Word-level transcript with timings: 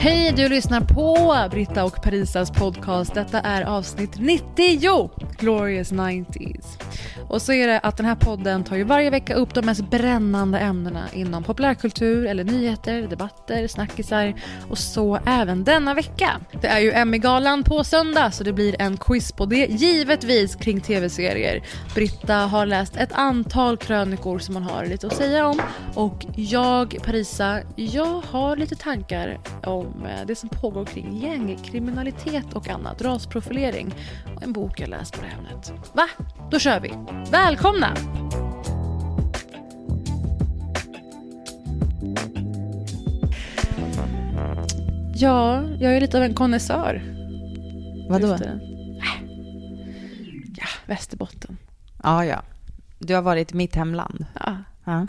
Hej, 0.00 0.32
du 0.36 0.48
lyssnar 0.48 0.80
på 0.80 1.48
Britta 1.50 1.84
och 1.84 2.02
Parisas 2.02 2.50
podcast. 2.50 3.14
Detta 3.14 3.40
är 3.40 3.62
avsnitt 3.62 4.18
90, 4.18 5.10
Glorious 5.38 5.92
90s. 5.92 6.87
Och 7.28 7.42
så 7.42 7.52
är 7.52 7.66
det 7.66 7.78
att 7.78 7.96
den 7.96 8.06
här 8.06 8.14
podden 8.14 8.64
tar 8.64 8.76
ju 8.76 8.84
varje 8.84 9.10
vecka 9.10 9.34
upp 9.34 9.54
de 9.54 9.66
mest 9.66 9.90
brännande 9.90 10.58
ämnena 10.58 11.04
inom 11.12 11.44
populärkultur 11.44 12.26
eller 12.26 12.44
nyheter, 12.44 13.02
debatter, 13.02 13.66
snackisar 13.66 14.34
och 14.70 14.78
så 14.78 15.18
även 15.26 15.64
denna 15.64 15.94
vecka. 15.94 16.40
Det 16.60 16.66
är 16.66 16.78
ju 16.78 16.92
Emmy-galan 16.92 17.62
på 17.62 17.84
söndag 17.84 18.30
så 18.30 18.44
det 18.44 18.52
blir 18.52 18.76
en 18.82 18.96
quiz 18.96 19.32
på 19.32 19.46
det 19.46 19.66
givetvis 19.70 20.56
kring 20.56 20.80
tv-serier. 20.80 21.62
Britta 21.94 22.34
har 22.34 22.66
läst 22.66 22.96
ett 22.96 23.12
antal 23.12 23.76
krönikor 23.76 24.38
som 24.38 24.54
man 24.54 24.62
har 24.62 24.86
lite 24.86 25.06
att 25.06 25.16
säga 25.16 25.46
om 25.46 25.60
och 25.94 26.26
jag, 26.36 26.98
Parisa, 27.04 27.60
jag 27.76 28.22
har 28.30 28.56
lite 28.56 28.76
tankar 28.76 29.38
om 29.64 30.06
eh, 30.06 30.26
det 30.26 30.34
som 30.34 30.48
pågår 30.48 30.84
kring 30.84 31.16
gängkriminalitet 31.16 32.54
och 32.54 32.68
annat, 32.68 33.02
rasprofilering 33.02 33.94
och 34.36 34.42
en 34.42 34.52
bok 34.52 34.80
jag 34.80 34.88
läst 34.88 35.14
på 35.14 35.20
det 35.22 35.28
ämnet. 35.28 35.72
Va? 35.92 36.08
Då 36.50 36.58
kör 36.58 36.80
vi! 36.80 36.92
Välkomna! 37.30 37.94
Ja, 45.14 45.62
jag 45.62 45.96
är 45.96 46.00
lite 46.00 46.16
av 46.18 46.24
en 46.24 46.34
konnässör. 46.34 47.02
Vadå? 48.08 48.32
Äh. 48.32 48.40
Ja, 50.56 50.66
Västerbotten. 50.86 51.56
Ja, 52.02 52.24
ja. 52.24 52.42
Du 52.98 53.14
har 53.14 53.22
varit 53.22 53.52
mitt 53.52 53.74
hemland. 53.74 54.26
Ja. 54.34 54.56
Ja. 54.88 55.06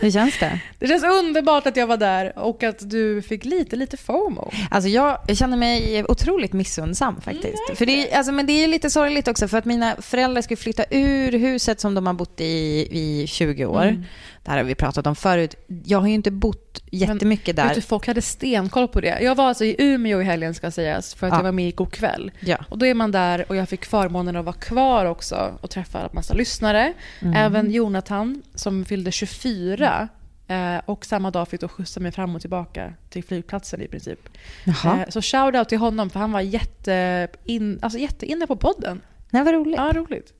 Hur 0.00 0.10
känns 0.10 0.38
det? 0.38 0.60
Det 0.78 0.88
känns 0.88 1.04
underbart 1.04 1.66
att 1.66 1.76
jag 1.76 1.86
var 1.86 1.96
där 1.96 2.38
och 2.38 2.62
att 2.62 2.90
du 2.90 3.22
fick 3.22 3.44
lite, 3.44 3.76
lite 3.76 3.96
FOMO. 3.96 4.52
Alltså 4.70 4.88
jag, 4.88 5.18
jag 5.28 5.36
känner 5.36 5.56
mig 5.56 6.04
otroligt 6.08 6.52
missundsam 6.52 7.20
faktiskt. 7.20 7.62
För 7.74 7.86
det, 7.86 8.12
alltså, 8.12 8.32
men 8.32 8.46
det 8.46 8.52
är 8.52 8.68
lite 8.68 8.90
sorgligt 8.90 9.28
också 9.28 9.48
för 9.48 9.58
att 9.58 9.64
mina 9.64 9.96
föräldrar 9.98 10.42
skulle 10.42 10.56
flytta 10.56 10.84
ur 10.90 11.32
huset 11.32 11.80
som 11.80 11.94
de 11.94 12.06
har 12.06 12.14
bott 12.14 12.40
i 12.40 12.88
i 12.90 13.26
20 13.26 13.66
år. 13.66 13.82
Mm. 13.82 14.04
Det 14.44 14.50
här 14.50 14.56
har 14.58 14.64
vi 14.64 14.74
pratat 14.74 15.06
om 15.06 15.16
förut. 15.16 15.54
Jag 15.84 16.00
har 16.00 16.08
ju 16.08 16.14
inte 16.14 16.30
bott 16.30 16.82
jättemycket 16.90 17.56
där. 17.56 17.66
Vet 17.66 17.74
du, 17.74 17.80
folk 17.80 18.06
hade 18.06 18.22
stenkoll 18.22 18.88
på 18.88 19.00
det. 19.00 19.20
Jag 19.20 19.34
var 19.34 19.48
alltså 19.48 19.64
i 19.64 19.76
Umeå 19.78 20.20
i 20.20 20.24
helgen 20.24 20.54
ska 20.54 20.70
sägas 20.70 21.14
för 21.14 21.26
att 21.26 21.32
Ja. 21.32 21.38
jag 21.38 21.42
var 21.44 21.52
med 21.52 21.68
i 21.68 21.72
God 21.72 21.92
kväll. 21.92 22.30
Ja. 22.40 22.56
Och 22.68 22.78
då 22.78 22.86
är 22.86 22.94
man 22.94 23.12
där 23.12 23.44
och 23.48 23.56
jag 23.56 23.68
fick 23.68 23.84
förmånen 23.84 24.36
att 24.36 24.44
vara 24.44 24.56
kvar 24.56 25.06
också 25.06 25.58
och 25.60 25.70
träffa 25.70 26.00
en 26.00 26.08
massa 26.12 26.34
lyssnare. 26.34 26.92
Mm. 27.20 27.34
Även 27.34 27.70
Jonathan 27.70 28.42
som 28.54 28.84
fyllde 28.84 29.12
24 29.12 30.08
eh, 30.48 30.76
och 30.84 31.04
samma 31.04 31.30
dag 31.30 31.48
fick 31.48 31.60
då 31.60 31.68
skjutsa 31.68 32.00
mig 32.00 32.12
fram 32.12 32.34
och 32.34 32.40
tillbaka 32.40 32.94
till 33.10 33.24
flygplatsen 33.24 33.82
i 33.82 33.88
princip. 33.88 34.28
Jaha. 34.64 35.00
Eh, 35.00 35.08
så 35.08 35.20
shout-out 35.20 35.64
till 35.64 35.78
honom 35.78 36.10
för 36.10 36.20
han 36.20 36.32
var 36.32 36.40
jätte 36.40 37.28
in, 37.44 37.78
alltså 37.82 37.98
jätteinne 37.98 38.46
på 38.46 38.56
podden. 38.56 39.00
Nej, 39.30 39.44
vad 39.44 39.54
roligt. 39.54 39.76
Ja, 39.76 39.92
roligt. 39.94 40.32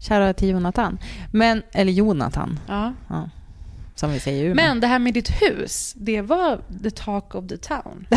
Shoutout 0.00 0.36
till 0.36 0.48
Jonathan. 0.48 0.98
Men, 1.32 1.62
eller 1.72 1.92
Jonathan, 1.92 2.60
Ja. 2.68 2.94
ja, 3.08 3.30
som 3.94 4.10
vi 4.10 4.20
säger 4.20 4.44
i 4.44 4.46
Umeå. 4.46 4.54
Men 4.54 4.80
det 4.80 4.86
här 4.86 4.98
med 4.98 5.14
ditt 5.14 5.42
hus, 5.42 5.94
det 5.96 6.22
var 6.22 6.60
the 6.82 6.90
talk 6.90 7.34
of 7.34 7.46
the 7.48 7.56
town. 7.56 8.06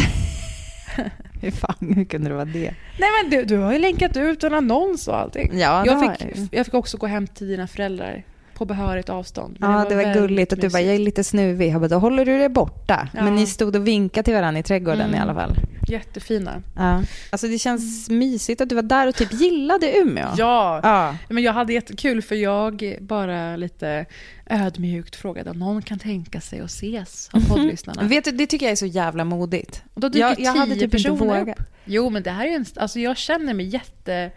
Hur 1.42 1.52
fan, 1.52 1.94
hur 1.96 2.06
kunde 2.06 2.30
det 2.30 2.36
vara 2.36 2.46
det? 2.46 2.74
Nej 3.00 3.10
men 3.22 3.32
du, 3.32 3.46
du 3.46 3.58
har 3.58 3.74
ju 3.74 3.80
länkat 3.80 4.18
ut 4.18 4.44
en 4.44 4.54
annons 4.54 5.08
och 5.08 5.18
allting. 5.20 5.60
Ja, 5.60 5.84
jag, 5.86 6.00
fick, 6.00 6.38
jag. 6.38 6.48
jag 6.52 6.66
fick 6.66 6.74
också 6.76 6.98
gå 6.98 7.08
hem 7.08 7.28
till 7.28 7.48
dina 7.48 7.68
föräldrar 7.68 8.24
på 8.60 8.66
behörigt 8.66 9.10
avstånd. 9.10 9.58
Men 9.60 9.72
Ja, 9.72 9.86
det 9.90 9.96
var, 9.96 10.04
väldigt 10.04 10.22
gulligt. 10.22 10.54
Och 10.54 10.60
du 10.60 10.70
bara, 10.70 10.82
jag 10.82 10.96
är 10.96 11.00
lite 11.00 11.24
snuvig. 11.24 11.74
Jag 11.74 11.82
bara, 11.82 11.88
då 11.88 11.98
håller 12.00 12.26
du 12.26 12.38
dig 12.38 12.50
borta. 12.50 13.08
Ja. 13.14 13.24
Men 13.24 13.36
ni 13.36 13.46
stod 13.48 13.76
och 13.76 13.88
vinkade 13.88 14.24
till 14.24 14.34
varandra 14.34 14.60
i 14.60 14.64
trädgården 14.64 15.02
Mm. 15.02 15.16
i 15.16 15.20
alla 15.20 15.34
fall. 15.34 15.56
Jättefina. 15.88 16.62
Ja. 16.76 17.02
Alltså 17.30 17.48
det 17.48 17.60
känns 17.60 18.10
mysigt 18.10 18.62
att 18.62 18.70
du 18.70 18.76
var 18.76 18.82
där 18.82 19.08
och 19.08 19.16
typ 19.16 19.34
gillade 19.34 19.98
Umeå. 19.98 20.28
Ja, 20.38 20.80
Ja. 20.84 21.16
men 21.30 21.44
jag 21.44 21.54
hade 21.54 21.74
jättekul 21.74 22.22
för 22.22 22.36
jag 22.36 22.96
bara 23.02 23.56
lite 23.56 24.06
ödmjukt 24.50 25.16
frågade 25.16 25.50
om 25.50 25.60
någon 25.60 25.82
kan 25.82 26.00
tänka 26.00 26.42
sig 26.42 26.60
att 26.60 26.70
ses 26.70 27.30
av 27.34 27.48
poddlyssnarna. 27.50 28.04
Vet 28.04 28.26
du, 28.26 28.32
det 28.32 28.48
tycker 28.48 28.66
jag 28.66 28.72
är 28.72 28.76
så 28.76 28.86
jävla 28.86 29.24
modigt. 29.26 29.84
Och 29.94 30.02
då 30.02 30.10
dyker 30.10 30.20
jag, 30.28 30.40
jag 30.40 30.54
tio 30.54 30.60
hade 30.60 30.74
typ 30.74 30.84
inte 30.84 30.98
personer 30.98 31.16
vågat. 31.40 31.60
upp. 31.60 31.66
Jo, 31.86 32.10
men 32.10 32.24
det 32.24 32.32
här 32.32 32.46
är 32.48 32.56
en... 32.56 32.66
Alltså 32.76 33.00
jag 33.00 33.18
känner 33.18 33.54
mig 33.54 33.66
jätte 33.66 34.32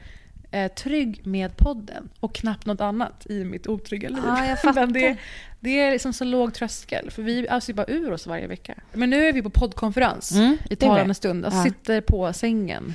eh, 0.53 0.73
trygg 0.73 1.27
med 1.27 1.57
podden 1.57 2.09
och 2.21 2.35
knappt 2.35 2.67
något 2.67 2.81
annat 2.81 3.27
i 3.31 3.45
mitt 3.45 3.67
otrygga 3.67 4.09
liv. 4.09 4.23
Ja, 4.27 4.47
jag 4.47 4.61
fattar. 4.63 4.81
Men 4.87 4.93
det, 4.93 5.17
det 5.61 5.81
är 5.81 5.91
liksom 5.91 6.13
så 6.13 6.25
låg 6.25 6.55
tröskel, 6.55 7.11
för 7.11 7.23
vi 7.23 7.49
öser 7.49 7.73
ju 7.73 7.75
bara 7.77 7.87
ur 7.87 8.13
oss 8.13 8.27
varje 8.27 8.47
vecka. 8.47 8.75
Men 8.93 9.11
nu 9.11 9.25
är 9.29 9.33
vi 9.33 9.43
på 9.43 9.51
poddkonferens 9.51 10.33
Mm, 10.33 10.57
i 10.71 10.77
talande 10.77 11.15
stund. 11.15 11.45
Jag 11.45 11.53
Ja. 11.53 11.63
sitter 11.65 12.01
på 12.01 12.33
sängen. 12.33 12.95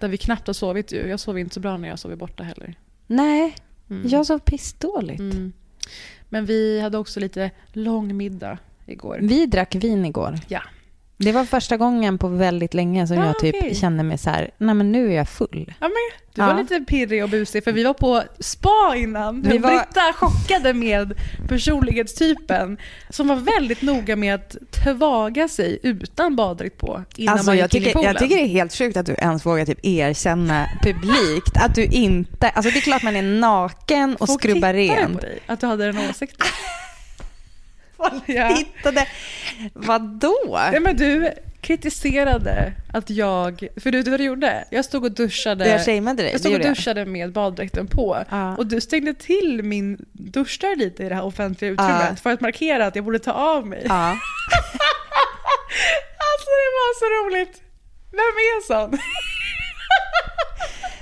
Där 0.00 0.08
vi 0.08 0.16
knappt 0.16 0.46
har 0.46 0.54
sovit 0.54 0.92
ju. 0.92 1.08
Jag 1.08 1.20
sover 1.20 1.40
inte 1.40 1.54
så 1.54 1.60
bra 1.60 1.76
när 1.76 1.88
jag 1.88 1.98
sover 1.98 2.16
borta 2.16 2.42
heller. 2.42 2.74
Nej, 3.06 3.54
Mm. 3.90 4.08
jag 4.08 4.26
sov 4.26 4.38
pissdåligt. 4.38 5.20
Mm. 5.20 5.52
Men 6.28 6.46
vi 6.46 6.80
hade 6.80 6.98
också 6.98 7.20
lite 7.20 7.50
lång 7.72 8.16
middag 8.16 8.58
igår. 8.86 9.18
Vi 9.22 9.46
drack 9.46 9.74
vin 9.74 10.04
igår. 10.04 10.38
Ja. 10.48 10.60
Det 11.18 11.32
var 11.32 11.44
första 11.44 11.76
gången 11.76 12.18
på 12.18 12.28
väldigt 12.28 12.74
länge 12.74 13.06
som 13.06 13.18
Ah, 13.18 13.26
jag 13.26 13.38
typ 13.38 13.56
okej. 13.58 13.74
kände 13.74 14.02
mig 14.02 14.18
så 14.18 14.30
här, 14.30 14.50
nej 14.58 14.74
men 14.74 14.92
nu 14.92 15.10
är 15.12 15.16
jag 15.16 15.28
full. 15.28 15.74
Ja, 15.80 15.88
men 15.88 15.90
du 16.34 16.42
Ja. 16.42 16.46
var 16.46 16.60
lite 16.60 16.80
pirrig 16.80 17.22
och 17.24 17.28
busig 17.30 17.64
för 17.64 17.72
vi 17.72 17.84
var 17.84 17.94
på 17.94 18.22
spa 18.40 18.94
innan. 18.96 19.42
Vi 19.42 19.58
var- 19.58 19.70
Britta 19.70 20.12
chockade 20.14 20.72
med 20.74 21.12
personlighetstypen 21.48 22.78
som 23.10 23.28
var 23.28 23.36
väldigt 23.36 23.82
noga 23.82 24.16
med 24.16 24.34
att 24.34 24.56
tvaga 24.70 25.48
sig 25.48 25.78
utan 25.82 26.36
baddräkt 26.36 26.78
på 26.78 27.02
innan 27.16 27.32
Alltså, 27.32 27.46
man 27.50 27.58
jag, 27.58 27.64
gick 27.66 27.74
in 27.74 27.82
i 27.82 27.84
tycker, 27.84 27.92
poolen. 27.98 28.12
jag 28.12 28.22
tycker 28.22 28.36
det 28.36 28.42
är 28.42 28.46
helt 28.48 28.74
sjukt 28.74 28.96
att 28.96 29.06
du 29.06 29.14
ens 29.14 29.46
vågar 29.46 29.64
typ 29.64 29.78
erkänna 29.82 30.66
publikt 30.82 31.56
att 31.56 31.74
du 31.74 31.84
inte... 31.84 32.48
Alltså 32.48 32.70
det 32.70 32.78
är 32.78 32.80
klart 32.80 33.02
man 33.02 33.16
är 33.16 33.22
naken 33.22 34.16
och 34.16 34.26
Folk 34.26 34.40
skrubbar 34.40 34.72
tittade 34.72 34.78
rent. 35.02 35.14
på 35.14 35.20
dig, 35.20 35.38
att 35.46 35.60
du 35.60 35.66
hade 35.66 35.86
den 35.92 35.98
åsikten. 36.10 36.46
Ja. 38.26 38.56
Tittade. 38.56 39.06
Vadå? 39.72 40.36
ja, 40.72 40.80
men 40.80 40.96
du 40.96 41.32
kritiserade 41.60 42.72
att 42.92 43.10
jag, 43.10 43.68
för 43.76 43.90
du 43.90 43.98
vet 43.98 44.08
vad 44.08 44.20
du 44.20 44.24
gjorde? 44.24 44.64
Jag 44.70 44.84
stod 44.84 45.04
och 45.04 45.12
duschade. 45.12 45.68
Jag 45.68 45.84
shameade 45.84 46.22
dig. 46.22 46.32
Jag 46.32 46.40
stod 46.40 46.50
och 46.50 46.52
gjorde 46.52 46.64
jag. 46.68 46.76
duschade 46.76 47.06
med 47.06 47.32
baddräkten 47.32 47.86
på 47.86 48.24
Ja. 48.30 48.56
och 48.56 48.66
du 48.66 48.80
stängde 48.80 49.14
till 49.14 49.62
min 49.62 50.04
duschdörr 50.12 50.76
lite 50.76 51.02
i 51.04 51.08
det 51.08 51.14
här 51.14 51.24
offentliga 51.24 51.70
utrymmet 51.70 52.06
Ja. 52.10 52.16
för 52.22 52.30
att 52.32 52.40
markera 52.40 52.86
att 52.86 52.96
jag 52.96 53.04
borde 53.04 53.18
ta 53.18 53.32
av 53.32 53.66
mig. 53.66 53.82
Ja. 53.88 54.16
Alltså 56.28 56.50
det 56.62 56.70
var 56.78 56.90
så 57.00 57.06
roligt. 57.26 57.62
Vem 58.10 58.18
är 58.20 58.66
sån? 58.66 58.98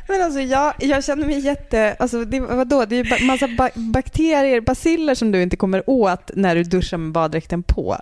Men 0.09 0.23
alltså 0.23 0.41
jag, 0.41 0.75
jag 0.79 1.05
känner 1.05 1.27
mig 1.27 1.39
jätte... 1.39 1.97
Alltså 1.99 2.25
det, 2.25 2.41
vadå? 2.41 2.85
Det 2.85 2.97
är 2.97 3.05
ju 3.21 3.27
massa 3.27 3.49
ba- 3.49 3.71
bakterier, 3.75 4.61
basiller 4.61 5.15
som 5.15 5.33
du 5.33 5.43
inte 5.43 5.56
kommer 5.56 5.91
åt 5.91 6.31
när 6.35 6.55
du 6.55 6.62
duschar 6.62 6.97
med 6.97 7.12
baddräkten 7.12 7.62
på. 7.62 7.97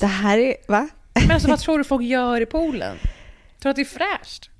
Det 0.00 0.06
här 0.06 0.38
är... 0.38 0.54
Va? 0.68 0.88
Men 1.14 1.30
alltså 1.30 1.48
vad 1.48 1.58
tror 1.58 1.78
du 1.78 1.84
folk 1.84 2.02
gör 2.04 2.40
i 2.40 2.46
poolen? 2.46 2.96
Tror 3.02 3.10
du 3.60 3.68
att 3.70 3.76
det 3.76 3.82
är 3.82 3.84
fräscht? 3.84 4.50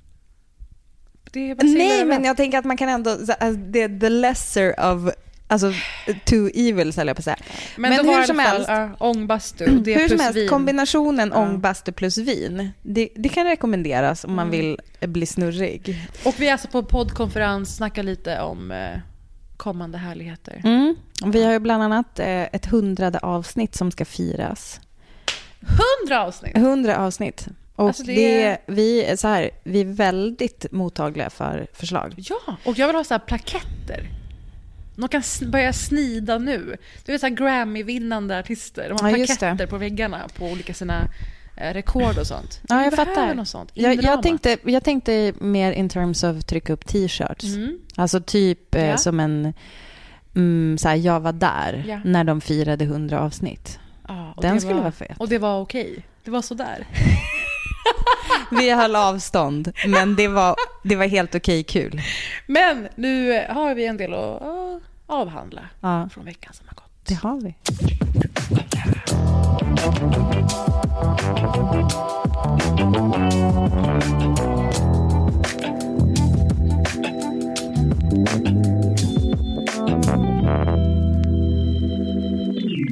Det 1.33 1.51
är 1.51 1.57
Nej, 1.65 2.05
men 2.05 2.25
jag 2.25 2.37
tänker 2.37 2.59
att 2.59 2.65
man 2.65 2.77
kan 2.77 2.89
ändå, 2.89 3.11
så- 3.17 3.33
alltså, 3.33 3.61
det 3.61 3.83
är 3.83 4.01
the 4.01 4.09
lesser 4.09 4.81
of, 4.93 5.13
alltså 5.49 5.73
two 6.25 6.49
evils 6.55 6.97
höll 6.97 7.07
jag 7.07 7.17
på 7.17 7.21
att 7.21 7.25
säga. 7.25 7.37
Men, 7.77 7.91
men 7.97 8.09
hur 8.09 8.23
som 8.23 8.39
helst- 8.39 8.67
fall 8.67 8.89
ja, 8.99 9.07
ångbastu 9.07 9.67
det 9.67 9.95
Hur 9.95 10.09
som 10.09 10.21
helst, 10.21 10.37
vin. 10.37 10.49
kombinationen 10.49 11.31
Ja. 11.35 11.41
ångbastu 11.41 11.93
plus 11.93 12.19
vin, 12.19 12.71
det, 12.83 13.09
det 13.17 13.29
kan 13.29 13.45
rekommenderas 13.47 14.25
om 14.25 14.35
man 14.35 14.47
Mm. 14.49 14.61
vill 14.61 14.79
bli 15.09 15.27
snurrig. 15.27 16.09
Och 16.25 16.35
vi 16.39 16.49
är 16.49 16.53
alltså 16.53 16.69
på 16.69 16.83
poddkonferens, 16.83 17.77
snackar 17.77 18.03
lite 18.03 18.41
om 18.41 18.71
eh, 18.71 18.99
kommande 19.57 19.99
härligheter. 19.99 20.61
Mm. 20.65 20.97
Vi 21.25 21.45
har 21.45 21.53
ju 21.53 21.59
bland 21.59 21.83
annat 21.83 22.19
eh, 22.19 22.43
ett 22.43 22.67
hundrade 22.67 23.19
avsnitt 23.19 23.75
som 23.75 23.91
ska 23.91 24.05
firas. 24.05 24.81
Hundra 25.61 26.23
avsnitt! 26.27 26.57
Hundra 26.57 26.97
avsnitt. 26.99 27.47
Och 27.77 27.87
Alltså, 27.89 28.03
det 28.03 28.15
det... 28.15 28.59
vi, 28.67 29.05
är 29.05 29.17
så 29.17 29.29
här, 29.29 29.51
vi 29.65 29.81
är 29.81 29.85
väldigt 29.85 30.67
mottagliga 30.73 31.31
för 31.31 31.67
förslag. 31.73 32.15
Ja, 32.17 32.57
och 32.65 32.79
jag 32.79 32.87
vill 32.87 32.97
ha 32.97 33.05
så 33.05 33.15
här 33.15 33.19
plaketter. 33.19 34.09
De 34.97 35.09
kan 35.09 35.23
börja 35.47 35.73
snida 35.73 36.39
nu. 36.39 36.77
Du 37.05 37.13
vet 37.13 37.21
så 37.21 37.27
Grammy-vinnande 37.29 38.39
artister. 38.39 38.89
De 38.89 39.05
har 39.05 39.11
Ja, 39.19 39.27
plaketter 39.27 39.67
på 39.67 39.79
väggarna 39.79 40.29
på 40.39 40.47
olika 40.47 40.75
sina 40.75 41.09
eh, 41.57 41.73
rekord 41.75 42.19
och 42.19 42.27
sånt. 42.27 42.61
Ja, 42.69 42.85
jag 42.85 42.95
fattar. 42.95 43.35
Något 43.35 43.49
sånt. 43.49 43.71
Jag, 43.75 44.03
jag, 44.03 44.23
tänkte, 44.23 44.57
jag 44.65 44.85
tänkte 44.85 45.33
mer 45.41 45.73
in 45.73 45.89
terms 45.89 46.25
of 46.25 46.45
trycka 46.45 46.73
upp 46.73 46.87
t-shirts. 46.87 47.45
Mm. 47.45 47.79
Alltså 47.97 48.21
typ 48.21 48.75
eh, 48.75 48.85
Ja. 48.87 48.97
som 48.97 49.21
en, 49.21 49.53
mm, 50.35 50.79
så 50.79 50.89
här, 50.89 50.97
jag 50.97 51.21
var 51.21 51.33
där 51.33 51.85
Ja. 51.89 52.01
när 52.05 52.25
de 52.25 52.41
firade 52.41 52.85
100 52.85 53.21
avsnitt. 53.21 53.79
Och 54.37 54.43
Den 54.43 54.55
det 54.55 54.61
skulle 54.61 54.75
var, 54.75 54.81
vara 54.83 54.93
fet. 54.93 55.17
Och 55.19 55.29
det 55.29 55.39
var 55.39 55.61
okej. 55.61 56.07
Det 56.25 56.31
var 56.31 56.43
sådär. 56.43 56.87
Vi 58.51 58.71
höll 58.71 58.97
avstånd, 58.97 59.73
men 59.87 60.17
det 60.17 60.29
var, 60.29 60.57
det 60.85 60.97
var 60.97 61.07
helt 61.07 61.35
okej 61.35 61.63
kul. 61.65 62.01
Men 62.47 62.89
nu 62.95 63.45
har 63.49 63.75
vi 63.75 63.87
en 63.87 63.97
del 63.97 64.15
att 64.15 64.43
avhandla 65.07 65.63
Ja, 65.81 66.09
från 66.09 66.25
veckan 66.25 66.53
som 66.55 66.67
har 66.69 66.75
gått. 66.75 67.05
det 67.07 67.15
har 67.15 67.41
vi. 67.41 67.55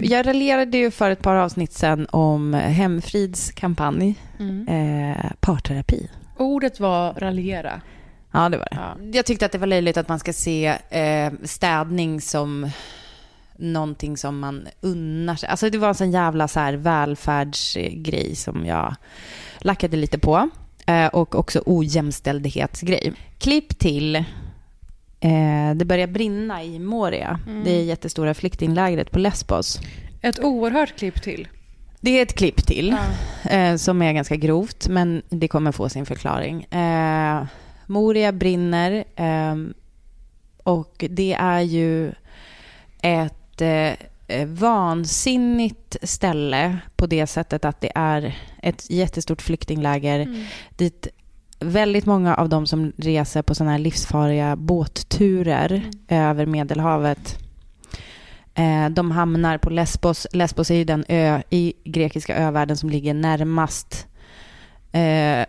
Jag 0.03 0.27
raljerade 0.27 0.79
ju 0.79 0.91
för 0.91 1.11
ett 1.11 1.23
par 1.23 1.35
avsnitt 1.35 1.73
sedan 1.73 2.07
om 2.11 2.55
Hemfrids 2.55 3.51
kampanj, 3.53 4.15
Mm. 4.41 4.69
eh, 4.69 5.17
parterapi. 5.41 6.11
Ordet 6.39 6.81
var 6.81 7.13
raljera. 7.15 7.81
Ja, 8.35 8.49
det 8.49 8.57
var 8.59 8.69
det. 8.71 8.77
Ja. 8.77 8.97
Jag 9.13 9.27
tyckte 9.27 9.47
att 9.47 9.53
det 9.53 9.59
var 9.59 9.67
löjligt 9.67 9.97
att 9.97 10.09
man 10.09 10.19
ska 10.19 10.33
se 10.33 10.67
eh, 10.91 11.33
städning 11.45 12.21
som 12.21 12.71
någonting 13.57 14.17
som 14.17 14.39
man 14.41 14.69
unnar 14.81 15.37
sig. 15.37 15.49
Alltså 15.49 15.71
det 15.71 15.79
var 15.79 15.89
en 15.89 15.95
sån 15.95 16.11
jävla 16.13 16.49
så 16.49 16.61
här 16.61 16.73
välfärdsgrej 16.75 18.35
som 18.37 18.67
jag 18.67 18.95
lackade 19.59 19.97
lite 19.97 20.19
på. 20.19 20.49
Eh, 20.87 21.07
och 21.07 21.35
också 21.35 21.63
ojämställdhetsgrej. 21.67 23.13
Klipp 23.39 23.79
till 23.79 24.17
eh, 24.17 25.75
det 25.77 25.85
börjar 25.85 26.07
brinna 26.07 26.63
i 26.65 26.79
Moria. 26.79 27.41
Mm. 27.47 27.65
Det 27.65 27.71
är 27.71 27.83
jättestora 27.83 28.35
flyktinglägret 28.35 29.11
på 29.11 29.19
Lesbos. 29.19 29.81
Ett 30.23 30.39
oerhört 30.45 30.99
klipp 30.99 31.23
till. 31.23 31.49
Det 32.01 32.19
är 32.19 32.23
ett 32.23 32.35
klipp 32.35 32.67
till 32.67 32.97
Ja. 33.45 33.51
eh, 33.51 33.77
som 33.77 34.03
är 34.03 34.13
ganska 34.13 34.37
grovt, 34.37 34.89
men 34.89 35.23
det 35.29 35.49
kommer 35.49 35.73
få 35.73 35.89
sin 35.89 36.07
förklaring. 36.07 36.65
Eh, 36.65 37.45
Moria 37.87 38.33
brinner 38.33 39.05
eh, 39.17 39.55
och 40.63 41.05
det 41.11 41.33
är 41.35 41.61
ju 41.61 42.13
ett 43.03 43.61
eh, 43.61 44.47
vansinnigt 44.47 45.97
ställe 46.03 46.79
på 46.97 47.07
det 47.07 47.27
sättet 47.27 47.65
att 47.65 47.81
det 47.81 47.93
är 47.95 48.37
ett 48.63 48.91
jättestort 48.91 49.43
flyktingläger 49.43 50.21
Mm. 50.21 50.45
dit 50.77 51.09
väldigt 51.61 52.07
många 52.07 52.35
av 52.35 52.49
de 52.49 52.67
som 52.67 52.93
reser 52.97 53.43
på 53.43 53.55
sådana 53.55 53.71
här 53.73 53.79
livsfarliga 53.79 54.57
båtturer 54.57 55.73
Mm. 55.73 55.91
över 56.09 56.47
Medelhavet 56.47 57.39
eh, 58.55 58.89
de 58.89 59.11
hamnar 59.11 59.59
på 59.59 59.71
Lesbos. 59.71 60.27
Lesbos 60.33 60.71
är 60.71 60.75
ju 60.75 60.85
den 60.85 61.05
ö 61.09 61.43
i 61.51 61.73
grekiska 61.85 62.37
övärlden 62.37 62.77
som 62.77 62.91
ligger 62.91 63.15
närmast 63.15 64.07
eh, 64.93 65.47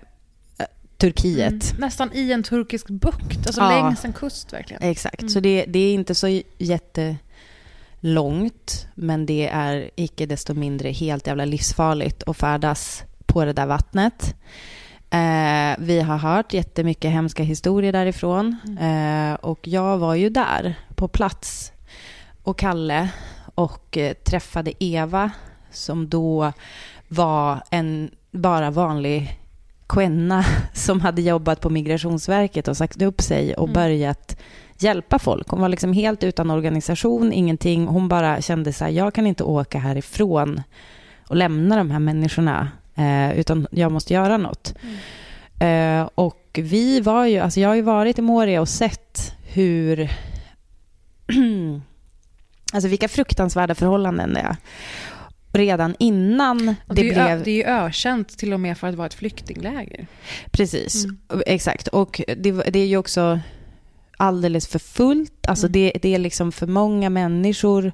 Turkiet. 0.97 1.71
Mm. 1.71 1.79
Nästan 1.79 2.09
i 2.13 2.31
en 2.31 2.43
turkisk 2.43 2.89
bukt, 2.89 3.47
alltså 3.47 3.61
Ja. 3.61 3.69
längs 3.69 4.05
en 4.05 4.13
kust 4.13 4.53
verkligen. 4.53 4.81
Exakt, 4.83 5.21
Mm. 5.21 5.29
så 5.29 5.39
det, 5.39 5.65
det 5.67 5.79
är 5.79 5.93
inte 5.93 6.15
så 6.15 6.41
jättelångt, 8.01 8.87
men 8.95 9.25
det 9.25 9.47
är 9.47 9.89
icke 9.95 10.25
desto 10.25 10.53
mindre 10.53 10.89
helt 10.91 11.27
jävla 11.27 11.45
livsfarligt 11.45 12.23
att 12.27 12.37
färdas 12.37 13.03
på 13.25 13.45
det 13.45 13.53
där 13.53 13.65
vattnet. 13.65 14.35
Eh, 15.09 15.75
vi 15.79 16.01
har 16.01 16.17
hört 16.17 16.53
jättemycket 16.53 17.11
hemska 17.11 17.43
historier 17.43 17.91
därifrån 17.91 18.55
eh, 18.81 19.33
och 19.33 19.67
jag 19.67 19.97
var 19.97 20.15
ju 20.15 20.29
där 20.29 20.75
på 20.95 21.07
plats 21.07 21.71
och 22.43 22.57
Kalle 22.59 23.09
och 23.55 23.97
eh, 23.97 24.13
träffade 24.13 24.83
Eva 24.83 25.31
som 25.71 26.09
då 26.09 26.53
var 27.07 27.63
en 27.71 28.11
bara 28.31 28.71
vanlig 28.71 29.39
kvinna 29.87 30.45
som 30.73 31.01
hade 31.01 31.21
jobbat 31.21 31.61
på 31.61 31.69
Migrationsverket 31.69 32.67
och 32.67 32.77
sagt 32.77 33.01
upp 33.01 33.21
sig 33.21 33.53
och 33.53 33.67
Mm. 33.67 33.73
börjat 33.73 34.37
hjälpa 34.79 35.19
folk. 35.19 35.47
Hon 35.49 35.61
var 35.61 35.69
liksom 35.69 35.93
helt 35.93 36.23
utan 36.23 36.51
organisation, 36.51 37.33
ingenting. 37.33 37.87
Hon 37.87 38.07
bara 38.07 38.41
kände 38.41 38.73
så 38.73 38.83
här, 38.83 38.91
jag 38.91 39.13
kan 39.13 39.27
inte 39.27 39.43
åka 39.43 39.79
härifrån 39.79 40.61
och 41.27 41.35
lämna 41.35 41.77
de 41.77 41.91
här 41.91 41.99
människorna, 41.99 42.69
eh, 42.95 43.39
utan 43.39 43.67
jag 43.71 43.91
måste 43.91 44.13
göra 44.13 44.37
något. 44.37 44.73
Eh, 45.59 46.09
och 46.15 46.59
vi 46.63 46.99
var 47.01 47.25
ju, 47.25 47.39
alltså 47.39 47.59
jag 47.59 47.69
har 47.69 47.75
ju 47.75 47.81
varit 47.81 48.19
i 48.19 48.21
Moria 48.21 48.61
och 48.61 48.69
sett 48.69 49.33
hur, 49.43 50.09
alltså 52.73 52.87
vilka 52.89 53.07
fruktansvärda 53.07 53.75
förhållanden 53.75 54.33
det 54.33 54.39
är. 54.39 54.55
Redan 55.57 55.95
innan 55.99 56.65
det, 56.65 56.75
det, 56.87 56.93
blev... 57.01 57.17
ö- 57.17 57.41
det 57.45 57.51
är 57.51 57.55
ju 57.55 57.63
ökänt 57.63 58.37
till 58.37 58.53
och 58.53 58.59
med 58.59 58.77
för 58.77 58.87
att 58.87 58.95
vara 58.95 59.07
ett 59.07 59.13
flyktingläger. 59.13 60.07
Precis, 60.51 61.05
Mm. 61.05 61.17
exakt. 61.45 61.87
Och 61.87 62.21
det, 62.37 62.51
det 62.51 62.79
är 62.79 62.85
ju 62.87 62.97
också 62.97 63.39
alldeles 64.17 64.67
för 64.67 64.79
fullt. 64.79 65.47
Alltså 65.47 65.65
Mm. 65.65 65.71
det, 65.73 65.91
det 66.01 66.15
är 66.15 66.19
liksom 66.19 66.51
för 66.51 66.67
många 66.67 67.09
människor 67.09 67.85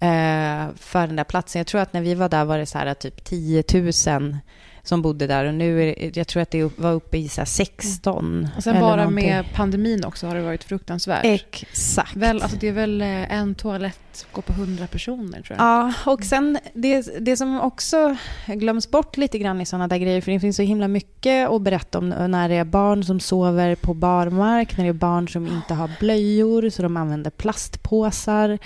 eh, 0.00 0.66
för 0.76 1.06
den 1.06 1.16
där 1.16 1.24
platsen. 1.24 1.60
Jag 1.60 1.66
tror 1.66 1.80
att 1.80 1.92
när 1.92 2.00
vi 2.00 2.14
var 2.14 2.28
där 2.28 2.44
var 2.44 2.58
det 2.58 2.66
så 2.66 2.78
här 2.78 2.94
typ 2.94 3.24
10 3.24 3.64
000 3.74 4.36
som 4.82 5.02
bodde 5.02 5.26
där 5.26 5.44
och 5.44 5.54
nu 5.54 5.82
är 5.82 6.18
jag 6.18 6.26
tror 6.26 6.42
att 6.42 6.50
det 6.50 6.78
var 6.78 6.92
uppe 6.92 7.18
i 7.18 7.28
så 7.28 7.40
här 7.40 7.46
16. 7.46 8.48
Och 8.56 8.62
sen 8.62 8.80
bara 8.80 8.96
någonting. 8.96 9.28
med 9.28 9.44
pandemin 9.54 10.04
också 10.04 10.26
har 10.26 10.34
det 10.34 10.42
varit 10.42 10.64
fruktansvärt. 10.64 11.24
Exakt. 11.24 12.16
Väl, 12.16 12.42
alltså 12.42 12.56
det 12.60 12.68
är 12.68 12.72
väl 12.72 13.00
eh, 13.00 13.32
en 13.32 13.54
toalett 13.54 14.26
går 14.32 14.42
på 14.42 14.52
100 14.52 14.86
personer 14.86 15.42
tror 15.42 15.58
jag. 15.58 15.66
Ja, 15.66 15.92
och 16.06 16.24
sen 16.24 16.58
det, 16.74 17.24
det 17.24 17.36
som 17.36 17.60
också 17.60 18.16
glöms 18.46 18.90
bort 18.90 19.16
lite 19.16 19.38
grann 19.38 19.60
i 19.60 19.66
sådana 19.66 19.88
där 19.88 19.96
grejer, 19.96 20.20
för 20.20 20.32
det 20.32 20.40
finns 20.40 20.56
så 20.56 20.62
himla 20.62 20.88
mycket 20.88 21.50
att 21.50 21.62
berätta 21.62 21.98
om 21.98 22.08
när 22.08 22.48
det 22.48 22.54
är 22.54 22.64
barn 22.64 23.04
som 23.04 23.20
sover 23.20 23.74
på 23.74 23.94
barmark, 23.94 24.76
när 24.76 24.84
det 24.84 24.90
är 24.90 24.92
barn 24.92 25.28
som 25.28 25.46
inte 25.46 25.74
har 25.74 25.90
blöjor, 26.00 26.70
så 26.70 26.82
de 26.82 26.96
använder 26.96 27.30
plastpåsar. 27.30 28.58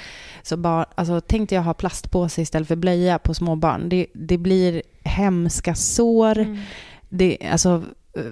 Så 0.43 0.57
bar, 0.57 0.87
alltså, 0.95 1.21
tänkte 1.21 1.55
jag 1.55 1.63
ha 1.63 1.75
plastpåse 1.75 2.43
istället 2.43 2.69
för 2.69 2.77
blöja 2.77 3.19
på 3.19 3.35
små 3.35 3.57
barn. 3.57 3.89
Det, 3.89 4.07
det 4.15 4.39
blir 4.39 4.83
hemska 5.05 5.75
sår. 5.75 6.39
Mm. 6.39 6.59
Det, 7.09 7.39
alltså, 7.53 7.83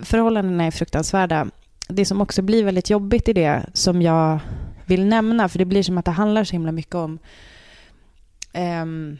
förhållandena 0.02 0.64
är 0.64 0.70
fruktansvärda. 0.70 1.46
Det 1.88 2.04
som 2.04 2.20
också 2.20 2.42
blir 2.42 2.64
väldigt 2.64 2.90
jobbigt 2.90 3.28
i 3.28 3.32
det, 3.32 3.66
som 3.72 4.02
jag 4.02 4.38
vill 4.86 5.06
nämna, 5.06 5.48
för 5.48 5.58
det 5.58 5.64
blir 5.64 5.82
som 5.82 5.98
att 5.98 6.04
det 6.04 6.10
handlar 6.10 6.44
så 6.44 6.52
himla 6.52 6.72
mycket 6.72 6.94
om 6.94 7.18
ehm, 8.52 9.18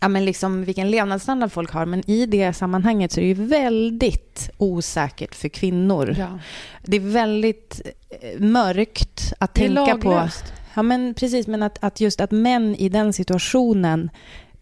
ja, 0.00 0.08
men 0.08 0.24
liksom 0.24 0.64
vilken 0.64 0.90
levnadsstandard 0.90 1.52
folk 1.52 1.70
har. 1.70 1.86
Men 1.86 2.10
i 2.10 2.26
det 2.26 2.52
sammanhanget 2.52 3.12
så 3.12 3.20
är 3.20 3.22
det 3.22 3.28
ju 3.28 3.46
väldigt 3.46 4.50
osäkert 4.58 5.34
för 5.34 5.48
kvinnor. 5.48 6.14
Ja. 6.18 6.38
Det 6.82 6.96
är 6.96 7.00
väldigt 7.00 7.80
eh, 8.10 8.40
mörkt 8.40 9.32
att 9.38 9.54
tänka 9.54 9.98
på. 9.98 10.10
laglöst. 10.10 10.52
Ja, 10.74 10.82
men 10.82 11.14
precis. 11.14 11.46
Men 11.46 11.62
att, 11.62 11.78
att 11.84 12.00
just 12.00 12.20
att 12.20 12.30
män 12.30 12.74
i 12.74 12.88
den 12.88 13.12
situationen 13.12 14.10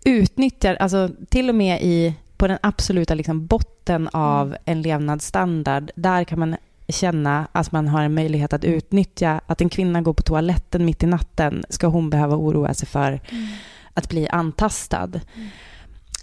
utnyttjar, 0.07 0.75
alltså 0.75 1.11
till 1.29 1.49
och 1.49 1.55
med 1.55 1.83
i, 1.83 2.15
på 2.37 2.47
den 2.49 2.59
absoluta 2.63 3.15
liksom 3.15 3.47
botten 3.47 4.09
av 4.13 4.47
Mm. 4.47 4.59
en 4.65 4.83
levnadsstandard, 4.83 5.91
där 5.97 6.25
kan 6.25 6.39
man 6.39 6.57
känna 6.89 7.47
att 7.53 7.73
man 7.73 7.89
har 7.89 8.03
en 8.03 8.15
möjlighet 8.15 8.53
att 8.53 8.65
utnyttja, 8.65 9.41
att 9.47 9.61
en 9.61 9.69
kvinna 9.69 10.03
går 10.03 10.13
på 10.13 10.23
toaletten 10.23 10.85
mitt 10.85 11.03
i 11.03 11.07
natten, 11.07 11.65
ska 11.69 11.87
hon 11.87 12.11
behöva 12.11 12.37
oroa 12.37 12.75
sig 12.75 12.89
för 12.89 13.21
Mm. 13.31 13.47
att 13.95 14.09
bli 14.09 14.29
antastad. 14.29 15.11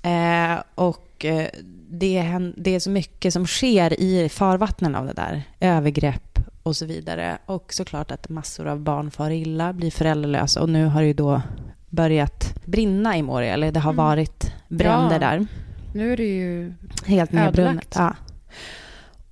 Eh, 0.03 0.63
och 0.75 1.25
eh, 1.25 1.47
det, 1.89 2.39
det 2.57 2.75
är 2.75 2.79
så 2.79 2.89
mycket 2.89 3.33
som 3.33 3.47
sker 3.47 3.99
i 4.01 4.29
farvattnen 4.29 4.95
av 4.95 5.05
det 5.05 5.13
där. 5.13 5.43
Övergrepp 5.59 6.39
och 6.63 6.75
så 6.75 6.85
vidare. 6.85 7.37
Och 7.45 7.73
såklart 7.73 8.11
att 8.11 8.29
massor 8.29 8.67
av 8.67 8.79
barn 8.79 9.11
far 9.11 9.29
illa, 9.31 9.73
blir 9.73 9.91
föräldralösa. 9.91 10.61
Och 10.61 10.69
nu 10.69 10.85
har 10.85 11.01
det 11.01 11.07
ju 11.07 11.13
då 11.13 11.41
börjat 11.93 12.53
brinna 12.65 13.17
i 13.17 13.21
Moria, 13.21 13.53
eller 13.53 13.71
det 13.71 13.79
har 13.79 13.91
Mm. 13.93 14.05
varit 14.05 14.51
bränder 14.67 15.13
Ja. 15.13 15.19
där. 15.19 15.47
Nu 15.93 16.13
är 16.13 16.17
det 16.17 16.23
ju... 16.35 16.73
Helt 17.05 17.31
nedbrunnet. 17.31 17.93
Ja. 17.97 18.15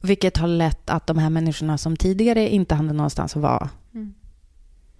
Vilket 0.01 0.37
har 0.37 0.47
lett 0.47 0.89
att 0.89 1.07
de 1.07 1.17
här 1.17 1.29
människorna 1.29 1.77
som 1.77 1.97
tidigare 1.97 2.49
inte 2.49 2.75
hade 2.75 2.93
någonstans 2.93 3.35
att 3.35 3.41
vara, 3.41 3.69
Mm. 3.93 4.13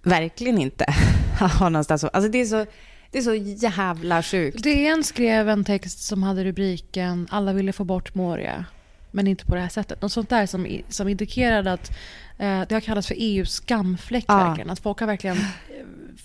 verkligen 0.02 0.58
inte 0.58 0.84
har 1.40 1.70
någonstans 1.70 2.04
att 2.04 2.12
vara. 2.12 2.16
Alltså 2.16 2.30
det 2.32 2.38
är 2.40 2.44
så, 2.44 2.66
det 3.10 3.18
är 3.18 3.22
så 3.22 3.34
jävla 3.34 4.22
sjukt. 4.22 4.62
DN 4.62 5.04
skrev 5.04 5.48
en 5.48 5.64
text 5.64 6.02
som 6.02 6.22
hade 6.22 6.44
rubriken 6.44 7.26
“Alla 7.30 7.52
ville 7.52 7.72
få 7.72 7.84
bort 7.84 8.14
Moria, 8.14 8.64
men 9.10 9.26
inte 9.28 9.44
på 9.46 9.54
det 9.54 9.60
här 9.60 9.68
sättet”. 9.68 10.02
Något 10.02 10.12
sånt 10.12 10.28
där 10.28 10.46
som, 10.46 10.66
som 10.88 11.08
indikerade 11.08 11.72
att 11.72 11.90
det 12.36 12.72
har 12.72 12.80
kallats 12.80 13.08
för 13.08 13.14
EUs 13.18 13.50
skamfläck. 13.52 14.24
Ja. 14.28 14.48
Verkligen. 14.48 14.70
Att 14.70 14.80
folk 14.80 15.00
har 15.00 15.06
verkligen 15.06 15.36
eh, 15.36 15.44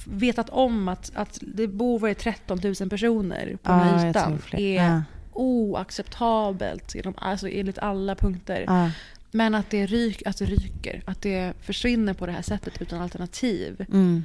vetat 0.06 0.50
om 0.50 0.88
att, 0.88 1.12
att 1.16 1.40
det 1.42 1.68
bor 1.68 2.00
var 2.00 2.10
det 2.10 2.16
13 2.16 2.60
000 2.80 2.90
personer 2.90 3.58
på 3.64 3.72
den 3.72 3.80
Ja, 3.80 3.84
här 3.84 4.06
jag 4.06 4.10
ytan. 4.10 4.40
är 4.52 4.86
Ja. 4.86 5.02
oacceptabelt 5.34 6.96
genom, 6.96 7.14
alltså 7.18 7.50
enligt 7.50 7.78
alla 7.78 8.16
punkter. 8.16 8.64
Ja. 8.68 8.92
Men 9.32 9.56
att 9.56 9.70
det, 9.70 9.86
ryk, 9.86 10.24
att 10.26 10.38
det 10.38 10.46
ryker, 10.46 11.04
att 11.06 11.22
det 11.22 11.54
försvinner 11.62 12.14
på 12.14 12.26
det 12.26 12.32
här 12.32 12.42
sättet 12.42 12.82
utan 12.82 13.02
alternativ. 13.02 13.86
Mm. 13.92 14.24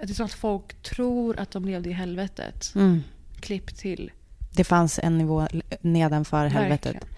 Att 0.00 0.06
det 0.06 0.12
är 0.12 0.14
som 0.14 0.26
att 0.26 0.32
folk 0.32 0.82
tror 0.82 1.38
att 1.38 1.50
de 1.50 1.64
levde 1.64 1.88
i 1.88 1.92
helvetet. 1.92 2.72
Mm. 2.74 3.02
Klipp 3.40 3.76
till. 3.76 4.10
Det 4.56 4.64
fanns 4.64 4.98
en 5.02 5.18
nivå 5.18 5.46
nedanför 5.80 6.46
helvetet. 6.46 6.94
Verkligen. 6.94 7.14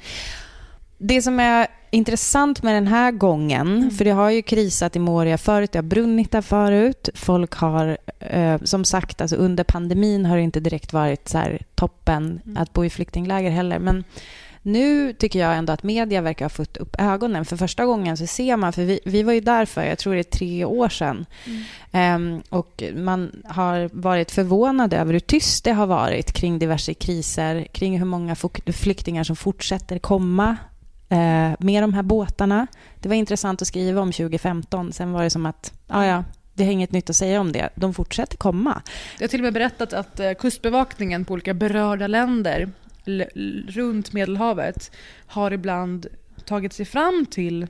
Det 1.02 1.22
som 1.22 1.40
är 1.40 1.66
intressant 1.90 2.62
med 2.62 2.74
den 2.74 2.86
här 2.86 3.10
gången, 3.12 3.66
Mm. 3.76 3.90
för 3.90 4.04
det 4.04 4.10
har 4.10 4.30
ju 4.30 4.42
krisat 4.42 4.96
i 4.96 4.98
Moria 4.98 5.38
förut, 5.38 5.72
det 5.72 5.78
har 5.78 5.82
brunnit 5.82 6.30
där 6.30 6.42
förut. 6.42 7.08
Folk 7.14 7.54
har, 7.54 7.98
eh, 8.18 8.58
som 8.64 8.84
sagt, 8.84 9.20
alltså 9.20 9.36
under 9.36 9.64
pandemin 9.64 10.26
har 10.26 10.36
det 10.36 10.42
inte 10.42 10.60
direkt 10.60 10.92
varit 10.92 11.28
så 11.28 11.42
toppen 11.74 12.40
Mm. 12.44 12.56
att 12.62 12.72
bo 12.72 12.84
i 12.84 12.90
flyktingläger 12.90 13.50
heller. 13.50 13.78
Men 13.78 14.04
nu 14.62 15.12
tycker 15.12 15.38
jag 15.38 15.56
ändå 15.56 15.72
att 15.72 15.82
media 15.82 16.20
verkar 16.20 16.44
ha 16.44 16.50
fått 16.50 16.76
upp 16.76 16.96
ögonen. 16.98 17.44
För 17.44 17.56
första 17.56 17.84
gången 17.86 18.16
så 18.16 18.26
ser 18.26 18.56
man, 18.56 18.72
för 18.72 18.82
vi, 18.84 19.00
vi 19.04 19.22
var 19.22 19.32
ju 19.32 19.40
där 19.40 19.64
för, 19.64 19.84
jag 19.84 19.98
tror 19.98 20.14
det 20.14 20.20
är 20.20 20.22
tre 20.38 20.64
år 20.64 20.88
sedan. 20.88 21.26
Mm. 21.46 21.62
Ehm, 21.92 22.42
och 22.48 22.82
man 22.94 23.42
har 23.44 23.90
varit 23.92 24.30
förvånad 24.30 24.94
över 24.94 25.12
hur 25.12 25.20
tyst 25.20 25.64
det 25.64 25.72
har 25.72 25.86
varit 25.86 26.32
kring 26.32 26.58
diverse 26.58 26.94
kriser, 26.94 27.64
kring 27.72 27.98
hur 27.98 28.06
många 28.06 28.36
flyktingar 28.72 29.24
som 29.24 29.36
fortsätter 29.36 29.98
komma 29.98 30.56
med 31.58 31.82
de 31.82 31.94
här 31.94 32.02
båtarna. 32.02 32.66
Det 33.00 33.08
var 33.08 33.16
intressant 33.16 33.62
att 33.62 33.68
skriva 33.68 34.00
om 34.00 34.12
2015. 34.12 34.92
Sen 34.92 35.12
var 35.12 35.22
det 35.22 35.30
som 35.30 35.46
att, 35.46 35.72
ja 35.86 36.06
ja, 36.06 36.24
det 36.54 36.64
har 36.64 36.72
inget 36.72 36.92
nytt 36.92 37.10
att 37.10 37.16
säga 37.16 37.40
om 37.40 37.52
det. 37.52 37.68
De 37.74 37.94
fortsätter 37.94 38.36
komma. 38.36 38.82
Jag 39.18 39.22
har 39.22 39.28
till 39.28 39.40
och 39.40 39.44
med 39.44 39.52
berättat 39.54 39.92
att 39.92 40.20
eh, 40.20 40.32
kustbevakningen 40.32 41.24
på 41.24 41.32
olika 41.32 41.54
berörda 41.54 42.06
länder 42.06 42.70
runt 43.68 44.12
Medelhavet 44.12 44.90
har 45.26 45.50
ibland 45.50 46.06
tagit 46.44 46.72
sig 46.72 46.86
fram 46.86 47.26
till 47.30 47.66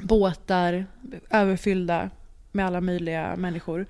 båtar 0.00 0.86
överfyllda 1.30 2.10
med 2.52 2.66
alla 2.66 2.80
möjliga 2.80 3.36
människor 3.36 3.86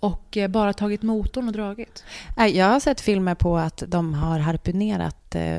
och 0.00 0.36
eh, 0.36 0.48
bara 0.48 0.72
tagit 0.72 1.02
motorn 1.02 1.46
och 1.46 1.52
dragit. 1.52 2.04
Jag 2.52 2.66
har 2.66 2.80
sett 2.80 3.00
filmer 3.00 3.34
på 3.34 3.56
att 3.58 3.82
de 3.86 4.14
har 4.14 4.38
harpunerat 4.38 5.34
eh, 5.34 5.58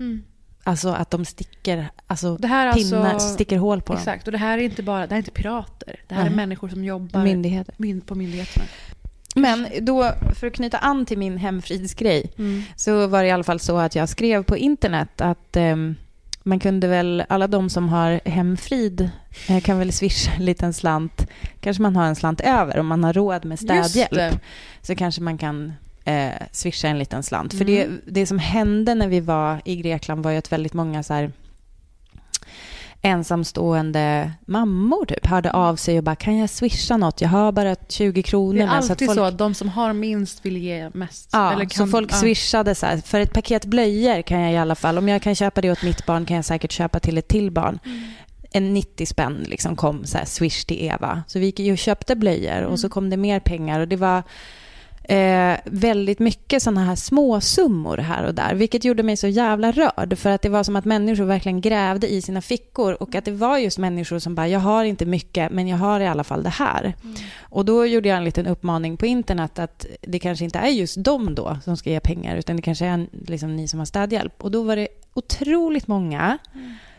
Mm. 0.00 0.22
Alltså 0.66 0.88
att 0.88 1.10
de 1.10 1.24
sticker, 1.24 1.88
alltså 2.06 2.36
Det 2.36 2.48
här 2.48 2.66
är 2.66 2.72
pinnar, 2.72 3.12
alltså... 3.12 3.28
sticker 3.28 3.58
hål 3.58 3.82
på 3.82 3.92
Exakt, 3.92 4.26
och 4.26 4.32
det 4.32 4.38
här 4.38 4.58
är 4.58 4.62
inte 4.62 4.82
bara 4.82 5.06
det 5.06 5.14
här 5.14 5.16
är 5.16 5.18
inte 5.18 5.30
pirater. 5.30 6.00
Det 6.08 6.14
här 6.14 6.22
Nej. 6.22 6.32
är 6.32 6.36
människor 6.36 6.68
som 6.68 6.84
jobbar 6.84 7.12
dem. 7.12 7.24
Myndigheter. 7.24 7.74
min, 7.78 8.00
på 8.00 8.14
myndigheterna. 8.14 8.64
Men 9.34 9.68
då, 9.80 10.12
för 10.34 10.46
att 10.46 10.52
knyta 10.52 10.78
an 10.78 11.06
till 11.06 11.18
min 11.18 11.36
hemfridsgrej, 11.38 12.32
så 12.76 13.06
var 13.06 13.22
det 13.22 13.28
i 13.28 13.30
alla 13.30 13.44
fall 13.44 13.60
så 13.60 13.78
att 13.78 13.94
jag 13.94 14.08
skrev 14.08 14.42
på 14.42 14.56
internet 14.56 15.20
att 15.20 15.56
ehm, 15.56 15.96
man 16.42 16.60
kunde 16.60 16.88
väl, 16.88 17.24
alla 17.28 17.46
de 17.46 17.70
som 17.70 17.88
har 17.88 18.20
hemfrid 18.24 19.10
eh, 19.48 19.60
kan 19.60 19.78
väl 19.78 19.92
swisha 19.92 20.32
en 20.32 20.44
liten 20.44 20.72
slant. 20.72 21.26
Kanske 21.60 21.82
man 21.82 21.96
har 21.96 22.04
en 22.04 22.16
slant 22.16 22.40
över 22.40 22.78
om 22.78 22.86
man 22.86 23.04
har 23.04 23.12
råd 23.12 23.44
med 23.44 23.58
städhjälp. 23.58 24.40
Så 24.82 24.94
kanske 24.94 25.22
man 25.22 25.38
kan 25.38 25.72
eh, 26.06 26.32
swisha 26.52 26.88
en 26.88 26.98
liten 26.98 27.22
slant. 27.22 27.54
För 27.54 27.64
Mm. 27.68 28.00
det, 28.04 28.12
det 28.20 28.26
som 28.26 28.38
hände 28.38 28.94
när 28.94 29.08
vi 29.08 29.20
var 29.20 29.60
i 29.64 29.76
Grekland 29.76 30.24
var 30.24 30.30
ju 30.30 30.38
att 30.38 30.52
väldigt 30.52 30.74
många 30.74 31.02
så 31.02 31.14
här 31.14 31.32
ensamstående 33.02 34.32
mammor 34.46 35.06
typ 35.06 35.26
hörde 35.26 35.50
av 35.52 35.76
sig 35.76 35.98
och 35.98 36.04
bara 36.04 36.16
kan 36.16 36.36
jag 36.36 36.50
swisha 36.50 36.96
något? 36.96 37.20
Jag 37.20 37.28
har 37.28 37.52
bara 37.52 37.76
20 37.88 38.22
kronor. 38.22 38.54
Det 38.58 38.62
är 38.62 38.66
men 38.66 38.82
så 38.82 38.84
att 38.84 38.90
alltid 38.90 39.08
folk- 39.08 39.18
så 39.18 39.24
att 39.24 39.38
de 39.38 39.54
som 39.54 39.68
har 39.68 39.92
minst 39.92 40.46
vill 40.46 40.56
ge 40.56 40.90
mest. 40.94 41.30
Ja, 41.32 41.52
Eller 41.52 41.64
så 41.68 41.76
kan- 41.78 41.88
folk 41.88 42.12
ja. 42.12 42.16
swishade 42.16 42.74
så 42.74 42.86
här, 42.86 42.96
för 42.96 43.20
ett 43.20 43.32
paket 43.32 43.64
blöjor 43.64 44.22
kan 44.22 44.40
jag 44.40 44.52
i 44.52 44.56
alla 44.56 44.74
fall, 44.74 44.98
om 44.98 45.08
jag 45.08 45.22
kan 45.22 45.34
köpa 45.34 45.60
det 45.60 45.70
åt 45.70 45.82
mitt 45.82 46.06
barn 46.06 46.26
kan 46.26 46.36
jag 46.36 46.44
säkert 46.44 46.72
köpa 46.72 47.00
till 47.00 47.18
ett 47.18 47.28
till 47.28 47.50
barn. 47.50 47.78
Mm. 47.84 48.02
En 48.50 48.74
90 48.74 49.06
spänn 49.06 49.44
liksom 49.48 49.76
kom 49.76 50.04
så 50.04 50.18
här, 50.18 50.24
swish 50.24 50.64
till 50.64 50.84
Eva. 50.84 51.22
Så 51.26 51.38
vi 51.38 51.46
gick 51.46 51.72
och 51.72 51.78
köpte 51.78 52.16
blöjor 52.16 52.62
och 52.62 52.80
så 52.80 52.88
kom 52.88 53.10
det 53.10 53.16
mer 53.16 53.40
pengar 53.40 53.80
och 53.80 53.88
det 53.88 53.96
var 53.96 54.22
eh, 55.08 55.56
väldigt 55.64 56.18
mycket 56.18 56.62
sådana 56.62 56.84
här 56.84 56.94
småsummor 56.94 57.96
här 57.96 58.26
och 58.26 58.34
där, 58.34 58.54
vilket 58.54 58.84
gjorde 58.84 59.02
mig 59.02 59.16
så 59.16 59.28
jävla 59.28 59.72
rörd 59.72 60.18
för 60.18 60.30
att 60.30 60.42
det 60.42 60.48
var 60.48 60.62
som 60.62 60.76
att 60.76 60.84
människor 60.84 61.24
verkligen 61.24 61.60
grävde 61.60 62.08
i 62.08 62.22
sina 62.22 62.42
fickor 62.42 63.02
och 63.02 63.14
att 63.14 63.24
det 63.24 63.30
var 63.30 63.58
just 63.58 63.78
människor 63.78 64.18
som 64.18 64.34
bara, 64.34 64.48
jag 64.48 64.60
har 64.60 64.84
inte 64.84 65.06
mycket 65.06 65.52
men 65.52 65.68
jag 65.68 65.76
har 65.76 66.00
i 66.00 66.06
alla 66.06 66.24
fall 66.24 66.42
det 66.42 66.48
här. 66.48 66.94
Och 67.40 67.64
då 67.64 67.86
gjorde 67.86 68.08
jag 68.08 68.18
en 68.18 68.24
liten 68.24 68.46
uppmaning 68.46 68.96
på 68.96 69.06
internet 69.06 69.58
att 69.58 69.86
det 70.00 70.18
kanske 70.18 70.44
inte 70.44 70.58
är 70.58 70.68
just 70.68 71.04
de 71.04 71.34
då 71.34 71.58
som 71.64 71.76
ska 71.76 71.90
ge 71.90 72.00
pengar 72.00 72.36
utan 72.36 72.56
det 72.56 72.62
kanske 72.62 72.86
är 72.86 73.06
liksom 73.26 73.56
ni 73.56 73.68
som 73.68 73.78
har 73.78 73.86
städhjälp. 73.86 74.44
Och 74.44 74.50
då 74.50 74.62
var 74.62 74.76
det 74.76 74.88
otroligt 75.14 75.86
många 75.86 76.38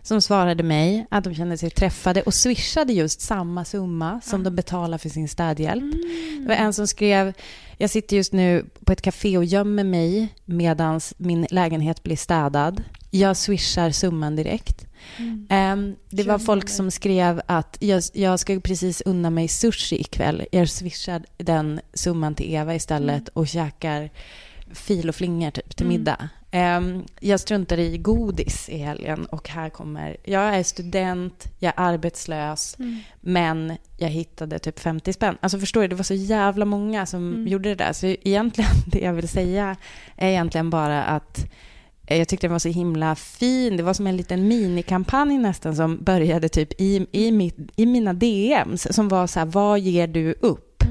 som 0.01 0.21
svarade 0.21 0.63
mig 0.63 1.05
att 1.09 1.23
de 1.23 1.35
kände 1.35 1.57
sig 1.57 1.69
träffade 1.69 2.21
och 2.21 2.33
swishade 2.33 2.93
just 2.93 3.21
samma 3.21 3.65
summa 3.65 4.21
som 4.21 4.43
de 4.43 4.55
betalar 4.55 4.97
för 4.97 5.09
sin 5.09 5.27
städhjälp. 5.27 5.83
Det 6.39 6.47
var 6.47 6.55
en 6.55 6.73
som 6.73 6.87
skrev, 6.87 7.33
jag 7.77 7.89
sitter 7.89 8.15
just 8.17 8.33
nu 8.33 8.65
på 8.85 8.93
ett 8.93 9.01
café 9.01 9.37
och 9.37 9.45
gömmer 9.45 9.83
mig 9.83 10.27
medan 10.45 10.99
min 11.17 11.47
lägenhet 11.51 12.03
blir 12.03 12.15
städad. 12.15 12.83
Jag 13.11 13.37
swishar 13.37 13.91
summan 13.91 14.35
direkt. 14.35 14.87
Ehm, 15.49 15.95
det 16.09 16.23
var 16.23 16.39
folk 16.39 16.69
som 16.69 16.91
skrev 16.91 17.41
att 17.45 17.77
jag, 17.79 18.03
jag 18.13 18.39
ska 18.39 18.59
precis 18.59 19.01
unna 19.01 19.29
mig 19.29 19.47
sushi 19.47 19.95
ikväll. 19.95 20.45
Jag 20.51 20.69
swishar 20.69 21.23
den 21.37 21.79
summan 21.93 22.35
till 22.35 22.53
Eva 22.53 22.75
istället 22.75 23.27
och 23.27 23.47
käkar 23.47 24.09
fil 24.73 25.09
och 25.09 25.15
flingor 25.15 25.51
typ 25.51 25.75
till 25.75 25.85
middag. 25.85 26.29
Ehm, 26.51 27.05
jag 27.19 27.39
struntar 27.39 27.79
i 27.79 27.97
godis 27.97 28.69
i 28.69 28.77
helgen 28.77 29.25
och 29.25 29.49
här 29.49 29.69
kommer... 29.69 30.17
Jag 30.23 30.55
är 30.55 30.63
student, 30.63 31.45
jag 31.59 31.73
är 31.77 31.83
arbetslös, 31.83 32.77
men 33.21 33.77
jag 33.97 34.09
hittade 34.09 34.59
typ 34.59 34.79
50 34.79 35.13
spänn. 35.13 35.37
Alltså 35.39 35.59
förstår 35.59 35.81
du, 35.81 35.87
det 35.87 35.95
var 35.95 36.03
så 36.03 36.13
jävla 36.13 36.65
många 36.65 37.05
som 37.05 37.47
gjorde 37.47 37.69
det 37.69 37.75
där. 37.75 37.93
Så 37.93 38.07
egentligen, 38.07 38.71
det 38.87 38.99
jag 38.99 39.13
vill 39.13 39.27
säga 39.27 39.75
är 40.15 40.29
egentligen 40.29 40.69
bara 40.69 41.03
att 41.03 41.45
eh, 42.07 42.17
jag 42.17 42.27
tyckte 42.27 42.47
den 42.47 42.51
var 42.51 42.59
så 42.59 42.69
himla 42.69 43.15
fin. 43.15 43.77
Det 43.77 43.83
var 43.83 43.93
som 43.93 44.07
en 44.07 44.17
liten 44.17 44.47
minikampanj 44.47 45.37
nästan 45.37 45.75
som 45.75 46.03
började 46.03 46.49
typ 46.49 46.81
i, 46.81 47.07
i, 47.11 47.31
mitt, 47.31 47.57
i 47.75 47.85
mina 47.85 48.13
DMs 48.13 48.95
som 48.95 49.07
var 49.07 49.27
så 49.27 49.39
här, 49.39 49.45
vad 49.45 49.79
ger 49.79 50.07
du 50.07 50.33
upp 50.33 50.83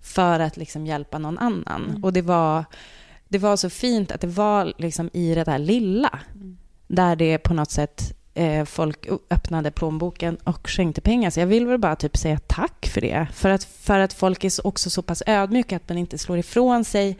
för 0.00 0.40
att 0.40 0.56
liksom 0.56 0.86
hjälpa 0.86 1.18
någon 1.18 1.38
annan? 1.38 2.00
Och 2.02 2.12
det 2.12 2.22
var, 2.22 2.64
det 3.28 3.38
var 3.38 3.56
så 3.56 3.70
fint 3.70 4.12
att 4.12 4.20
det 4.20 4.26
var 4.26 4.72
liksom 4.78 5.10
i 5.12 5.34
det 5.34 5.44
där 5.44 5.58
lilla 5.58 6.18
där 6.88 7.16
det 7.16 7.38
på 7.38 7.54
något 7.54 7.70
sätt 7.70 8.16
eh, 8.34 8.64
folk 8.64 9.06
öppnade 9.30 9.70
plånboken 9.70 10.36
och 10.36 10.68
skänkte 10.70 11.00
pengar. 11.00 11.30
Så 11.30 11.40
jag 11.40 11.46
vill 11.46 11.66
väl 11.66 11.78
bara 11.78 11.96
typ 11.96 12.16
säga 12.16 12.38
tack 12.46 12.86
för 12.86 13.00
det. 13.00 13.26
För 13.32 13.48
att, 13.50 13.64
för 13.64 13.98
att 13.98 14.12
folk 14.12 14.44
är 14.44 14.50
så- 14.50 14.62
också 14.64 14.90
så 14.90 15.02
pass 15.02 15.22
ödmjuka 15.26 15.76
att 15.76 15.88
man 15.88 15.98
inte 15.98 16.18
slår 16.18 16.38
ifrån 16.38 16.84
sig 16.84 17.18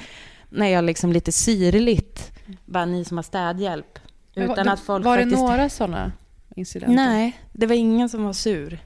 när 0.48 0.66
jag 0.66 0.84
liksom 0.84 1.12
lite 1.12 1.32
syrligt, 1.32 2.32
bara 2.64 2.84
ni 2.84 3.04
som 3.04 3.18
har 3.18 3.22
städhjälp. 3.22 3.98
Utan 4.34 4.66
var, 4.66 4.72
att 4.72 4.80
folk 4.80 5.04
var 5.04 5.16
faktiskt... 5.16 5.36
det 5.36 5.42
några 5.42 5.68
sådana 5.68 6.12
incidenter? 6.56 6.94
Nej, 6.96 7.40
det 7.52 7.66
var 7.66 7.74
ingen 7.74 8.08
som 8.08 8.24
var 8.24 8.32
sur. 8.32 8.78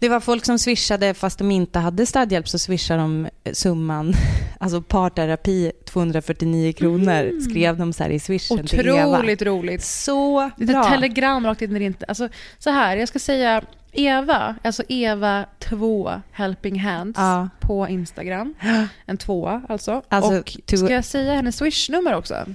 Det 0.00 0.08
var 0.08 0.20
folk 0.20 0.44
som 0.44 0.58
swishade 0.58 1.14
fast 1.14 1.38
de 1.38 1.50
inte 1.50 1.78
hade 1.78 2.06
städhjälp 2.06 2.48
så 2.48 2.58
swishade 2.58 3.02
de 3.02 3.28
summan, 3.52 4.12
alltså 4.60 4.82
parterapi 4.82 5.72
249 5.96 6.72
kronor 6.72 7.40
skrev 7.40 7.76
de 7.78 7.92
så 7.92 8.02
här 8.02 8.10
i 8.10 8.18
swishen 8.18 8.66
till 8.66 8.88
Eva. 8.88 9.06
Otroligt 9.18 9.42
roligt. 9.42 9.82
Så 9.84 10.50
Lite 10.56 10.72
bra. 10.72 10.84
telegram 10.90 11.46
rakt 11.46 11.62
in 11.62 11.76
i 11.76 11.84
inte. 11.84 12.04
Alltså, 12.08 12.28
så 12.58 12.70
här, 12.70 12.96
jag 12.96 13.08
ska 13.08 13.18
säga, 13.18 13.62
Eva, 13.92 14.56
alltså 14.64 14.82
Eva 14.88 15.44
2 15.58 16.20
Helping 16.32 16.80
Hands 16.80 17.16
Ja. 17.18 17.48
på 17.60 17.88
Instagram. 17.88 18.54
En 19.06 19.16
tvåa 19.16 19.62
alltså. 19.68 20.02
Alltså, 20.08 20.38
och 20.38 20.46
to- 20.46 20.76
ska 20.76 20.92
jag 20.92 21.04
säga 21.04 21.34
hennes 21.34 21.56
swishnummer 21.56 22.14
också? 22.14 22.46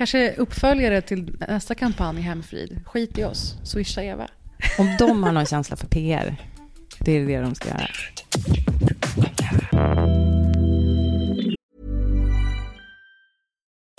Kanske 0.00 0.34
uppföljare 0.34 1.00
till 1.00 1.36
nästa 1.48 1.74
kampanj 1.74 2.20
Hemfrid. 2.20 2.80
Skit 2.86 3.18
i 3.18 3.24
oss. 3.24 3.56
Swisha 3.64 4.02
Eva. 4.02 4.28
Om 4.78 4.96
de 4.98 5.22
har 5.22 5.32
någon 5.32 5.46
känsla 5.46 5.76
för 5.76 5.86
PR, 5.86 6.36
det 6.98 7.12
är 7.12 7.26
det 7.26 7.40
de 7.40 7.54
ska 7.54 7.68
göra. 7.68 7.86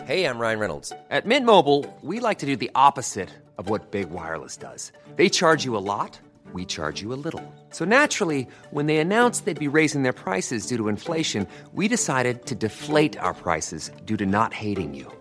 Hey, 0.06 0.26
I'm 0.26 0.40
Ryan 0.40 0.60
Reynolds. 0.60 0.94
At 1.10 1.26
Mint 1.26 1.46
Mobile, 1.46 1.86
we 2.02 2.30
like 2.30 2.40
to 2.40 2.46
do 2.46 2.56
the 2.56 2.72
opposite 2.76 3.30
of 3.58 3.70
what 3.70 3.92
Big 3.92 4.08
Wireless 4.10 4.58
does. 4.58 4.92
They 5.18 5.30
charge 5.30 5.66
you 5.66 5.78
a 5.78 5.84
lot, 6.00 6.20
we 6.54 6.66
charge 6.66 7.04
you 7.04 7.14
a 7.14 7.20
little. 7.24 7.54
So 7.72 7.86
naturally, 7.86 8.48
when 8.72 8.88
they 8.88 8.98
announced 8.98 9.46
they'd 9.46 9.72
be 9.72 9.80
raising 9.80 10.04
their 10.04 10.14
prices 10.14 10.68
due 10.68 10.78
to 10.78 10.90
inflation, 10.90 11.48
we 11.74 11.88
decided 11.88 12.46
to 12.46 12.56
deflate 12.56 13.20
our 13.20 13.34
prices 13.34 13.92
due 14.06 14.18
to 14.18 14.26
not 14.26 14.54
hating 14.54 14.96
you. 14.96 15.21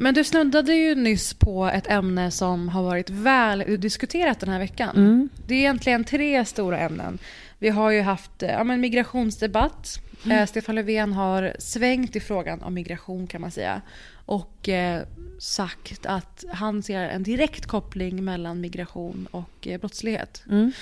Men 0.00 0.14
du 0.14 0.24
snuddade 0.24 0.74
ju 0.74 0.94
nyss 0.94 1.34
på 1.34 1.66
ett 1.66 1.90
ämne 1.90 2.30
som 2.30 2.68
har 2.68 2.82
varit 2.82 3.10
väl 3.10 3.80
diskuterat 3.80 4.40
den 4.40 4.48
här 4.48 4.58
veckan. 4.58 4.96
Mm. 4.96 5.28
Det 5.46 5.54
är 5.54 5.58
egentligen 5.58 6.04
tre 6.04 6.44
stora 6.44 6.78
ämnen. 6.78 7.18
Vi 7.58 7.68
har 7.68 7.90
ju 7.90 8.00
haft 8.00 8.42
eh, 8.42 8.50
ja, 8.50 8.64
men 8.64 8.80
migrationsdebatt. 8.80 10.00
Mm. 10.24 10.38
Eh, 10.38 10.46
Stefan 10.46 10.74
Löfven 10.74 11.12
har 11.12 11.56
svängt 11.58 12.16
i 12.16 12.20
frågan 12.20 12.62
om 12.62 12.74
migration 12.74 13.26
kan 13.26 13.40
man 13.40 13.50
säga. 13.50 13.82
Och 14.26 14.68
eh, 14.68 15.02
sagt 15.38 16.06
att 16.06 16.44
han 16.52 16.82
ser 16.82 17.02
en 17.02 17.22
direkt 17.22 17.66
koppling 17.66 18.24
mellan 18.24 18.60
migration 18.60 19.28
och 19.30 19.66
eh, 19.66 19.80
brottslighet. 19.80 20.44
Mm. 20.50 20.72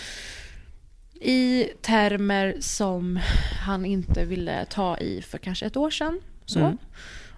I 1.20 1.68
termer 1.82 2.56
som 2.60 3.20
han 3.64 3.84
inte 3.84 4.24
ville 4.24 4.64
ta 4.64 4.98
i 4.98 5.22
för 5.22 5.38
kanske 5.38 5.66
ett 5.66 5.76
år 5.76 5.90
sedan. 5.90 6.20
Så. 6.46 6.58
Mm. 6.58 6.78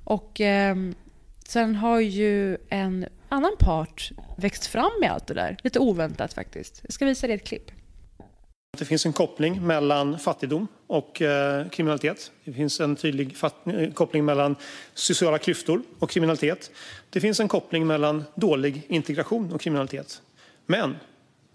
Och 0.04 0.40
ehm, 0.40 0.94
sen 1.52 1.74
har 1.74 2.00
ju 2.00 2.56
en 2.68 3.06
annan 3.28 3.56
part 3.58 4.10
växt 4.36 4.66
fram 4.66 4.90
med 5.00 5.12
allt 5.12 5.26
det 5.26 5.34
där. 5.34 5.56
Lite 5.62 5.78
oväntat 5.78 6.32
faktiskt. 6.32 6.80
Jag 6.82 6.92
ska 6.92 7.04
visa 7.04 7.26
dig 7.26 7.36
ett 7.36 7.46
klipp. 7.46 7.70
Det 8.78 8.84
finns 8.84 9.06
en 9.06 9.12
koppling 9.12 9.66
mellan 9.66 10.18
fattigdom 10.18 10.66
och 10.86 11.22
eh, 11.22 11.68
kriminalitet. 11.68 12.30
Det 12.44 12.52
finns 12.52 12.80
en 12.80 12.96
tydlig 12.96 13.36
eh, 13.64 13.92
koppling 13.92 14.24
mellan 14.24 14.56
sociala 14.94 15.38
klyftor 15.38 15.82
och 15.98 16.10
kriminalitet. 16.10 16.70
Det 17.10 17.20
finns 17.20 17.40
en 17.40 17.48
koppling 17.48 17.86
mellan 17.86 18.24
dålig 18.34 18.82
integration 18.88 19.52
och 19.52 19.60
kriminalitet. 19.60 20.22
Men 20.66 20.96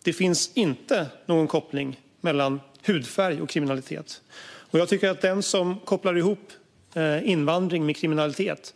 det 0.04 0.14
finns 0.14 0.52
inte 0.54 1.08
någon 1.26 1.48
koppling 1.48 2.00
mellan 2.22 2.60
hudfärg 2.86 3.42
och 3.42 3.50
kriminalitet. 3.50 4.22
Och 4.42 4.80
jag 4.80 4.90
tycker 4.90 5.10
att 5.10 5.22
den 5.22 5.44
som 5.44 5.80
kopplar 5.80 6.18
ihop 6.18 6.52
eh, 6.94 7.30
invandring 7.30 7.86
med 7.86 7.96
kriminalitet 7.96 8.74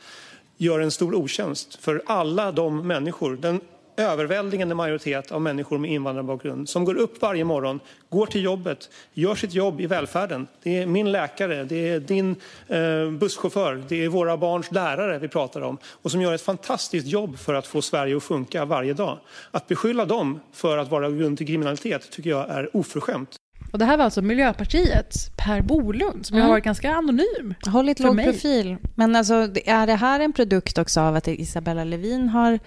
gör 0.62 0.80
en 0.80 0.92
stor 0.92 1.16
otjänst 1.16 1.76
för 1.76 2.02
alla 2.06 2.52
de 2.52 2.88
människor, 2.88 3.36
den 3.36 3.62
överväldigande 3.98 4.76
majoritet 4.76 5.32
av 5.32 5.42
människor 5.42 5.78
med 5.78 5.92
invandrarbakgrund 5.92 6.70
som 6.70 6.86
går 6.86 6.96
upp 6.96 7.22
varje 7.22 7.44
morgon, 7.44 7.80
går 8.10 8.26
till 8.26 8.44
jobbet, 8.44 8.90
gör 9.14 9.36
sitt 9.36 9.54
jobb 9.54 9.82
i 9.82 9.88
välfärden. 9.88 10.48
Det 10.64 10.78
är 10.78 10.86
min 10.86 11.12
läkare, 11.12 11.64
det 11.64 11.90
är 11.90 12.00
din 12.00 12.36
eh, 12.68 13.12
busschaufför, 13.12 13.84
det 13.88 14.04
är 14.04 14.08
våra 14.08 14.38
barns 14.38 14.72
lärare 14.72 15.20
vi 15.20 15.28
pratar 15.28 15.62
om 15.62 15.78
och 15.86 16.12
som 16.12 16.22
gör 16.22 16.34
ett 16.34 16.42
fantastiskt 16.42 17.08
jobb 17.08 17.38
för 17.38 17.54
att 17.54 17.68
få 17.68 17.82
Sverige 17.82 18.18
att 18.18 18.24
funka 18.24 18.66
varje 18.66 18.94
dag. 18.94 19.18
Att 19.52 19.68
beskylla 19.68 20.06
dem 20.06 20.40
för 20.52 20.78
att 20.78 20.92
vara 20.92 21.10
grund 21.10 21.38
till 21.38 21.48
kriminalitet 21.48 22.12
tycker 22.12 22.30
jag 22.30 22.50
är 22.50 22.76
oförskämt. 22.76 23.41
Och 23.72 23.80
det 23.80 23.86
här 23.86 23.98
var 23.98 24.06
alltså 24.06 24.22
Miljöpartiets 24.22 25.32
Per 25.38 25.62
Bolund 25.62 26.26
som 26.26 26.38
ju 26.38 26.44
har 26.44 26.50
varit 26.50 26.64
ganska 26.64 26.92
anonym. 26.92 27.54
Hållit 27.66 28.00
låg 28.00 28.16
mig. 28.16 28.26
profil. 28.26 28.78
Men 28.96 29.16
alltså, 29.16 29.34
är 29.66 29.88
det 29.88 29.96
här 29.96 30.20
en 30.20 30.34
produkt 30.34 30.78
också 30.78 31.02
av 31.02 31.16
att 31.16 31.28
Isabella 31.28 31.84
Lövin 31.84 32.30
har 32.30 32.60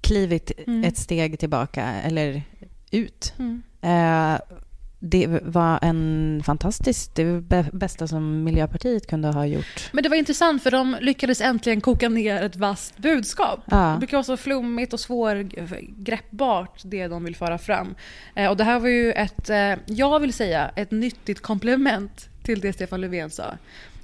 klivit 0.00 0.52
ett 0.84 0.98
steg 0.98 1.38
tillbaka 1.38 1.84
eller 1.86 2.42
ut? 2.90 3.34
Eh, 3.80 4.34
det 5.02 5.26
var 5.42 5.78
en 5.82 6.42
fantastisk, 6.46 7.14
det 7.14 7.72
bästa 7.72 8.08
som 8.08 8.44
Miljöpartiet 8.44 9.06
kunde 9.06 9.28
ha 9.28 9.46
gjort. 9.46 9.90
Men 9.92 10.02
det 10.02 10.08
var 10.08 10.16
intressant 10.16 10.62
för 10.62 10.70
de 10.70 10.96
lyckades 11.00 11.40
äntligen 11.40 11.80
koka 11.80 12.08
ner 12.08 12.42
ett 12.42 12.56
vasst 12.56 12.98
budskap. 12.98 13.60
Ja. 13.70 13.90
Det 13.92 13.98
brukar 13.98 14.16
vara 14.16 14.24
så 14.24 14.36
flummigt 14.36 14.92
och 14.92 15.00
svårgreppbart 15.00 16.80
det 16.84 17.08
de 17.08 17.24
vill 17.24 17.36
föra 17.36 17.58
fram. 17.58 17.94
Eh, 18.34 18.50
och 18.50 18.56
det 18.56 18.64
här 18.64 18.80
var 18.80 18.88
ju 18.88 19.12
ett, 19.12 19.50
eh, 19.50 19.74
jag 19.86 20.20
vill 20.20 20.32
säga, 20.32 20.70
ett 20.76 20.90
nyttigt 20.90 21.40
komplement 21.40 22.28
till 22.42 22.60
det 22.60 22.72
Stefan 22.72 23.00
Löfven 23.00 23.30
sa. 23.30 23.44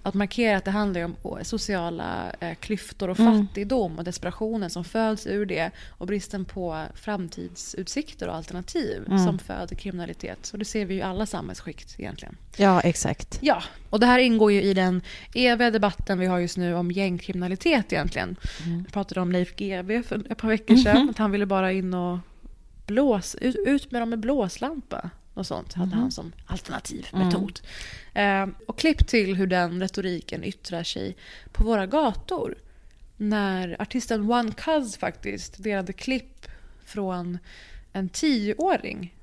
Att 0.09 0.15
markera 0.15 0.57
att 0.57 0.65
det 0.65 0.71
handlar 0.71 1.03
om 1.05 1.17
sociala 1.43 2.33
eh, 2.41 2.55
klyftor 2.55 3.09
och 3.11 3.21
Mm. 3.21 3.47
fattigdom 3.47 3.99
och 3.99 4.05
desperationen 4.05 4.71
som 4.71 4.85
föds 4.85 5.27
ur 5.27 5.47
det 5.47 5.71
och 5.89 6.07
bristen 6.07 6.45
på 6.45 6.83
framtidsutsikter 6.95 8.29
och 8.29 8.35
alternativ 8.35 9.05
Mm. 9.07 9.19
som 9.27 9.39
föder 9.39 9.77
kriminalitet. 9.77 10.51
Och 10.53 10.59
det 10.59 10.65
ser 10.65 10.85
vi 10.87 10.95
ju 10.95 11.01
i 11.01 11.03
alla 11.03 11.27
samhällsskikt 11.27 11.95
egentligen. 12.01 12.37
Ja, 12.57 12.81
exakt. 12.81 13.39
Ja, 13.41 13.63
och 13.91 14.01
det 14.01 14.07
här 14.07 14.19
ingår 14.19 14.53
ju 14.53 14.63
i 14.63 14.75
den 14.75 15.03
eviga 15.35 15.71
debatten 15.71 16.19
vi 16.19 16.27
har 16.27 16.39
just 16.39 16.57
nu 16.57 16.75
om 16.75 16.91
gängkriminalitet 16.91 17.93
egentligen. 17.93 18.37
Jag 18.85 18.93
pratade 18.93 19.21
om 19.21 19.33
Leif 19.33 19.57
GW 19.57 20.03
för 20.03 20.33
ett 20.33 20.39
par 20.39 20.49
veckor 20.49 20.77
sedan, 20.77 21.11
att 21.11 21.19
han 21.19 21.31
ville 21.31 21.47
bara 21.47 21.73
in 21.73 21.95
och 21.95 22.19
blås, 22.87 23.35
ut, 23.35 23.57
ut 23.67 23.91
med 23.91 24.03
dem 24.03 24.11
med 24.11 24.19
blåslampa. 24.21 25.11
Och 25.37 25.47
sånt 25.47 25.73
hade 25.73 25.97
han 25.97 26.13
som 26.13 26.33
alternativ 26.47 27.07
metod. 27.13 27.61
Eh, 28.15 28.47
och 28.67 28.79
klipp 28.79 29.07
till 29.07 29.35
hur 29.35 29.47
den 29.47 29.81
retoriken 29.81 30.45
yttrar 30.45 30.83
sig 30.83 31.17
på 31.53 31.65
våra 31.65 31.87
gator. 31.87 32.55
När 33.17 33.77
artisten 33.83 34.31
One 34.31 34.53
Cuz 34.53 34.97
faktiskt 34.97 35.63
delade 35.63 35.93
klipp 35.93 36.47
från 36.85 37.39
en 37.93 38.09
tioåring 38.09 39.15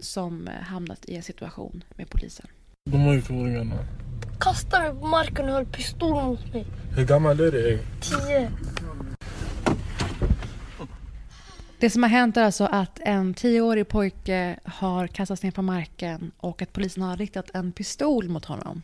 som 0.00 0.48
eh, 0.48 0.54
hamnat 0.54 1.04
i 1.04 1.16
en 1.16 1.22
situation 1.22 1.84
med 1.96 2.10
polisen. 2.10 2.46
De 2.90 2.98
här 2.98 3.14
utfrågningarna. 3.14 3.74
Kastade 4.40 4.92
mig 4.92 5.00
på 5.00 5.06
marken 5.06 5.44
och 5.44 5.54
höll 5.54 5.66
pistol 5.66 6.24
mot 6.24 6.52
mig. 6.52 6.66
Hur 6.96 7.04
gammal 7.04 7.40
är 7.40 7.52
du? 7.52 7.78
Tio. 8.00 8.50
Det 11.82 11.90
som 11.90 12.02
har 12.02 12.10
hänt 12.10 12.36
är 12.36 12.42
alltså 12.42 12.64
att 12.64 13.00
en 13.00 13.34
tioårig 13.34 13.88
pojke 13.88 14.58
har 14.64 15.06
kastats 15.06 15.42
ner 15.42 15.50
på 15.50 15.62
marken 15.62 16.32
och 16.36 16.62
att 16.62 16.72
polisen 16.72 17.02
har 17.02 17.16
riktat 17.16 17.50
en 17.54 17.72
pistol 17.72 18.28
mot 18.28 18.44
honom. 18.44 18.82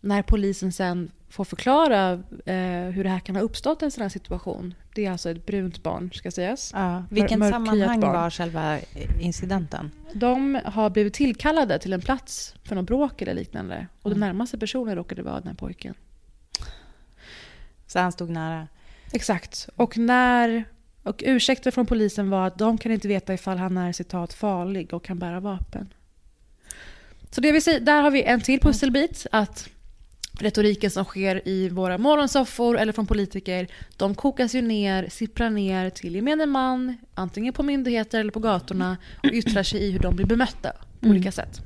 När 0.00 0.22
polisen 0.22 0.72
sen 0.72 1.10
får 1.28 1.44
förklara 1.44 2.12
eh, 2.46 2.90
hur 2.90 3.04
det 3.04 3.10
här 3.10 3.20
kan 3.20 3.36
ha 3.36 3.42
uppstått 3.42 3.82
i 3.82 3.84
en 3.84 3.90
sån 3.90 4.02
här 4.02 4.08
situation. 4.08 4.74
Det 4.94 5.06
är 5.06 5.10
alltså 5.10 5.30
ett 5.30 5.46
brunt 5.46 5.82
barn, 5.82 6.10
ska 6.12 6.30
sägas. 6.30 6.70
Ja. 6.74 7.04
Vilken 7.10 7.50
sammanhang 7.50 8.00
barn. 8.00 8.12
var 8.12 8.30
själva 8.30 8.78
incidenten? 9.20 9.90
De 10.14 10.60
har 10.64 10.90
blivit 10.90 11.14
tillkallade 11.14 11.78
till 11.78 11.92
en 11.92 12.00
plats 12.00 12.54
för 12.64 12.74
något 12.74 12.86
bråk 12.86 13.22
eller 13.22 13.34
liknande. 13.34 13.86
Och 14.02 14.10
den 14.10 14.20
närmaste 14.20 14.58
personen 14.58 14.96
råkade 14.96 15.22
vara 15.22 15.38
den 15.38 15.48
här 15.48 15.54
pojken. 15.54 15.94
Så 17.86 17.98
han 17.98 18.12
stod 18.12 18.30
nära. 18.30 18.68
Exakt. 19.12 19.68
Och 19.76 19.98
när... 19.98 20.64
Och 21.02 21.22
ursäkten 21.26 21.72
från 21.72 21.86
polisen 21.86 22.30
var 22.30 22.46
att 22.46 22.58
de 22.58 22.78
kan 22.78 22.92
inte 22.92 23.08
veta 23.08 23.34
ifall 23.34 23.58
han 23.58 23.76
är 23.76 23.92
citat 23.92 24.32
farlig 24.32 24.94
och 24.94 25.04
kan 25.04 25.18
bära 25.18 25.40
vapen. 25.40 25.92
Så 27.30 27.40
det 27.40 27.52
vill 27.52 27.62
säga, 27.62 27.80
där 27.80 28.02
har 28.02 28.10
vi 28.10 28.22
en 28.22 28.40
till 28.40 28.60
pusselbit. 28.60 29.26
Att 29.32 29.68
retoriken 30.40 30.90
som 30.90 31.04
sker 31.04 31.48
i 31.48 31.68
våra 31.68 31.98
morgonsoffor 31.98 32.78
eller 32.78 32.92
från 32.92 33.06
politiker, 33.06 33.68
de 33.96 34.14
kokas 34.14 34.54
ju 34.54 34.62
ner, 34.62 35.08
sipprar 35.08 35.50
ner 35.50 35.90
till 35.90 36.14
gemene 36.14 36.46
man, 36.46 36.96
antingen 37.14 37.52
på 37.52 37.62
myndigheter 37.62 38.20
eller 38.20 38.30
på 38.30 38.40
gatorna 38.40 38.96
och 39.22 39.30
yttrar 39.32 39.62
sig 39.62 39.80
i 39.82 39.90
hur 39.90 39.98
de 39.98 40.16
blir 40.16 40.26
bemötta 40.26 40.72
på 41.00 41.08
olika 41.08 41.32
sätt. 41.32 41.60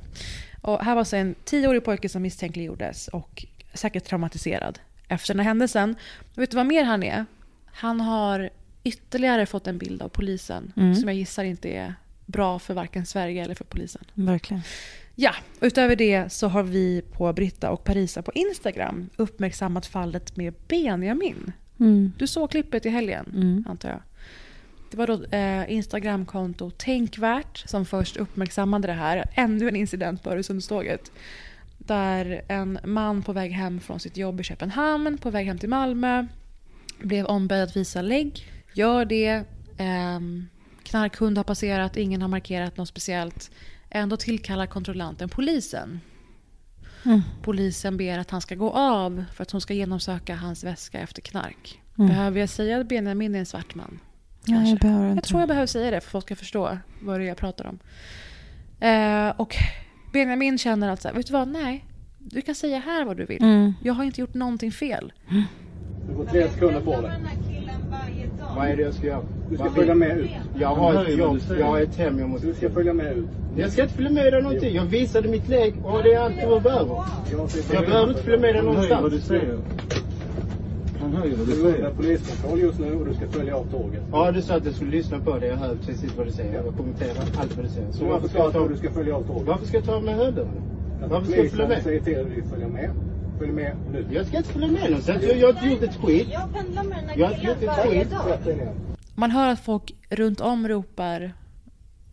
Och 0.61 0.79
här 0.79 0.95
var 0.95 1.03
så 1.03 1.15
en 1.15 1.35
tioårig 1.43 1.83
pojke 1.83 2.09
som 2.09 2.21
misstänkliggjordes 2.21 3.07
och 3.07 3.45
säkert 3.73 4.05
traumatiserad 4.05 4.79
efter 5.07 5.33
den 5.33 5.39
här 5.39 5.47
händelsen. 5.47 5.95
Och 6.35 6.41
vet 6.41 6.51
du 6.51 6.57
vad 6.57 6.65
mer 6.65 6.83
han 6.83 7.03
är? 7.03 7.25
Han 7.65 8.01
har 8.01 8.49
ytterligare 8.87 9.45
fått 9.45 9.67
en 9.67 9.77
bild 9.77 10.01
av 10.01 10.09
polisen 10.09 10.73
som 10.75 11.07
jag 11.07 11.17
gissar 11.17 11.43
inte 11.43 11.69
är 11.69 11.95
bra 12.25 12.59
för 12.59 12.73
varken 12.73 13.05
Sverige 13.05 13.43
eller 13.43 13.55
för 13.55 13.65
polisen. 13.65 14.03
Verkligen. 14.13 14.63
Ja, 15.15 15.35
utöver 15.61 15.95
det 15.95 16.33
så 16.33 16.47
har 16.47 16.63
vi 16.63 17.01
på 17.11 17.33
Britta 17.33 17.71
och 17.71 17.83
Parisa 17.83 18.21
på 18.21 18.31
Instagram 18.31 19.09
uppmärksammat 19.15 19.85
fallet 19.85 20.37
med 20.37 20.53
Benjamin. 20.67 21.51
Mm. 21.79 22.11
Du 22.17 22.27
såg 22.27 22.51
klippet 22.51 22.85
i 22.85 22.89
helgen, 22.89 23.65
antar 23.67 23.89
jag. 23.89 24.01
Det 24.91 24.97
var 24.97 25.07
då 25.07 25.23
eh, 25.37 25.71
Instagramkonto 25.71 26.71
Tänkvärt 26.71 27.57
som 27.69 27.85
först 27.85 28.17
uppmärksammade 28.17 28.87
det 28.87 28.93
här. 28.93 29.29
Ännu 29.33 29.67
en 29.67 29.75
incident 29.75 30.23
på 30.23 30.31
Öresundståget. 30.31 31.11
Där 31.77 32.41
en 32.47 32.79
man 32.83 33.23
på 33.23 33.33
väg 33.33 33.51
hem 33.51 33.79
från 33.79 33.99
sitt 33.99 34.17
jobb 34.17 34.39
i 34.39 34.43
Köpenhamn, 34.43 35.17
på 35.17 35.29
väg 35.29 35.47
hem 35.47 35.59
till 35.59 35.69
Malmö, 35.69 36.27
blev 36.99 37.25
ombedd 37.25 37.63
att 37.63 37.77
visa 37.77 38.01
lägg. 38.01 38.45
Gör 38.77 39.05
det. 39.05 39.43
ehm, 39.77 40.47
knarkhund 40.83 41.37
har 41.37 41.43
passerat, 41.43 41.97
ingen 41.97 42.21
har 42.21 42.29
markerat 42.29 42.77
något 42.77 42.87
speciellt. 42.87 43.51
Ändå 43.89 44.17
tillkallar 44.17 44.65
kontrollanten 44.65 45.29
polisen. 45.29 45.99
Polisen 47.41 47.97
ber 47.97 48.19
att 48.19 48.31
han 48.31 48.41
ska 48.41 48.55
gå 48.55 48.71
av 48.71 49.25
för 49.33 49.41
att 49.43 49.51
hon 49.51 49.61
ska 49.61 49.73
genomsöka 49.73 50.35
hans 50.35 50.63
väska 50.63 50.99
efter 50.99 51.21
knark. 51.21 51.81
Behöver 51.95 52.39
jag 52.39 52.49
säga 52.49 52.79
att 52.79 52.87
Benjamin 52.87 53.35
är 53.35 53.39
en 53.39 53.45
svart 53.45 53.75
man? 53.75 53.99
Nej, 54.45 54.69
jag 54.69 54.79
behöver 54.79 55.05
Jag 55.05 55.11
inte. 55.11 55.27
tror 55.27 55.41
jag 55.41 55.47
behöver 55.47 55.67
säga 55.67 55.91
det 55.91 56.01
för 56.01 56.07
att 56.07 56.11
folk 56.11 56.25
ska 56.25 56.35
förstå 56.35 56.77
vad 57.01 57.19
det 57.19 57.25
är 57.25 57.27
jag 57.27 57.37
pratar 57.37 57.65
om. 57.67 57.79
Eh, 58.87 59.29
och 59.41 59.55
Benjamin 60.13 60.57
känner 60.57 60.89
alltså, 60.89 61.11
vet 61.13 61.27
du 61.27 61.33
vad, 61.33 61.47
nej. 61.47 61.85
Du 62.19 62.41
kan 62.41 62.55
säga 62.55 62.79
här 62.79 63.05
vad 63.05 63.17
du 63.17 63.25
vill. 63.25 63.43
Mm. 63.43 63.73
Jag 63.83 63.93
har 63.93 64.03
inte 64.03 64.21
gjort 64.21 64.33
någonting 64.33 64.71
fel. 64.71 65.13
Du 66.07 66.13
får 66.15 66.25
tre 66.25 66.49
sekunder 66.49 66.81
på 66.81 67.01
dig. 67.01 67.11
Vad 68.57 68.67
är 68.69 68.77
det 68.77 68.83
jag 68.83 68.93
ska 68.93 69.07
göra? 69.07 69.21
Du 69.49 69.55
ska 69.55 69.63
Vad 69.63 69.73
följa 69.75 69.95
med 69.95 70.17
ut. 70.19 70.31
Jag 70.53 70.75
har 70.75 71.05
ett 71.05 71.17
jobb, 71.17 71.39
jag 71.59 71.65
har 71.65 71.81
ett 71.81 71.95
hem 71.95 72.19
jag 72.19 72.29
måste... 72.29 72.47
Du 72.47 72.53
ska 72.53 72.69
följa 72.69 72.93
med 72.93 73.17
ut. 73.17 73.29
Jag 73.55 73.71
ska 73.71 73.81
inte 73.81 73.93
följa 73.93 74.11
med 74.11 74.33
dig 74.33 74.41
någonting. 74.41 74.75
Jag 74.75 74.85
visade 74.85 75.27
mitt 75.27 75.47
lägg 75.47 75.75
och 75.81 76.03
det 76.03 76.13
är 76.13 76.19
allt 76.19 76.35
jag 76.37 76.61
behöver. 76.63 76.97
Jag 77.73 77.85
behöver 77.85 78.09
inte 78.09 78.23
följa 78.23 78.39
med 78.39 78.55
dig 78.55 78.63
någonstans. 78.63 79.31
Han 80.99 81.13
hör 81.13 81.25
ju 81.25 81.35
vad 81.35 81.47
Du 81.47 81.53
du 81.53 81.61
är 81.61 81.65
under 81.65 81.77
säger. 81.79 81.89
poliskontroll 81.91 82.59
just 82.59 82.79
nu 82.79 82.95
och 82.95 83.05
du 83.05 83.13
ska 83.13 83.27
följa 83.27 83.55
av 83.55 83.63
tåget. 83.63 84.03
Ja, 84.11 84.31
du 84.31 84.41
sa 84.41 84.55
att 84.55 84.65
jag 84.65 84.73
skulle 84.73 84.91
lyssna 84.91 85.19
på 85.19 85.39
det. 85.39 85.47
Jag 85.47 85.57
hör 85.57 85.75
precis 85.75 86.17
vad 86.17 86.27
du 86.27 86.31
säger. 86.31 86.53
Jag 86.53 86.75
kommenterar 86.77 87.25
allt 87.35 87.55
vad 87.57 87.65
du 87.65 87.69
säger. 87.69 87.91
Så 87.91 88.05
varför 88.05 88.27
ska 88.27 88.37
jag 88.37 88.53
ta 88.53 88.67
du 88.67 88.75
ska 88.77 88.89
följa 88.91 89.15
av 89.15 89.23
tåget? 89.23 89.47
Varför 89.47 89.65
ska 89.65 89.77
jag 89.77 89.85
ta 89.85 89.99
mig 89.99 90.15
hörlurarna? 90.15 90.61
Varför 90.99 91.31
ska 91.31 91.37
jag 91.37 91.49
följa 91.51 91.65
Polisen 91.65 91.67
med? 91.69 91.83
säger 91.83 91.99
till 91.99 92.13
dig 92.13 92.41
att 92.43 92.49
följa 92.49 92.67
med. 92.67 92.89
Följ 93.39 93.51
med 93.51 93.75
nu. 93.91 94.05
Jag 94.11 94.25
ska 94.27 94.37
inte 94.37 94.49
följa 94.53 94.67
med 94.67 94.83
någonstans. 94.83 95.23
Jag, 95.23 95.37
jag 95.37 95.53
har 95.53 95.67
gjort 95.67 95.83
ett 95.83 95.95
skit. 96.05 96.27
Jag 96.31 96.53
pendlar 96.53 96.83
med 96.83 96.97
den 96.97 97.09
här 97.09 97.17
Jag 97.19 97.35
killen 97.35 97.75
varje 97.77 98.03
dag. 98.03 98.37
Man 99.15 99.31
hör 99.31 99.47
att 99.47 99.59
folk 99.59 99.95
runt 100.09 100.41
om 100.41 100.67
ropar 100.67 101.33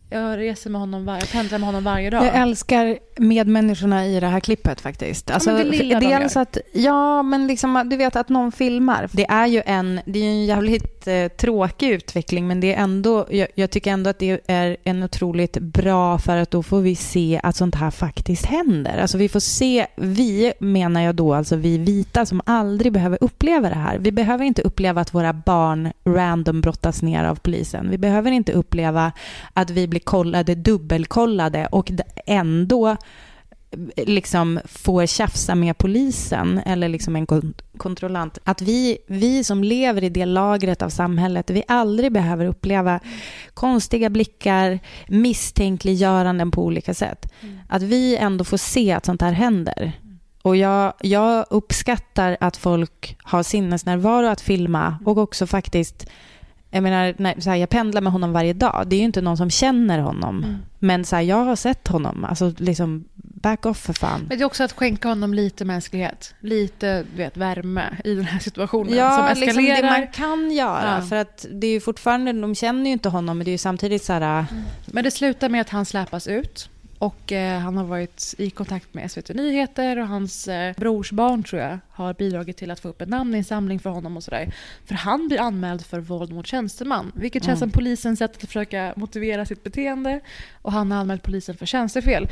jag 0.09 0.37
reser 0.39 0.69
med 0.69 0.81
honom, 0.81 1.05
var- 1.05 1.13
jag 1.15 1.31
pendlar 1.31 1.59
med 1.59 1.65
honom 1.67 1.83
varje 1.83 2.09
dag. 2.09 2.25
Jag 2.25 2.35
älskar 2.35 2.97
medmänniskorna 3.17 4.05
i 4.07 4.19
det 4.19 4.27
här 4.27 4.39
klippet 4.39 4.81
faktiskt. 4.81 5.31
Alltså, 5.31 5.49
men 5.51 5.57
det 5.71 5.77
lilla 5.77 5.99
de 5.99 6.05
dels 6.07 6.35
gör. 6.35 6.41
att, 6.41 6.57
ja, 6.73 7.23
men 7.23 7.47
liksom, 7.47 7.83
du 7.89 7.97
vet 7.97 8.15
att 8.15 8.29
någon 8.29 8.51
filmar. 8.51 9.09
Det 9.11 9.25
är 9.25 9.47
ju 9.47 9.61
en, 9.65 9.99
det 10.05 10.19
är 10.19 10.23
ju 10.23 10.29
en 10.29 10.45
jävligt 10.45 10.94
eh, 11.07 11.27
tråkig 11.27 11.89
utveckling, 11.89 12.47
men 12.47 12.59
det 12.59 12.73
är 12.73 12.83
ändå, 12.83 13.25
jag, 13.29 13.47
jag 13.55 13.71
tycker 13.71 13.91
ändå 13.91 14.09
att 14.09 14.19
det 14.19 14.41
är 14.47 14.77
en 14.83 15.03
otroligt 15.03 15.57
bra, 15.57 16.19
för 16.19 16.37
att 16.37 16.51
då 16.51 16.63
får 16.63 16.81
vi 16.81 16.95
se 16.95 17.39
att 17.43 17.55
sånt 17.55 17.75
här 17.75 17.91
faktiskt 17.91 18.45
händer. 18.45 18.97
Alltså 18.97 19.17
vi 19.17 19.29
får 19.29 19.39
se, 19.39 19.87
vi 19.95 20.53
menar 20.59 21.01
jag 21.01 21.15
då, 21.15 21.33
alltså 21.33 21.55
vi 21.55 21.77
vita 21.77 22.25
som 22.25 22.41
aldrig 22.45 22.93
behöver 22.93 23.17
uppleva 23.21 23.69
det 23.69 23.75
här. 23.75 23.97
Vi 23.97 24.11
behöver 24.11 24.45
inte 24.45 24.61
uppleva 24.61 25.01
att 25.01 25.13
våra 25.13 25.33
barn 25.33 25.91
random 26.05 26.61
brottas 26.61 27.01
ner 27.01 27.23
av 27.23 27.35
polisen. 27.35 27.89
Vi 27.89 27.97
behöver 27.97 28.31
inte 28.31 28.51
uppleva 28.51 29.11
att 29.53 29.69
vi 29.69 29.87
blir 29.87 29.99
kollade, 29.99 30.55
dubbelkollade 30.55 31.67
och 31.71 31.91
ändå 32.25 32.97
liksom 33.97 34.59
får 34.65 35.05
tjafsa 35.05 35.55
med 35.55 35.77
polisen 35.77 36.59
eller 36.65 36.89
liksom 36.89 37.15
en 37.15 37.27
kon- 37.27 37.53
kontrollant. 37.77 38.37
Att 38.43 38.61
vi, 38.61 38.97
vi 39.07 39.43
som 39.43 39.63
lever 39.63 40.03
i 40.03 40.09
det 40.09 40.25
lagret 40.25 40.81
av 40.81 40.89
samhället, 40.89 41.49
vi 41.49 41.63
aldrig 41.67 42.11
behöver 42.11 42.45
uppleva 42.45 42.99
konstiga 43.53 44.09
blickar, 44.09 44.79
misstänkliggöranden 45.07 46.51
på 46.51 46.63
olika 46.63 46.93
sätt. 46.93 47.31
Att 47.69 47.81
vi 47.81 48.17
ändå 48.17 48.43
får 48.43 48.57
se 48.57 48.91
att 48.91 49.05
sånt 49.05 49.21
här 49.21 49.31
händer. 49.31 49.91
Och 50.41 50.55
jag, 50.55 50.93
jag 51.01 51.45
uppskattar 51.49 52.37
att 52.39 52.57
folk 52.57 53.17
har 53.23 53.43
sinnesnärvaro 53.43 54.27
att 54.27 54.41
filma 54.41 54.97
och 55.05 55.17
också 55.17 55.47
faktiskt 55.47 56.07
jag 56.75 56.83
menar, 56.83 57.13
när, 57.17 57.39
så 57.39 57.49
här, 57.49 57.57
jag 57.57 57.69
pendlar 57.69 58.01
med 58.01 58.13
honom 58.13 58.33
varje 58.33 58.53
dag. 58.53 58.83
Det 58.87 58.95
är 58.95 58.97
ju 58.97 59.03
inte 59.05 59.21
någon 59.21 59.37
som 59.37 59.49
känner 59.49 59.99
honom. 59.99 60.57
Men 60.79 61.05
så 61.05 61.15
här, 61.15 61.23
jag 61.23 61.45
har 61.45 61.55
sett 61.55 61.87
honom. 61.87 62.25
Alltså 62.25 62.53
liksom, 62.57 63.05
back 63.15 63.65
off 63.65 63.77
för 63.77 63.93
fan. 63.93 64.25
Men 64.29 64.37
det 64.37 64.43
är 64.43 64.45
också 64.45 64.63
att 64.63 64.71
skänka 64.71 65.07
honom 65.07 65.33
lite 65.33 65.65
mänsklighet. 65.65 66.35
Lite 66.39 67.03
du 67.11 67.17
vet, 67.17 67.37
värme 67.37 67.97
i 68.03 68.15
den 68.15 68.25
här 68.25 68.39
situationen 68.39 68.95
Ja, 68.95 69.17
som 69.17 69.27
liksom 69.27 69.59
eskalerar. 69.59 69.81
det 69.81 69.99
man 69.99 70.07
kan 70.07 70.51
göra. 70.51 70.97
Ja. 70.99 71.05
För 71.05 71.15
att 71.15 71.45
det 71.51 71.67
är 71.67 71.71
ju 71.71 71.79
fortfarande, 71.79 72.33
de 72.33 72.55
känner 72.55 72.85
ju 72.85 72.91
inte 72.91 73.09
honom, 73.09 73.37
men 73.37 73.45
det 73.45 73.49
är 73.49 73.53
ju 73.53 73.57
samtidigt 73.57 74.03
så 74.03 74.13
här... 74.13 74.45
Men 74.85 75.03
det 75.03 75.11
slutar 75.11 75.49
med 75.49 75.61
att 75.61 75.69
han 75.69 75.85
släpas 75.85 76.27
ut 76.27 76.69
Och 76.99 77.31
eh, 77.31 77.59
han 77.59 77.77
har 77.77 77.83
varit 77.85 78.35
i 78.37 78.49
kontakt 78.49 78.93
med 78.93 79.11
SVT 79.11 79.29
Nyheter 79.29 79.99
och 79.99 80.07
hans 80.07 80.47
eh, 80.47 80.73
brorsbarn 80.77 81.43
tror 81.43 81.61
jag 81.61 81.79
har 81.89 82.13
bidragit 82.13 82.57
till 82.57 82.71
att 82.71 82.79
få 82.79 82.87
upp 82.89 83.01
en 83.01 83.09
namninsamling 83.09 83.79
för 83.79 83.89
honom 83.89 84.17
och 84.17 84.23
sådär. 84.23 84.53
För 84.85 84.95
han 84.95 85.27
blir 85.27 85.39
anmäld 85.39 85.85
för 85.85 85.99
våld 85.99 86.31
mot 86.33 86.47
tjänsteman, 86.47 87.11
vilket 87.15 87.43
känns 87.43 87.61
Mm. 87.61 87.69
som 87.71 87.79
polisens 87.79 88.19
sätt 88.19 88.31
att 88.35 88.41
försöka 88.47 88.93
motivera 88.95 89.45
sitt 89.45 89.63
beteende. 89.63 90.19
Och 90.61 90.71
han 90.71 90.91
har 90.91 90.99
anmält 90.99 91.23
polisen 91.23 91.55
för 91.57 91.65
tjänstefel. 91.65 92.27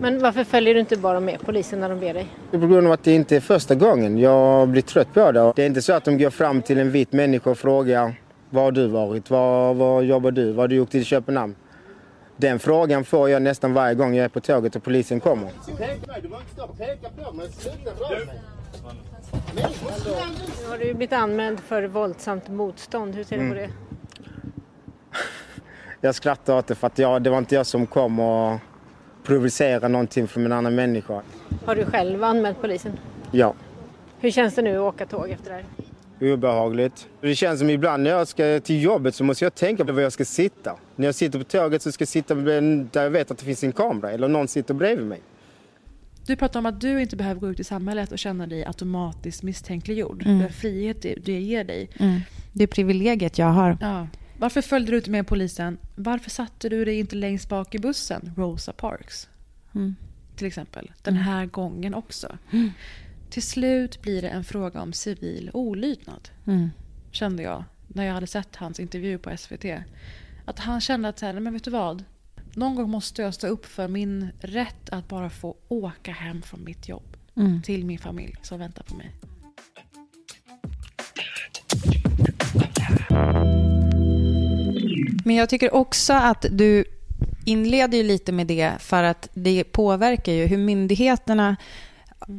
Men 0.00 0.18
varför 0.22 0.44
följer 0.44 0.74
du 0.74 0.80
inte 0.80 0.96
bara 0.96 1.20
med 1.20 1.40
polisen 1.40 1.80
när 1.80 1.88
de 1.88 2.00
ber 2.00 2.14
dig? 2.14 2.26
Det 2.50 2.56
är 2.56 2.60
på 2.60 2.66
grund 2.66 2.86
av 2.86 2.92
att 2.92 3.04
det 3.04 3.12
inte 3.14 3.36
är 3.36 3.40
första 3.40 3.74
gången. 3.74 4.18
Jag 4.18 4.68
blir 4.68 4.82
trött 4.82 5.14
på 5.14 5.32
det. 5.32 5.52
Det 5.56 5.62
är 5.62 5.66
inte 5.66 5.82
så 5.82 5.92
att 5.92 6.04
de 6.04 6.18
går 6.18 6.30
fram 6.30 6.62
till 6.62 6.78
en 6.78 6.90
vit 6.90 7.12
människa 7.12 7.50
och 7.50 7.58
frågar 7.58 8.14
var 8.50 8.62
har 8.62 8.72
du 8.72 8.86
varit? 8.86 9.30
Var, 9.30 9.74
var 9.74 10.02
jobbar 10.02 10.30
du? 10.30 10.46
Vad 10.52 10.62
har 10.62 10.68
du 10.68 10.76
gjort 10.76 10.94
i 10.94 11.04
Köpenhamn? 11.04 11.54
Den 12.36 12.58
frågan 12.58 13.04
får 13.04 13.30
jag 13.30 13.42
nästan 13.42 13.72
varje 13.74 13.94
gång 13.94 14.14
jag 14.14 14.24
är 14.24 14.28
på 14.28 14.40
tåget 14.40 14.76
och 14.76 14.82
polisen 14.82 15.20
kommer. 15.20 15.48
Nu 19.54 19.62
har 20.68 20.78
du 20.78 20.84
blivit 20.94 21.12
anmäld 21.12 21.60
för 21.60 21.82
våldsamt 21.82 22.48
motstånd. 22.48 23.14
Hur 23.14 23.24
ser 23.24 23.36
du 23.38 23.48
på 23.50 23.54
Mm. 23.56 23.58
det? 23.58 23.70
Jag 26.00 26.14
skrattar 26.14 26.58
åt 26.58 26.66
det 26.66 26.74
för 26.74 26.86
att 26.86 26.98
jag, 26.98 27.22
det 27.22 27.30
var 27.30 27.38
inte 27.38 27.54
jag 27.54 27.66
som 27.66 27.86
kom 27.86 28.20
och 28.20 28.58
provocerade 29.24 29.88
någonting 29.88 30.28
från 30.28 30.44
en 30.46 30.52
annan 30.52 30.74
människa. 30.74 31.22
Har 31.66 31.74
du 31.76 31.84
själv 31.84 32.24
anmält 32.24 32.60
polisen? 32.60 32.92
Ja, 33.30 33.54
Hur 34.20 34.30
känns 34.30 34.54
det 34.54 34.62
nu 34.62 34.74
att 34.76 34.94
åka 34.94 35.06
tåg 35.06 35.30
efter 35.30 35.50
det 35.50 35.56
här? 35.56 36.32
obehagligt. 36.32 37.08
Det 37.20 37.34
känns 37.34 37.58
som 37.60 37.70
ibland 37.70 38.02
när 38.02 38.10
jag 38.10 38.28
ska 38.28 38.60
till 38.60 38.82
jobbet 38.82 39.14
så 39.14 39.24
måste 39.24 39.44
jag 39.44 39.54
tänka 39.54 39.84
på 39.84 39.92
var 39.92 40.02
jag 40.02 40.12
ska 40.12 40.24
sitta. 40.24 40.76
När 40.96 41.06
jag 41.06 41.14
sitter 41.14 41.38
på 41.38 41.44
tåget 41.44 41.82
så 41.82 41.92
ska 41.92 42.02
jag 42.02 42.08
sitta 42.08 42.34
där 42.34 43.02
jag 43.02 43.10
vet 43.10 43.30
att 43.30 43.38
det 43.38 43.44
finns 43.44 43.64
en 43.64 43.72
kamera 43.72 44.10
eller 44.10 44.28
någon 44.28 44.48
sitter 44.48 44.74
bredvid 44.74 45.06
mig. 45.06 45.20
Du 46.26 46.36
pratar 46.36 46.60
om 46.60 46.66
att 46.66 46.80
du 46.80 47.02
inte 47.02 47.16
behöver 47.16 47.40
gå 47.40 47.50
ut 47.50 47.60
i 47.60 47.64
samhället 47.64 48.12
och 48.12 48.18
känna 48.18 48.46
dig 48.46 48.64
automatiskt 48.64 49.42
misstänkliggjord. 49.42 50.22
Mm. 50.26 50.38
Den 50.38 50.52
frihet 50.52 51.02
det, 51.02 51.14
det 51.14 51.40
ger 51.40 51.64
dig. 51.64 51.90
Mm. 51.98 52.20
Det 52.52 52.62
är 52.62 52.66
privilegiet 52.66 53.38
jag 53.38 53.46
har. 53.46 53.78
Ja. 53.80 54.08
Varför 54.38 54.62
följde 54.62 54.92
du 54.92 54.96
inte 54.96 55.10
med 55.10 55.26
polisen? 55.26 55.78
Varför 55.94 56.30
satte 56.30 56.68
du 56.68 56.84
dig 56.84 56.98
inte 56.98 57.16
längst 57.16 57.48
bak 57.48 57.74
i 57.74 57.78
bussen, 57.78 58.32
Rosa 58.36 58.72
Parks? 58.72 59.28
Mm. 59.74 59.96
Till 60.36 60.46
exempel. 60.46 60.90
Den 61.02 61.16
här 61.16 61.46
gången 61.46 61.94
också. 61.94 62.38
Mm. 62.52 62.70
Till 63.30 63.42
slut 63.42 64.02
blir 64.02 64.22
det 64.22 64.28
en 64.28 64.44
fråga 64.44 64.82
om 64.82 64.92
civil 64.92 65.50
olydnad. 65.54 66.28
Mm. 66.46 66.70
Kände 67.10 67.42
jag 67.42 67.64
när 67.88 68.04
jag 68.04 68.14
hade 68.14 68.26
sett 68.26 68.56
hans 68.56 68.80
intervju 68.80 69.18
på 69.18 69.36
SVT. 69.36 69.64
Att 70.44 70.58
han 70.58 70.80
kände 70.80 71.08
att 71.08 71.18
så 71.18 71.26
här, 71.26 71.32
"Nej, 71.32 71.42
men 71.42 71.52
vet 71.52 71.64
du 71.64 71.70
vad? 71.70 72.04
Någon 72.54 72.74
gång 72.74 72.90
måste 72.90 73.22
jag 73.22 73.34
stå 73.34 73.46
upp 73.46 73.66
för 73.66 73.88
min 73.88 74.28
rätt 74.40 74.90
att 74.90 75.08
bara 75.08 75.30
få 75.30 75.56
åka 75.68 76.12
hem 76.12 76.42
från 76.42 76.64
mitt 76.64 76.88
jobb. 76.88 77.16
Mm. 77.36 77.62
Till 77.62 77.84
min 77.84 77.98
familj 77.98 78.34
som 78.42 78.58
väntar 78.58 78.82
på 78.82 78.94
mig. 78.94 79.10
Men 85.24 85.36
jag 85.36 85.48
tycker 85.48 85.74
också 85.74 86.12
att 86.12 86.46
du 86.50 86.84
inleder 87.44 87.98
ju 87.98 88.04
lite 88.04 88.32
med 88.32 88.46
det 88.46 88.72
för 88.78 89.02
att 89.02 89.28
det 89.34 89.64
påverkar 89.64 90.32
ju 90.32 90.46
hur 90.46 90.58
myndigheterna 90.58 91.56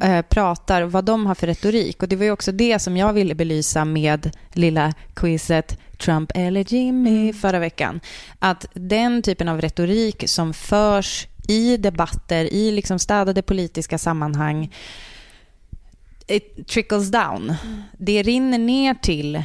eh, 0.02 0.22
pratar 0.22 0.82
och 0.82 0.92
vad 0.92 1.04
de 1.04 1.26
har 1.26 1.34
för 1.34 1.46
retorik. 1.46 2.02
Och 2.02 2.08
det 2.08 2.16
var 2.16 2.24
ju 2.24 2.30
också 2.30 2.52
det 2.52 2.78
som 2.78 2.96
jag 2.96 3.12
ville 3.12 3.34
belysa 3.34 3.84
med 3.84 4.30
lilla 4.52 4.94
quizet 5.14 5.78
Trump 5.98 6.32
eller 6.34 6.74
Jimmy 6.74 7.32
förra 7.32 7.58
veckan. 7.58 8.00
Att 8.38 8.66
den 8.74 9.22
typen 9.22 9.48
av 9.48 9.60
retorik 9.60 10.28
som 10.28 10.54
förs 10.54 11.26
i 11.48 11.76
debatter, 11.76 12.52
i 12.52 12.72
liksom 12.72 12.98
städade 12.98 13.42
politiska 13.42 13.98
sammanhang, 13.98 14.72
it 16.26 16.68
trickles 16.68 17.10
down. 17.10 17.54
Det 17.98 18.22
rinner 18.22 18.58
ner 18.58 18.94
till. 18.94 19.36
Eh, 19.36 19.42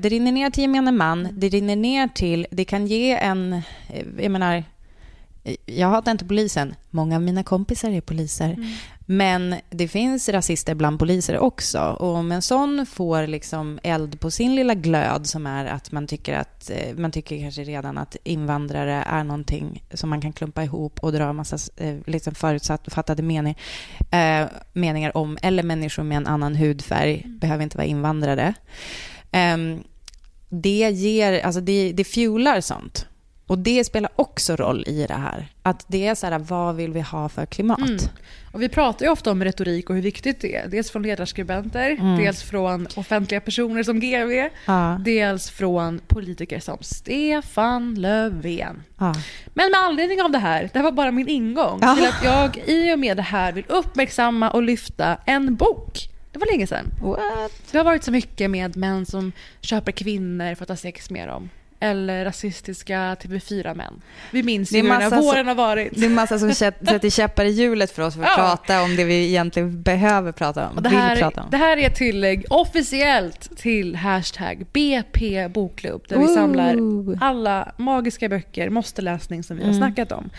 det 0.00 0.08
rinner 0.08 0.32
ner 0.32 0.50
till 0.50 0.62
gemene 0.62 0.92
man. 0.92 1.28
Det 1.32 1.48
rinner 1.48 1.76
ner 1.76 2.08
till, 2.08 2.46
det 2.50 2.64
kan 2.64 2.86
ge 2.86 3.16
en, 3.16 3.52
eh, 3.88 4.06
jag 4.18 4.30
menar, 4.30 4.64
jag 5.66 5.88
hatar 5.88 6.12
inte 6.12 6.24
polisen. 6.24 6.74
Många 6.90 7.16
av 7.16 7.22
mina 7.22 7.42
kompisar 7.42 7.90
är 7.90 8.00
poliser. 8.00 8.56
Men 9.06 9.54
det 9.70 9.88
finns 9.88 10.28
rasister 10.28 10.74
bland 10.74 10.98
poliser 10.98 11.38
också. 11.38 11.80
Och 11.80 12.14
om 12.14 12.32
en 12.32 12.42
sån 12.42 12.86
får 12.86 13.26
liksom 13.26 13.78
eld 13.82 14.20
på 14.20 14.30
sin 14.30 14.54
lilla 14.54 14.74
glöd 14.74 15.26
som 15.26 15.46
är 15.46 15.66
att 15.66 15.92
man 15.92 16.06
tycker 16.06 16.34
att 16.34 16.70
eh, 16.70 16.96
man 16.96 17.12
tycker 17.12 17.40
kanske 17.40 17.64
redan 17.64 17.98
att 17.98 18.16
invandrare 18.24 19.04
är 19.06 19.24
någonting 19.24 19.82
som 19.92 20.10
man 20.10 20.20
kan 20.20 20.32
klumpa 20.32 20.64
ihop 20.64 20.98
och 21.00 21.12
dra 21.12 21.28
en 21.28 21.36
massa 21.36 21.58
eh, 21.76 21.96
liksom 22.06 22.34
förutfattade 22.34 23.22
mening, 23.22 23.58
eh, 24.10 24.46
meningar 24.72 25.16
om. 25.16 25.38
Eller 25.42 25.62
människor 25.62 26.02
med 26.02 26.16
en 26.16 26.26
annan 26.26 26.54
hudfärg 26.54 27.22
behöver 27.26 27.62
inte 27.62 27.76
vara 27.76 27.86
invandrare. 27.86 28.54
Ehm, 29.30 29.82
det 30.48 30.90
ger, 30.90 31.40
alltså 31.40 31.60
det, 31.60 31.92
det 31.92 32.04
fuelar 32.04 32.60
sånt. 32.60 33.06
Och 33.50 33.58
det 33.58 33.84
spelar 33.84 34.10
också 34.16 34.56
roll 34.56 34.84
i 34.86 35.06
det 35.06 35.14
här. 35.14 35.46
Att 35.62 35.84
det 35.88 36.06
är 36.06 36.14
så 36.14 36.26
här, 36.26 36.38
vad 36.38 36.76
vill 36.76 36.92
vi 36.92 37.00
ha 37.00 37.28
för 37.28 37.46
klimat? 37.46 37.78
Mm. 37.78 37.98
Och 38.52 38.62
vi 38.62 38.68
pratar 38.68 39.06
ju 39.06 39.12
ofta 39.12 39.30
om 39.30 39.44
retorik 39.44 39.90
och 39.90 39.96
hur 39.96 40.02
viktigt 40.02 40.40
det 40.40 40.56
är. 40.56 40.68
Dels 40.68 40.90
från 40.90 41.02
ledarskribenter, 41.02 41.90
Mm. 41.90 42.18
dels 42.18 42.42
från 42.42 42.86
offentliga 42.96 43.40
personer 43.40 43.82
som 43.82 44.00
GV, 44.00 44.48
Ja. 44.66 45.00
dels 45.04 45.50
från 45.50 46.00
politiker 46.06 46.60
som 46.60 46.78
Stefan 46.80 47.94
Löfven. 47.94 48.82
Ja. 48.98 49.14
Men 49.54 49.70
med 49.70 49.80
anledning 49.80 50.22
av 50.22 50.30
det 50.30 50.38
här, 50.38 50.62
det 50.72 50.78
här 50.78 50.82
var 50.84 50.92
bara 50.92 51.10
min 51.10 51.28
ingång 51.28 51.80
till 51.80 52.06
att 52.06 52.24
jag 52.24 52.56
i 52.68 52.94
och 52.94 52.98
med 52.98 53.16
det 53.16 53.22
här 53.22 53.52
vill 53.52 53.64
uppmärksamma 53.68 54.50
och 54.50 54.62
lyfta 54.62 55.16
en 55.26 55.54
bok. 55.56 56.08
Det 56.32 56.38
var 56.38 56.46
länge 56.46 56.66
sedan. 56.66 56.86
What? 57.02 57.52
Det 57.70 57.78
har 57.78 57.84
varit 57.84 58.04
så 58.04 58.12
mycket 58.12 58.50
med 58.50 58.76
män 58.76 59.06
som 59.06 59.32
köper 59.60 59.92
kvinnor 59.92 60.54
för 60.54 60.62
att 60.62 60.68
ha 60.68 60.76
sex 60.76 61.10
med 61.10 61.28
dem. 61.28 61.50
Eller 61.82 62.24
rasistiska 62.24 63.14
TV4-män. 63.14 64.02
Vi 64.30 64.42
minns 64.42 64.72
ju 64.72 64.82
hur 64.82 64.88
den 64.88 65.02
här 65.12 65.20
våren 65.22 65.46
har 65.46 65.54
varit. 65.54 65.92
Det 65.94 66.06
är 66.06 66.10
massa 66.10 66.38
som 66.38 66.54
sätter 66.54 67.10
käppar 67.10 67.44
i 67.44 67.50
hjulet 67.50 67.90
för 67.90 68.02
oss 68.02 68.14
för 68.14 68.22
att 68.22 68.28
Ja. 68.28 68.36
prata 68.36 68.82
om 68.82 68.96
det 68.96 69.04
vi 69.04 69.28
egentligen 69.28 69.82
behöver 69.82 70.32
prata 70.32 70.68
om. 70.68 70.76
Och 70.76 70.82
det, 70.82 70.88
här, 70.88 71.16
prata 71.16 71.42
om. 71.42 71.50
det 71.50 71.56
här 71.56 71.76
är 71.76 71.86
ett 71.86 71.94
tillägg 71.96 72.44
officiellt 72.50 73.56
till 73.56 73.96
hashtag 73.96 74.66
BP 74.72 75.48
Bokklubb 75.48 76.04
där 76.08 76.16
vi 76.18 76.24
Ooh. 76.24 76.34
samlar 76.34 76.76
alla 77.20 77.72
magiska 77.76 78.28
böcker, 78.28 78.70
måste-läsning 78.70 79.42
som 79.42 79.56
vi 79.56 79.62
har 79.62 79.70
Mm. 79.70 79.80
snackat 79.80 80.12
om. 80.12 80.30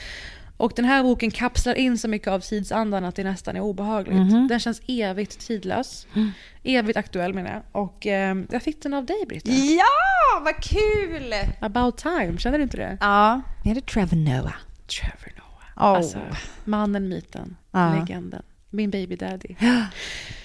Och 0.62 0.74
den 0.76 0.86
här 0.86 1.04
boken 1.04 1.32
kapslar 1.32 1.76
in 1.76 1.97
så 1.97 2.08
mycket 2.08 2.28
av 2.28 2.39
tidsandan 2.39 3.06
att 3.06 3.15
det 3.15 3.24
nästan 3.24 3.56
är 3.56 3.60
obehagligt. 3.62 4.15
Mhm. 4.15 4.47
Den 4.47 4.60
känns 4.60 4.82
evigt 4.88 5.39
tidlös. 5.47 6.08
Mm. 6.15 6.32
Evigt 6.63 6.97
aktuell 6.97 7.34
menar 7.34 7.52
jag. 7.52 7.82
Och 7.82 8.08
eh, 8.08 8.36
jag 8.50 8.62
fick 8.63 8.84
den 8.84 8.93
av 8.93 9.06
dig 9.06 9.26
Britta. 9.28 9.52
Ja, 9.52 10.41
vad 10.43 10.56
kul! 10.63 11.34
About 11.60 11.97
time, 11.97 12.38
känner 12.38 12.58
du 12.58 12.63
inte 12.63 12.78
det? 12.78 12.97
Ja, 13.02 13.41
är 13.65 13.76
det 13.76 13.86
Trevor 13.86 14.15
Noah? 14.17 14.54
Trevor 14.88 15.34
Noah. 15.38 15.91
Oh. 15.91 15.97
Alltså, 15.97 16.19
mannen, 16.65 17.10
myten, 17.10 17.58
Ja. 17.71 17.95
legenden. 18.00 18.43
Min 18.73 18.89
baby 18.89 19.15
daddy. 19.15 19.55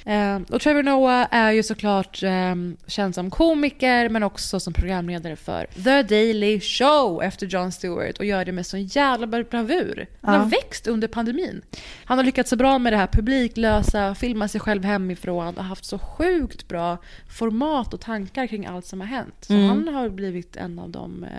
Eh, 0.05 0.41
och 0.51 0.61
Trevor 0.61 0.83
Noah 0.83 1.27
är 1.31 1.53
ju 1.53 1.63
såklart 1.63 2.23
eh, 2.23 2.55
känd 2.87 3.15
som 3.15 3.31
komiker 3.31 4.09
men 4.09 4.23
också 4.23 4.61
som 4.61 4.73
programledare 4.73 5.37
för 5.37 5.67
The 5.85 6.03
Daily 6.03 6.61
Show 6.61 7.23
efter 7.23 7.47
Jon 7.47 7.73
Stewart 7.73 8.19
och 8.19 8.25
gör 8.25 8.45
det 8.45 8.53
med 8.53 8.67
sån 8.67 8.83
jävla 8.85 9.27
bravur. 9.27 10.07
Han 10.21 10.41
har 10.41 10.47
växt 10.49 10.87
under 10.87 11.09
pandemin. 11.09 11.63
Han 12.05 12.19
har 12.19 12.25
lyckats 12.25 12.51
så 12.51 12.57
bra 12.57 12.79
med 12.79 12.93
det 12.93 12.97
här 12.97 13.07
publiklösa, 13.07 14.15
filma 14.15 14.49
sig 14.49 14.61
själv 14.61 14.85
hemifrån 14.85 15.57
och 15.59 15.65
haft 15.65 15.85
så 15.85 15.99
sjukt 15.99 16.69
bra 16.69 16.99
format 17.39 17.95
och 17.95 18.01
tankar 18.01 18.47
kring 18.47 18.67
allt 18.67 18.87
som 18.87 19.01
har 19.01 19.09
hänt. 19.09 19.35
Så 19.41 19.53
Mm. 19.53 19.69
han 19.69 19.95
har 19.95 20.09
blivit 20.09 20.57
en 20.57 20.79
av 20.79 20.91
de 20.91 21.25
eh, 21.25 21.31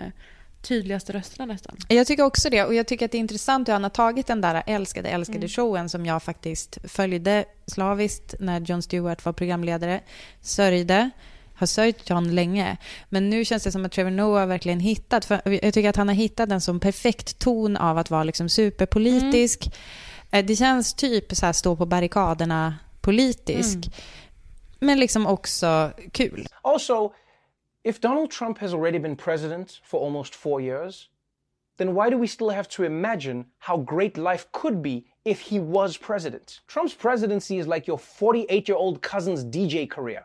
tydligaste 0.68 1.12
rösterna 1.12 1.46
nästan. 1.52 1.76
Jag 1.88 2.06
tycker 2.06 2.22
också 2.24 2.50
det. 2.50 2.64
Och 2.64 2.74
jag 2.74 2.86
tycker 2.86 3.04
att 3.04 3.12
det 3.12 3.18
är 3.18 3.20
intressant 3.20 3.68
hur 3.68 3.72
han 3.72 3.82
har 3.82 3.90
tagit 3.90 4.26
den 4.26 4.40
där 4.40 4.62
älskade, 4.66 5.08
älskade 5.08 5.38
Mm. 5.38 5.48
showen 5.48 5.88
som 5.88 6.06
jag 6.06 6.22
faktiskt 6.22 6.78
följde 6.84 7.44
slaviskt 7.66 8.34
när 8.40 8.60
Jon 8.60 8.82
Stewart 8.82 9.24
var 9.24 9.32
programledare. 9.32 10.00
Sörjde. 10.40 11.10
Har 11.54 11.66
sörjt 11.66 12.10
John 12.10 12.34
länge. 12.34 12.76
Men 13.08 13.30
nu 13.30 13.44
känns 13.44 13.62
det 13.64 13.72
som 13.72 13.84
att 13.84 13.92
Trevor 13.92 14.10
Noah 14.10 14.46
verkligen 14.46 14.80
hittat. 14.80 15.24
För 15.24 15.40
jag 15.64 15.74
tycker 15.74 15.88
att 15.88 15.96
han 15.96 16.08
har 16.08 16.14
hittat 16.14 16.50
en 16.52 16.60
sån 16.60 16.80
perfekt 16.80 17.38
ton 17.38 17.76
av 17.76 17.98
att 17.98 18.10
vara 18.10 18.24
liksom 18.24 18.48
superpolitisk. 18.48 19.70
Eh, 20.30 20.44
Det 20.44 20.56
känns 20.56 20.94
typ 20.94 21.36
så 21.36 21.46
här 21.46 21.52
stå 21.52 21.76
på 21.76 21.86
barrikaderna 21.86 22.74
politisk. 23.00 23.78
Men 24.80 25.00
liksom 25.00 25.26
också 25.26 25.90
kul. 26.12 26.46
Also, 26.62 27.12
if 27.88 28.00
Donald 28.00 28.30
Trump 28.30 28.58
has 28.58 28.72
already 28.74 28.98
been 28.98 29.16
president 29.16 29.80
for 29.90 30.00
almost 30.04 30.34
four 30.34 30.60
years, 30.60 31.08
then 31.78 31.94
why 31.94 32.10
do 32.10 32.18
we 32.18 32.26
still 32.26 32.50
have 32.50 32.68
to 32.68 32.82
imagine 32.84 33.44
how 33.58 33.76
great 33.84 34.16
life 34.16 34.44
could 34.50 34.82
be 34.82 35.04
if 35.24 35.40
he 35.50 35.60
was 35.60 35.98
president? 35.98 36.60
Trump's 36.66 36.94
presidency 36.94 37.58
is 37.58 37.66
like 37.66 37.86
your 37.90 37.98
48 37.98 38.68
year 38.68 38.76
old 38.78 39.00
cousin's 39.02 39.44
DJ 39.44 39.86
career. 39.90 40.24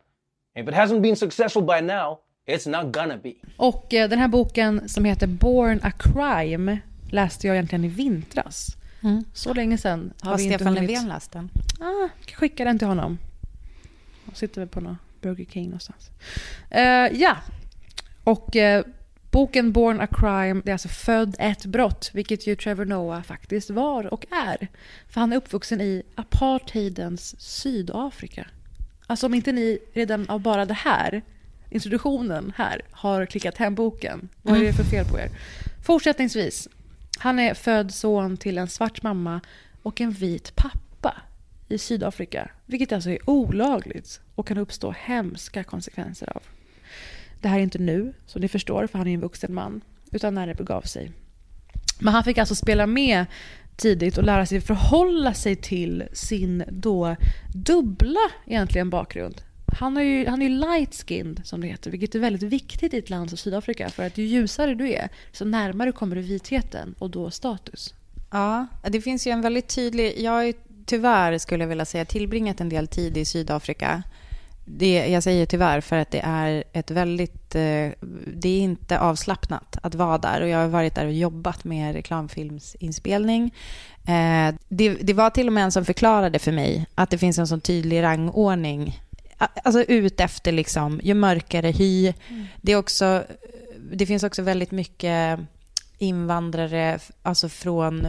If 0.56 0.68
it 0.68 0.74
hasn't 0.74 1.02
been 1.02 1.16
successful 1.16 1.62
by 1.62 1.80
now, 1.82 2.20
it's 2.48 2.68
not 2.70 2.92
gonna 2.92 3.18
be. 3.18 3.34
Och 3.58 3.94
eh, 3.94 4.10
den 4.10 4.20
här 4.20 4.28
boken 4.28 4.90
som 4.90 5.06
heter 5.06 5.28
Born 5.28 5.80
a 5.84 5.92
Crime 5.92 6.78
läste 7.12 7.48
jag 7.48 7.56
egentligen 7.56 7.86
i 7.86 7.88
vintras. 7.88 8.78
Mm. 9.04 9.24
Så 9.34 9.54
länge 9.54 9.78
sedan 9.78 10.14
har 10.22 10.30
Har 10.32 10.38
vi 10.38 10.44
inte 10.44 10.56
Stefan 10.56 10.74
hunnit- 10.78 10.90
Löfven 10.92 11.10
läst 11.10 11.32
den? 11.32 11.50
Ah, 11.80 12.10
kan 12.26 12.36
skicka 12.38 12.66
den 12.66 12.80
till 12.80 12.88
honom. 12.88 13.18
Han 14.26 14.36
sitter 14.36 14.62
väl 14.62 14.68
på 14.70 14.82
någon 14.82 14.98
Burger 15.24 15.46
King 15.46 15.66
någonstans. 15.66 16.12
Uh, 16.76 17.20
ja, 17.22 17.38
och 18.24 18.56
uh, 18.56 18.84
boken 19.32 19.72
Born 19.72 20.02
a 20.02 20.08
Crime, 20.08 20.62
det 20.66 20.72
är 20.72 20.74
alltså 20.74 20.88
Född 20.88 21.36
ett 21.40 21.66
brott, 21.66 22.12
vilket 22.14 22.48
ju 22.48 22.56
Trevor 22.56 22.86
Noah 22.86 23.24
faktiskt 23.24 23.70
var 23.70 24.14
och 24.14 24.26
är. 24.32 24.68
För 25.10 25.20
han 25.20 25.34
är 25.34 25.38
uppvuxen 25.38 25.82
i 25.82 26.04
apartheidens 26.16 27.42
Sydafrika. 27.42 28.48
Alltså 29.08 29.26
om 29.26 29.34
inte 29.34 29.52
ni 29.52 29.80
redan 29.94 30.30
av 30.30 30.40
bara 30.40 30.66
det 30.66 30.74
här, 30.74 31.22
introduktionen 31.70 32.54
här, 32.56 32.82
har 32.92 33.26
klickat 33.26 33.58
hem 33.58 33.76
boken, 33.76 34.30
vad 34.42 34.58
är 34.58 34.62
det 34.62 34.74
för 34.74 34.84
fel 34.84 35.06
på 35.06 35.20
er? 35.20 35.30
Fortsättningsvis, 35.84 36.68
han 37.20 37.40
är 37.40 37.54
född 37.54 37.94
son 37.94 38.38
till 38.38 38.58
en 38.58 38.68
svart 38.68 39.04
mamma 39.04 39.42
och 39.84 40.02
en 40.02 40.12
vit 40.12 40.56
pappa 40.56 40.80
i 41.74 41.78
Sydafrika, 41.78 42.52
vilket 42.66 42.92
alltså 42.92 43.10
är 43.10 43.30
olagligt 43.30 44.22
och 44.36 44.48
kan 44.48 44.58
uppstå 44.58 44.92
hemska 44.92 45.64
konsekvenser 45.64 46.38
av. 46.38 46.44
Det 47.42 47.48
här 47.48 47.60
är 47.60 47.64
inte 47.64 47.80
nu, 47.80 48.14
som 48.26 48.42
ni 48.42 48.48
förstår, 48.48 48.88
för 48.88 48.98
han 48.98 49.08
är 49.08 49.14
en 49.14 49.22
vuxen 49.22 49.54
man, 49.54 49.82
utan 50.12 50.36
när 50.36 50.48
det 50.48 50.56
begav 50.56 50.82
sig. 50.82 51.12
Men 52.00 52.14
han 52.14 52.24
fick 52.24 52.38
alltså 52.38 52.56
spela 52.56 52.88
med 52.88 53.26
tidigt 53.76 54.18
och 54.18 54.24
lära 54.24 54.46
sig 54.46 54.62
förhålla 54.62 55.34
sig 55.34 55.56
till 55.56 56.04
sin 56.14 56.64
då 56.70 57.16
dubbla 57.54 58.32
egentligen 58.46 58.90
bakgrund. 58.90 59.42
Han 59.80 59.98
är 59.98 60.02
ju, 60.02 60.28
han 60.28 60.42
är 60.42 60.50
ju 60.50 60.58
light-skinned 60.58 61.42
som 61.44 61.62
det 61.62 61.68
heter, 61.68 61.92
vilket 61.92 62.16
är 62.16 62.20
väldigt 62.20 62.44
viktigt 62.44 62.94
i 62.94 62.98
ett 62.98 63.10
land 63.10 63.30
som 63.30 63.38
Sydafrika. 63.38 63.90
För 63.90 64.06
att 64.06 64.18
ju 64.18 64.26
ljusare 64.26 64.76
du 64.76 64.94
är, 64.94 65.10
så 65.32 65.46
närmare 65.46 65.92
kommer 65.92 66.16
du 66.16 66.22
vitheten 66.22 66.96
och 67.00 67.10
då 67.10 67.32
status. 67.32 67.94
Ja, 68.32 68.68
det 68.90 69.02
finns 69.02 69.28
ju 69.28 69.32
en 69.32 69.42
väldigt 69.42 69.68
tydlig... 69.76 70.20
Jag 70.20 70.32
har 70.32 70.44
ju 70.44 70.54
tyvärr, 70.86 71.38
skulle 71.38 71.64
jag 71.64 71.70
vilja 71.70 71.86
säga, 71.86 72.06
tillbringat 72.06 72.62
en 72.62 72.70
del 72.70 72.88
tid 72.88 73.18
i 73.18 73.26
Sydafrika. 73.26 74.04
Det, 74.66 75.08
jag 75.08 75.24
säger 75.24 75.46
tyvärr 75.46 75.82
för 75.82 75.98
att 75.98 76.12
det 76.12 76.22
är 76.24 76.64
ett 76.74 76.92
väldigt... 76.92 77.56
eh, 77.56 77.90
Det 78.34 78.50
är 78.50 78.60
inte 78.60 79.00
avslappnat 79.00 79.78
att 79.82 79.96
vara 79.96 80.18
där. 80.18 80.42
Och 80.42 80.48
jag 80.48 80.58
har 80.58 80.68
varit 80.68 80.96
där 80.96 81.06
och 81.06 81.14
jobbat 81.14 81.64
med 81.64 81.94
reklamfilmsinspelning. 81.96 83.54
Eh, 84.08 84.56
Det, 84.68 84.90
det 84.90 85.14
var 85.14 85.30
till 85.30 85.48
och 85.48 85.54
med 85.54 85.64
en 85.64 85.72
som 85.72 85.86
förklarade 85.86 86.40
för 86.40 86.52
mig 86.52 86.86
att 86.96 87.10
det 87.10 87.18
finns 87.18 87.40
en 87.40 87.48
sån 87.48 87.62
tydlig 87.62 88.02
rangordning. 88.04 89.00
Alltså 89.38 89.84
ut 89.84 90.20
efter 90.20 90.52
liksom, 90.52 91.00
ju 91.04 91.14
mörkare 91.14 91.68
hy. 91.72 92.14
Det, 92.62 92.72
är 92.72 92.76
också, 92.78 93.24
det 93.92 94.06
finns 94.06 94.24
också 94.24 94.42
väldigt 94.42 94.72
mycket 94.72 95.40
invandrare, 95.98 97.00
alltså 97.22 97.50
från 97.50 98.08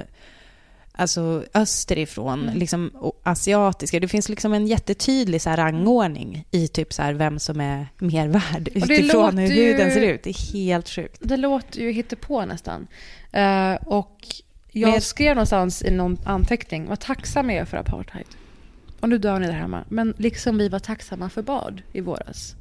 alltså 0.96 1.44
österifrån, 1.54 2.42
Mm. 2.42 2.56
liksom 2.58 3.12
asiatiska. 3.22 4.00
Det 4.00 4.08
finns 4.08 4.28
liksom 4.28 4.52
en 4.52 4.66
jättetydlig 4.66 5.42
så 5.42 5.50
här 5.50 5.56
rangordning 5.56 6.44
i 6.50 6.68
typ 6.68 6.92
så 6.92 7.02
här 7.02 7.12
vem 7.14 7.38
som 7.38 7.60
är 7.60 7.86
mer 7.98 8.28
värd 8.28 8.68
utifrån 8.74 9.38
hur 9.38 9.48
ju- 9.48 9.72
huden 9.72 9.90
ser 9.92 10.00
ut. 10.00 10.22
Det 10.22 10.30
är 10.30 10.52
helt 10.52 10.88
sjukt. 10.88 11.18
Det 11.20 11.36
låter 11.36 11.80
ju 11.80 11.92
hittepå 11.92 12.44
nästan. 12.46 12.86
Eh, 13.32 13.74
och 13.74 14.26
jag 14.72 14.90
Men- 14.90 15.00
skrev 15.00 15.34
någonstans 15.36 15.82
i 15.82 15.90
någon 15.90 16.18
anteckning, 16.24 16.86
vad 16.88 17.00
tacksam 17.00 17.50
är 17.50 17.56
jag 17.56 17.68
för 17.68 17.76
apartheid. 17.76 18.26
Och 19.00 19.08
nu 19.08 19.18
dör 19.18 19.38
ni 19.38 19.46
där 19.46 19.52
hemma. 19.54 19.84
Men 19.88 20.14
liksom 20.18 20.58
vi 20.58 20.68
var 20.68 20.78
tacksamma 20.78 21.30
för 21.30 21.42
bad 21.42 21.82
i 21.92 22.00
våras. 22.00 22.54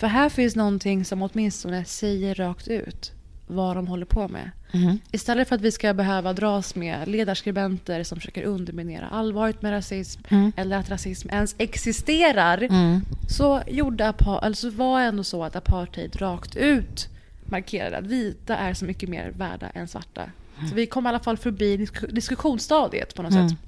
För 0.00 0.06
här 0.06 0.28
finns 0.28 0.56
någonting 0.56 1.04
som 1.04 1.22
åtminstone 1.22 1.84
säger 1.84 2.34
rakt 2.34 2.68
ut 2.68 3.12
vad 3.54 3.76
de 3.76 3.86
håller 3.86 4.06
på 4.06 4.28
med. 4.28 4.50
Mhm. 4.72 4.98
Istället 5.12 5.48
för 5.48 5.56
att 5.56 5.60
vi 5.62 5.72
ska 5.72 5.94
behöva 5.94 6.32
dras 6.32 6.74
med 6.74 7.08
ledarskribenter 7.08 8.02
som 8.02 8.18
försöker 8.18 8.42
underminera 8.42 9.08
allvaret 9.08 9.62
med 9.62 9.72
rasism 9.72 10.20
Mm. 10.28 10.52
eller 10.56 10.76
att 10.76 10.90
rasism 10.90 11.28
ens 11.30 11.54
existerar 11.58 12.58
Mm. 12.62 13.00
så, 13.28 13.62
gjorde 13.66 14.14
alltså 14.24 14.70
var 14.70 15.00
ändå 15.00 15.24
så 15.24 15.44
att 15.44 15.56
apartheid 15.56 16.16
rakt 16.22 16.56
ut 16.56 17.08
markerade 17.44 17.98
att 17.98 18.06
vita 18.06 18.56
är 18.56 18.74
så 18.74 18.84
mycket 18.84 19.08
mer 19.08 19.32
värda 19.36 19.68
än 19.74 19.88
svarta. 19.88 20.22
Så 20.68 20.74
vi 20.74 20.86
kom 20.86 21.06
i 21.06 21.08
alla 21.08 21.18
fall 21.20 21.36
förbi 21.36 21.76
disk- 21.76 22.12
diskussionsstadiet 22.12 23.14
på 23.14 23.22
något 23.22 23.32
Mm. 23.32 23.48
sätt. 23.48 23.58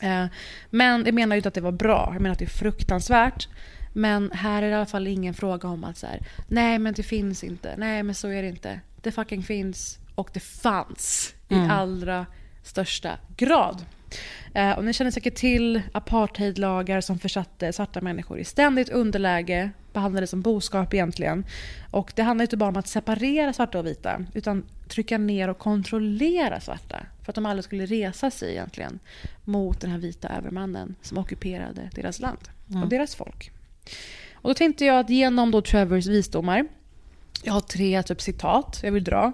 Eh, 0.00 0.26
Men 0.70 1.04
jag 1.04 1.14
menar 1.14 1.36
ju 1.36 1.38
inte 1.38 1.48
att 1.48 1.54
det 1.54 1.60
var 1.60 1.72
bra, 1.72 2.10
jag 2.12 2.22
menar 2.22 2.32
att 2.32 2.38
det 2.38 2.44
är 2.44 2.48
fruktansvärt. 2.48 3.48
Men 3.92 4.30
här 4.34 4.58
är 4.62 4.66
det 4.66 4.72
i 4.72 4.74
alla 4.74 4.86
fall 4.86 5.06
ingen 5.06 5.34
fråga 5.34 5.68
om 5.68 5.84
att 5.84 5.96
så 5.98 6.06
här, 6.06 6.20
nej 6.48 6.78
men 6.78 6.94
det 6.94 7.02
finns 7.02 7.44
inte, 7.44 7.74
nej 7.78 8.02
men 8.02 8.14
så 8.14 8.28
är 8.28 8.42
det 8.42 8.48
inte. 8.48 8.80
Det 9.02 9.12
fucking 9.12 9.42
finns 9.42 9.98
och 10.14 10.30
det 10.32 10.40
fanns 10.40 11.34
Mm. 11.50 11.64
i 11.64 11.68
allra 11.70 12.26
största 12.62 13.18
grad. 13.36 13.84
Eh, 14.54 14.72
och 14.72 14.84
ni 14.84 14.92
känner 14.92 15.10
säkert 15.10 15.34
till 15.34 15.82
apartheidlagar 15.92 17.00
som 17.00 17.18
försatte 17.18 17.72
svarta 17.72 18.00
människor 18.00 18.38
i 18.38 18.44
ständigt 18.44 18.88
underläge, 18.88 19.70
behandlades 19.92 20.30
som 20.30 20.40
boskap 20.42 20.94
egentligen. 20.94 21.44
Och 21.90 22.12
det 22.16 22.22
handlar 22.22 22.42
inte 22.42 22.56
bara 22.56 22.68
om 22.68 22.76
att 22.76 22.88
separera 22.88 23.52
svarta 23.52 23.78
och 23.78 23.86
vita, 23.86 24.24
utan 24.34 24.64
trycka 24.88 25.18
ner 25.18 25.48
och 25.48 25.58
kontrollera 25.58 26.60
svarta. 26.60 27.06
För 27.24 27.30
att 27.30 27.34
de 27.34 27.46
aldrig 27.46 27.64
skulle 27.64 27.86
resa 27.86 28.30
sig 28.30 28.50
egentligen 28.50 28.98
mot 29.44 29.80
den 29.80 29.90
här 29.90 29.98
vita 29.98 30.28
övermannen 30.28 30.94
som 31.02 31.18
ockuperade 31.18 31.90
deras 31.94 32.20
land 32.20 32.38
Mm. 32.70 32.82
och 32.82 32.88
deras 32.88 33.14
folk. 33.14 33.50
Och 34.32 34.50
då 34.50 34.54
tänkte 34.54 34.84
jag 34.84 34.98
att 34.98 35.10
genom 35.10 35.50
då 35.50 35.62
Trevors 35.62 36.06
visdomar, 36.06 36.66
jag 37.42 37.52
har 37.52 37.60
tre 37.60 38.02
typ 38.02 38.20
citat 38.20 38.80
jag 38.82 38.92
vill 38.92 39.04
dra, 39.04 39.32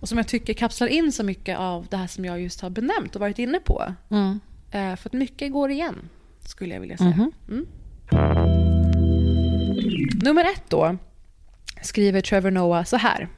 och 0.00 0.08
som 0.08 0.18
jag 0.18 0.28
tycker 0.28 0.54
kapslar 0.54 0.86
in 0.86 1.12
så 1.12 1.24
mycket 1.24 1.58
av 1.58 1.86
det 1.90 1.96
här 1.96 2.06
som 2.06 2.24
jag 2.24 2.40
just 2.40 2.60
har 2.60 2.70
benämnt 2.70 3.14
och 3.14 3.20
varit 3.20 3.38
inne 3.38 3.60
på. 3.60 3.94
Mm. 4.10 4.40
Eh, 4.70 4.96
för 4.96 5.08
att 5.08 5.12
mycket 5.12 5.52
går 5.52 5.70
igen, 5.70 6.08
skulle 6.40 6.74
jag 6.74 6.80
vilja 6.80 6.96
säga. 6.96 7.10
Mhm. 7.10 7.32
Mm. 7.48 7.66
Nummer 10.22 10.44
ett 10.44 10.64
då, 10.68 10.96
skriver 11.82 12.20
Trevor 12.20 12.50
Noah 12.50 12.84
så 12.84 12.96
här. 12.96 13.28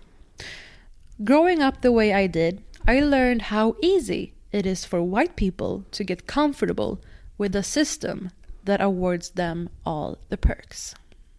Growing 1.17 1.63
up 1.63 1.83
the 1.83 1.89
way 1.89 2.25
I 2.25 2.29
did, 2.29 2.59
I 2.89 3.01
learned 3.01 3.43
how 3.43 3.77
easy 3.83 4.31
it 4.51 4.67
is 4.67 4.87
for 4.87 5.19
white 5.19 5.37
people 5.37 5.91
to 5.91 6.03
get 6.03 6.27
comfortable 6.27 6.97
with 7.37 7.57
a 7.57 7.63
system 7.63 8.31
that 8.67 8.81
awards 8.81 9.31
them 9.31 9.69
all 9.83 10.17
the 10.29 10.37
perks. 10.37 10.97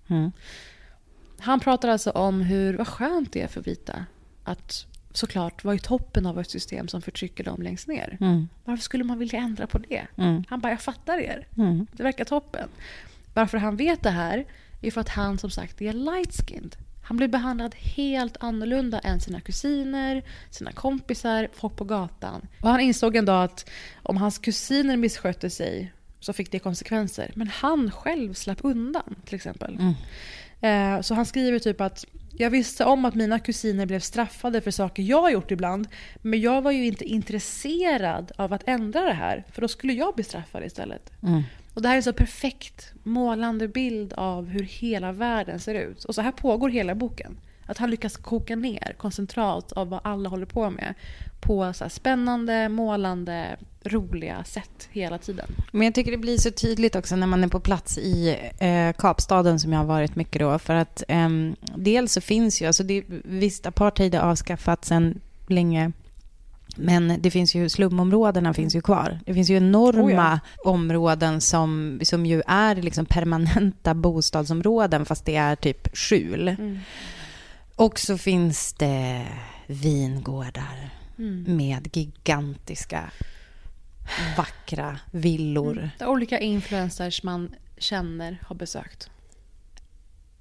Mm. 0.07 0.31
Han 1.45 1.59
pratar 1.59 1.89
alltså 1.89 2.11
om 2.11 2.41
hur 2.41 2.73
vad 2.73 2.87
skönt 2.87 3.33
det 3.33 3.41
är 3.41 3.47
för 3.47 3.61
vita 3.61 4.05
att 4.43 4.85
såklart 5.11 5.63
vara 5.63 5.75
i 5.75 5.79
toppen 5.79 6.25
av 6.25 6.39
ett 6.39 6.49
system 6.49 6.87
som 6.87 7.01
förtrycker 7.01 7.43
dem 7.43 7.61
längst 7.61 7.87
ner. 7.87 8.17
Mm. 8.21 8.47
Varför 8.63 8.83
skulle 8.83 9.03
man 9.03 9.19
vilja 9.19 9.39
ändra 9.39 9.67
på 9.67 9.77
det? 9.77 10.07
Mm. 10.17 10.43
Han 10.49 10.59
bara, 10.59 10.69
jag 10.69 10.81
fattar 10.81 11.17
er. 11.17 11.47
Mm. 11.57 11.87
Det 11.91 12.03
verkar 12.03 12.25
toppen. 12.25 12.69
Varför 13.33 13.57
han 13.57 13.75
vet 13.77 14.03
det 14.03 14.09
här 14.09 14.45
är 14.81 14.91
för 14.91 15.01
att 15.01 15.09
han 15.09 15.37
som 15.37 15.49
sagt 15.49 15.81
är 15.81 15.93
light-skinned. 15.93 16.75
Han 17.03 17.17
blir 17.17 17.27
behandlad 17.27 17.75
helt 17.75 18.37
annorlunda 18.39 18.99
än 18.99 19.19
sina 19.19 19.41
kusiner, 19.41 20.23
sina 20.49 20.71
kompisar, 20.71 21.47
folk 21.53 21.75
på 21.75 21.83
gatan. 21.83 22.47
Och 22.61 22.69
han 22.69 22.79
insåg 22.79 23.15
en 23.15 23.25
dag 23.25 23.43
att 23.43 23.69
om 24.03 24.17
hans 24.17 24.37
kusiner 24.37 24.97
misskötte 24.97 25.49
sig 25.49 25.93
så 26.19 26.33
fick 26.33 26.51
det 26.51 26.59
konsekvenser. 26.59 27.31
Men 27.35 27.47
han 27.47 27.91
själv 27.91 28.33
slapp 28.33 28.59
undan 28.61 29.15
till 29.25 29.35
exempel. 29.35 29.75
Mm. 29.75 29.93
Eh, 30.61 31.01
Så 31.01 31.13
han 31.15 31.25
skriver 31.25 31.59
typ 31.59 31.81
att 31.81 32.05
jag 32.37 32.49
visste 32.49 32.85
om 32.85 33.05
att 33.05 33.15
mina 33.15 33.39
kusiner 33.39 33.85
blev 33.85 33.99
straffade 33.99 34.61
för 34.61 34.71
saker 34.71 35.03
jag 35.03 35.31
gjort 35.31 35.51
ibland. 35.51 35.87
Men 36.21 36.41
jag 36.41 36.61
var 36.61 36.71
ju 36.71 36.85
inte 36.85 37.05
intresserad 37.05 38.31
av 38.35 38.53
att 38.53 38.63
ändra 38.67 39.01
det 39.01 39.13
här. 39.13 39.43
För 39.51 39.61
då 39.61 39.67
skulle 39.67 39.93
jag 39.93 40.15
bli 40.15 40.23
straffad 40.23 40.63
istället. 40.65 41.11
Mm. 41.23 41.43
Och 41.73 41.81
det 41.81 41.87
här 41.87 41.95
är 41.95 41.97
en 41.97 42.03
så 42.03 42.13
perfekt 42.13 42.93
målande 43.03 43.67
bild 43.67 44.13
av 44.13 44.47
hur 44.47 44.63
hela 44.63 45.11
världen 45.11 45.59
ser 45.59 45.75
ut. 45.75 46.03
Och 46.03 46.15
så 46.15 46.21
här 46.21 46.31
pågår 46.31 46.69
hela 46.69 46.95
boken. 46.95 47.37
Att 47.65 47.77
han 47.77 47.89
lyckas 47.89 48.17
koka 48.17 48.55
ner 48.55 48.95
koncentrat 48.97 49.71
av 49.71 49.89
vad 49.89 49.99
alla 50.03 50.29
håller 50.29 50.45
på 50.45 50.69
med 50.69 50.93
på 51.45 51.73
så 51.73 51.89
spännande, 51.89 52.69
målande, 52.69 53.57
roliga 53.83 54.43
sätt 54.43 54.89
hela 54.91 55.17
tiden. 55.17 55.47
Men 55.71 55.81
jag 55.81 55.95
tycker 55.95 56.11
det 56.11 56.17
blir 56.17 56.37
så 56.37 56.51
tydligt 56.51 56.95
också 56.95 57.15
när 57.15 57.27
man 57.27 57.43
är 57.43 57.47
på 57.47 57.59
plats 57.59 57.97
i 57.97 58.37
eh, 58.59 58.93
Kapstaden 59.01 59.59
som 59.59 59.73
jag 59.73 59.79
har 59.79 59.85
varit 59.85 60.15
mycket 60.15 60.39
då. 60.39 60.59
För 60.59 60.75
att 60.75 61.03
ehm, 61.07 61.55
dels 61.75 62.13
så 62.13 62.21
finns 62.21 62.61
ju, 62.61 62.65
alltså 62.65 62.83
det, 62.83 63.03
visst 63.23 63.65
apartheid 63.65 64.15
är 64.15 64.19
avskaffat 64.19 64.85
sedan 64.85 65.21
länge. 65.47 65.91
Men 66.75 67.13
det 67.19 67.31
finns 67.31 67.55
ju, 67.55 67.69
slumområdena 67.69 68.53
finns 68.53 68.75
ju 68.75 68.81
kvar. 68.81 69.19
Det 69.25 69.33
finns 69.33 69.49
ju 69.49 69.57
enorma 69.57 70.39
områden 70.65 71.41
som, 71.41 71.99
som 72.03 72.25
ju 72.25 72.41
är 72.47 72.75
liksom 72.75 73.05
permanenta 73.05 73.93
bostadsområden 73.93 75.05
fast 75.05 75.25
det 75.25 75.35
är 75.35 75.55
typ 75.55 75.97
skjul. 75.97 76.47
Mm. 76.47 76.79
Och 77.75 77.99
så 77.99 78.17
finns 78.17 78.73
det 78.73 79.27
vingårdar 79.67 80.89
Mm. 81.17 81.57
med 81.57 81.89
gigantiska 81.97 83.11
vackra 84.37 84.99
villor. 85.11 85.77
Mm. 85.77 85.89
Där 85.99 86.07
olika 86.07 86.39
influencers 86.39 87.23
man 87.23 87.55
känner 87.77 88.37
har 88.43 88.55
besökt. 88.55 89.09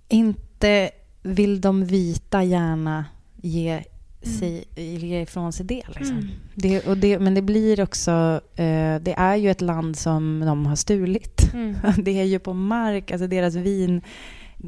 Inte 0.08 0.90
vill 1.22 1.60
de 1.60 1.84
vita 1.84 2.42
gärna 2.42 3.04
ge 3.36 3.84
sig, 4.22 4.64
ge 4.76 5.20
ifrån 5.20 5.52
sig 5.52 5.66
det. 5.66 5.82
Liksom. 5.88 6.18
Mm. 6.18 6.30
det, 6.54 6.86
och 6.86 6.96
det. 6.98 7.18
Men 7.18 7.34
det 7.34 7.42
blir 7.42 7.80
också... 7.80 8.40
Eh, 8.56 8.96
det 9.00 9.14
är 9.16 9.36
ju 9.36 9.50
ett 9.50 9.60
land 9.60 9.98
som 9.98 10.40
de 10.40 10.66
har 10.66 10.76
stulit. 10.76 11.52
Mm. 11.54 11.76
Det 12.04 12.20
är 12.20 12.24
ju 12.24 12.38
på 12.38 12.52
mark, 12.52 13.10
alltså 13.10 13.26
deras 13.26 13.54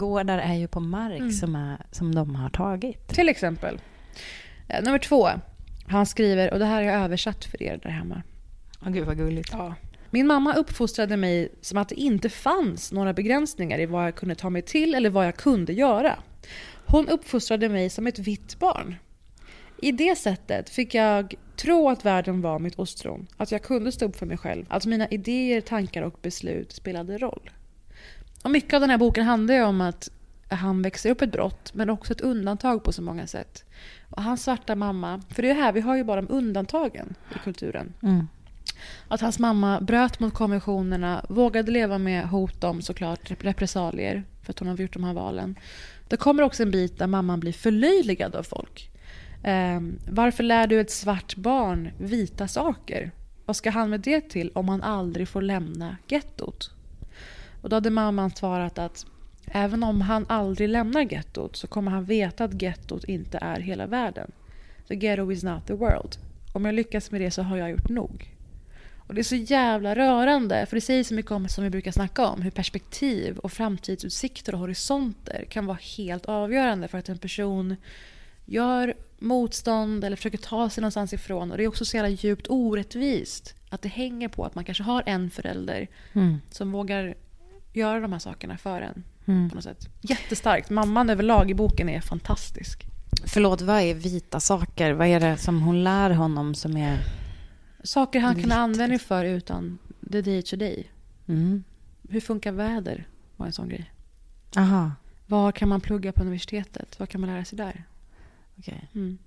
vingårdar 0.01 0.39
är 0.39 0.55
ju 0.55 0.69
på 0.69 0.81
mark 0.81 1.19
Mm. 1.21 1.33
som, 1.33 1.55
är, 1.57 1.79
som 1.91 2.15
de 2.15 2.35
har 2.35 2.51
tagit. 2.51 3.09
Till 3.09 3.29
exempel. 3.29 3.81
Eh, 4.69 4.83
nummer 4.85 4.99
två. 4.99 5.29
Han 5.89 6.07
skriver, 6.07 6.53
och 6.53 6.59
det 6.59 6.65
här 6.65 6.75
har 6.75 6.83
jag 6.83 6.95
översatt 7.05 7.45
för 7.45 7.63
er 7.63 7.81
där 7.83 7.91
hemma. 7.91 8.23
Åh 8.87 8.91
gud 8.93 9.07
vad 9.07 9.17
gulligt. 9.17 9.49
Ja. 9.53 9.75
Min 10.11 10.27
mamma 10.27 10.55
uppfostrade 10.55 11.17
mig 11.17 11.49
som 11.61 11.79
att 11.79 11.89
det 11.89 11.95
inte 11.95 12.29
fanns 12.29 12.93
några 12.93 13.13
begränsningar 13.13 13.79
i 13.79 13.87
vad 13.87 14.07
jag 14.07 14.15
kunde 14.15 14.35
ta 14.35 14.51
mig 14.51 14.63
till 14.63 14.95
eller 14.95 15.11
vad 15.11 15.27
jag 15.27 15.37
kunde 15.37 15.73
göra. 15.73 16.15
Hon 16.87 17.09
uppfostrade 17.09 17.69
mig 17.69 17.91
som 17.91 18.07
ett 18.07 18.19
vitt 18.19 18.59
barn. 18.59 18.97
I 19.83 19.93
det 19.93 20.19
sättet 20.19 20.71
fick 20.71 20.95
jag 20.95 21.35
tro 21.57 21.89
att 21.89 22.05
världen 22.05 22.41
var 22.41 22.59
mitt 22.59 22.79
ostron, 22.79 23.27
att 23.37 23.53
jag 23.53 23.63
kunde 23.63 23.93
stå 23.93 24.05
upp 24.07 24.17
för 24.17 24.27
mig 24.27 24.37
själv, 24.39 24.65
att 24.69 24.87
mina 24.87 25.09
idéer, 25.09 25.61
tankar 25.61 26.03
och 26.03 26.19
beslut 26.23 26.73
spelade 26.73 27.19
roll. 27.19 27.51
Och 28.43 28.51
mycket 28.51 28.75
av 28.75 28.81
den 28.81 28.91
här 28.91 28.99
boken 28.99 29.25
handlar 29.25 29.55
ju 29.55 29.63
om 29.63 29.81
att 29.81 30.11
han 30.49 30.83
växer 30.83 31.11
upp 31.11 31.23
ett 31.23 31.33
brott, 31.33 31.75
men 31.75 31.91
också 31.91 32.13
ett 32.13 32.21
undantag 32.21 32.85
på 32.85 32.93
så 32.93 33.03
många 33.03 33.27
sätt. 33.27 33.65
Och 34.11 34.23
hans 34.23 34.43
svarta 34.43 34.75
mamma, 34.75 35.23
för 35.31 35.43
det 35.43 35.51
är 35.51 35.55
här, 35.55 35.73
vi 35.73 35.81
har 35.81 35.97
ju 35.97 36.05
bara 36.05 36.23
de 36.23 36.31
undantagen 36.31 37.15
i 37.35 37.39
kulturen. 37.39 37.93
Mm. 38.03 38.29
Att 39.09 39.21
hans 39.21 39.39
mamma 39.39 39.81
bröt 39.81 40.21
mot 40.21 40.35
konventionerna, 40.35 41.27
vågade 41.29 41.73
leva 41.73 41.99
med 41.99 42.29
hot 42.29 42.65
om 42.65 42.83
såklart 42.83 43.31
rep- 43.31 43.43
repressalier 43.43 44.25
för 44.43 44.53
att 44.53 44.59
hon 44.59 44.69
har 44.69 44.77
gjort 44.77 44.93
de 44.93 45.05
här 45.05 45.15
valen. 45.15 45.59
Det 46.09 46.17
kommer 46.17 46.43
också 46.43 46.63
en 46.63 46.71
bit 46.71 46.99
där 46.99 47.07
mamman 47.07 47.41
blir 47.41 47.53
förlöjligad 47.53 48.35
av 48.35 48.43
folk. 48.43 48.91
Ehm, 49.43 49.99
varför 50.11 50.43
lär 50.43 50.67
du 50.67 50.81
ett 50.81 50.91
svart 50.91 51.37
barn 51.37 51.91
vita 51.99 52.49
saker? 52.49 53.11
Vad 53.47 53.57
ska 53.57 53.71
han 53.71 53.91
med 53.91 54.01
det 54.01 54.21
till 54.21 54.51
om 54.55 54.69
han 54.69 54.83
aldrig 54.83 55.29
får 55.29 55.43
lämna 55.43 55.97
gettot? 56.09 56.71
Och 57.67 57.71
då 57.71 57.77
hade 57.77 57.91
mamman 57.91 58.31
svarat 58.31 58.79
att 58.79 59.07
även 59.47 59.83
om 59.83 60.01
han 60.01 60.27
aldrig 60.29 60.69
lämnar 60.69 61.13
gettot 61.13 61.57
så 61.57 61.67
kommer 61.67 61.91
han 61.91 62.05
veta 62.05 62.45
att 62.45 62.63
gettot 62.63 63.05
inte 63.05 63.39
är 63.39 63.61
hela 63.61 63.87
världen. 63.87 64.33
The 64.89 64.95
ghetto 64.97 65.33
is 65.33 65.43
not 65.43 65.67
the 65.67 65.73
world. 65.73 66.17
Om 66.53 66.65
jag 66.65 66.75
lyckas 66.75 67.11
med 67.11 67.21
det 67.21 67.31
så 67.31 67.43
har 67.43 67.57
jag 67.57 67.71
gjort 67.71 67.89
nog. 67.89 68.35
Och 68.97 69.15
det 69.15 69.21
är 69.21 69.23
så 69.23 69.37
jävla 69.37 69.97
rörande, 69.97 70.67
för 70.67 70.77
det 70.77 70.81
säger 70.81 71.05
så 71.05 71.15
mycket 71.15 71.33
om, 71.33 71.49
som 71.49 71.65
vi 71.65 71.71
brukar 71.71 71.93
snacka 71.93 72.27
om, 72.27 72.43
hur 72.43 72.51
perspektiv 72.51 73.39
och 73.39 73.53
framtidsutsikter 73.53 74.53
och 74.53 74.59
horisonter 74.59 75.45
kan 75.49 75.67
vara 75.67 75.79
helt 75.97 76.27
avgörande 76.27 76.89
för 76.89 76.99
att 76.99 77.09
en 77.09 77.19
person 77.19 77.77
gör 78.45 78.95
motstånd 79.19 80.05
eller 80.05 80.17
försöker 80.17 80.39
ta 80.39 80.71
sig 80.71 80.83
någonstans 80.83 81.13
ifrån. 81.13 81.51
Och 81.51 81.57
det 81.57 81.65
är 81.65 81.69
också 81.69 81.85
så 81.85 81.97
jävla 81.97 82.09
djupt 82.11 82.47
orättvist 82.49 83.55
att 83.71 83.83
det 83.83 83.89
hänger 83.89 84.29
på 84.29 84.45
att 84.45 84.55
man 84.55 84.65
kanske 84.65 84.85
har 84.85 85.03
en 85.07 85.31
förälder 85.31 85.89
Mm. 86.13 86.37
som 86.51 86.73
vågar 86.73 87.15
göra 87.77 88.01
de 88.01 88.13
här 88.13 88.19
sakerna 88.19 88.59
för 88.59 88.81
en. 88.81 89.05
Mm. 89.27 89.51
På 89.51 89.55
något 89.55 89.65
sätt. 89.65 89.89
Jättestarkt. 90.01 90.71
Mamman 90.71 91.11
överlag 91.11 91.51
i 91.51 91.55
boken 91.55 91.89
är 91.89 92.01
fantastisk. 92.01 92.87
Förlåt, 93.25 93.61
vad 93.61 93.81
är 93.81 93.95
vita 93.95 94.41
saker? 94.41 94.93
Vad 94.93 95.07
är 95.07 95.21
det 95.21 95.37
som 95.37 95.63
hon 95.63 95.85
lär 95.85 96.11
honom 96.11 96.55
som 96.55 96.77
är... 96.77 96.99
Saker 97.83 98.21
han 98.21 98.43
kan 98.43 98.53
användning 98.53 98.99
för 98.99 99.25
utan 99.25 99.79
the 100.13 100.23
day 100.23 100.43
to 100.43 100.57
day. 100.57 100.91
Mm. 101.27 101.65
Hur 102.09 102.21
funkar 102.21 102.53
väder? 102.53 103.07
var 103.37 103.47
en 103.47 103.53
sån 103.53 103.69
grej. 103.69 103.93
Aha, 104.57 104.93
Vad 105.27 105.55
kan 105.55 105.69
man 105.69 105.81
plugga 105.81 106.13
på 106.13 106.21
universitetet? 106.21 106.99
Vad 106.99 107.09
kan 107.09 107.21
man 107.21 107.31
lära 107.31 107.45
sig 107.45 107.59
där? 107.59 107.85
okej. 108.59 108.89
Mm. 108.95 109.19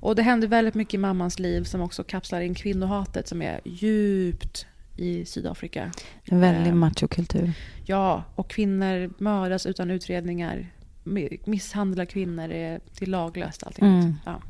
Och 0.00 0.16
det 0.16 0.22
händer 0.22 0.48
väldigt 0.48 0.74
mycket 0.74 0.94
i 0.94 0.98
mammans 0.98 1.38
liv 1.38 1.64
som 1.64 1.80
också 1.80 2.04
kapslar 2.04 2.40
in 2.40 2.54
kvinnohatet 2.54 3.28
som 3.28 3.42
är 3.42 3.60
djupt 3.64 4.66
i 4.96 5.24
Sydafrika. 5.24 5.92
En 6.24 6.40
väldig 6.40 6.70
Eh, 6.70 6.74
machokultur. 6.74 7.52
Ja, 7.84 8.24
och 8.34 8.50
kvinnor 8.50 9.10
mördas 9.18 9.66
utan 9.66 9.90
utredningar. 9.90 10.72
Mi- 11.04 11.38
Misshandla 11.44 12.06
kvinnor 12.06 12.50
är 12.50 12.80
till 12.94 13.10
laglöst. 13.10 13.62
Allting. 13.62 13.84
Mm. 13.88 14.14
Ja. 14.26 14.42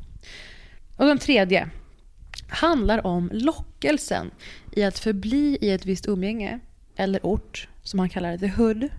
Och 0.97 1.05
den 1.05 1.17
tredje 1.17 1.69
handlar 2.47 3.05
om 3.07 3.29
lockelsen 3.33 4.31
i 4.71 4.83
att 4.83 4.99
förbli 4.99 5.57
i 5.61 5.69
ett 5.71 5.85
visst 5.85 6.07
umgänge 6.07 6.59
eller 6.95 7.25
ort, 7.25 7.67
som 7.83 7.99
han 7.99 8.09
kallar 8.09 8.37
the 8.37 8.47
hood, 8.47 8.89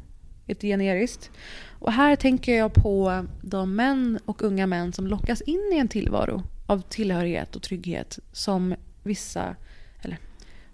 ett 0.47 0.61
generiskt. 0.63 1.31
Och 1.79 1.93
här 1.93 2.17
tänker 2.17 2.55
jag 2.55 2.75
på 2.75 3.27
de 3.43 3.75
män 3.77 4.19
och 4.25 4.43
unga 4.43 4.67
män 4.67 4.93
som 4.93 5.07
lockas 5.07 5.41
in 5.41 5.71
i 5.75 5.79
en 5.79 5.89
tillvaro 5.89 6.43
av 6.67 6.83
tillhörighet 6.83 7.57
och 7.57 7.63
trygghet 7.63 8.19
som 8.33 8.75
vissa, 9.03 9.57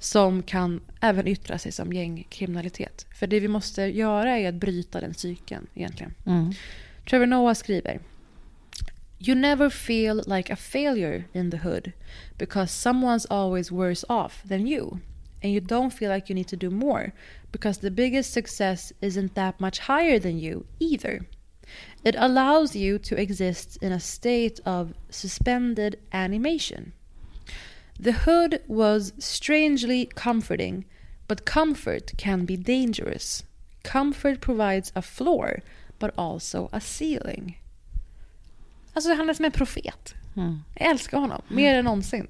som 0.03 0.43
kan 0.43 0.81
även 1.01 1.29
yttra 1.29 1.59
sig 1.59 1.73
som 1.73 1.93
gängkriminalitet. 1.93 3.07
För 3.15 3.27
det 3.27 3.41
vi 3.41 3.49
måste 3.49 3.83
göra 3.83 4.39
är 4.39 4.49
att 4.49 4.55
bryta 4.55 5.01
den 5.01 5.15
cykeln 5.15 5.67
egentligen. 5.75 6.15
Mm. 6.27 6.53
Trevor 7.11 7.27
Noah 7.27 7.55
skriver 7.55 8.01
You 9.19 9.35
never 9.35 9.71
feel 9.71 10.23
like 10.27 10.53
a 10.53 10.57
failure 10.57 11.25
in 11.33 11.51
the 11.51 11.57
hood 11.57 11.93
because 12.39 12.89
someone's 12.89 13.27
always 13.31 13.71
worse 13.71 14.07
off 14.09 14.43
than 14.49 14.67
you. 14.67 14.99
And 15.43 15.53
you 15.53 15.61
don't 15.61 15.91
feel 15.91 16.11
like 16.11 16.33
you 16.33 16.35
need 16.35 16.49
to 16.49 16.57
do 16.57 16.71
more 16.71 17.13
because 17.53 17.81
the 17.81 17.91
biggest 17.91 18.33
success 18.33 18.93
isn't 19.01 19.35
that 19.35 19.61
much 19.61 19.79
higher 19.79 20.19
than 20.19 20.39
you 20.39 20.65
either. 20.81 21.21
It 22.05 22.17
allows 22.19 22.77
you 22.77 22.99
to 22.99 23.21
exist 23.21 23.79
in 23.83 23.93
a 23.93 24.01
state 24.01 24.61
of 24.65 24.93
suspended 25.11 25.97
animation. 26.13 26.93
The 28.05 28.13
hood 28.13 28.59
was 28.67 29.13
strangely 29.19 30.07
comforting, 30.15 30.85
but 31.29 31.45
comfort 31.45 32.17
can 32.19 32.47
be 32.47 32.57
dangerous. 32.57 33.45
Comfort 33.83 34.41
provides 34.41 34.93
a 34.95 35.03
floor, 35.03 35.61
but 35.99 36.11
also 36.19 36.69
a 36.73 36.81
ceiling. 36.81 37.59
Alltså 38.95 39.15
han 39.15 39.29
är 39.31 39.35
som 39.35 39.45
en 39.45 39.53
profet. 39.53 40.15
Mm. 40.37 40.59
Jag 40.79 40.91
älskar 40.91 41.19
honom 41.19 41.43
mer 41.49 41.75
än 41.75 41.85
någonsin. 41.85 42.27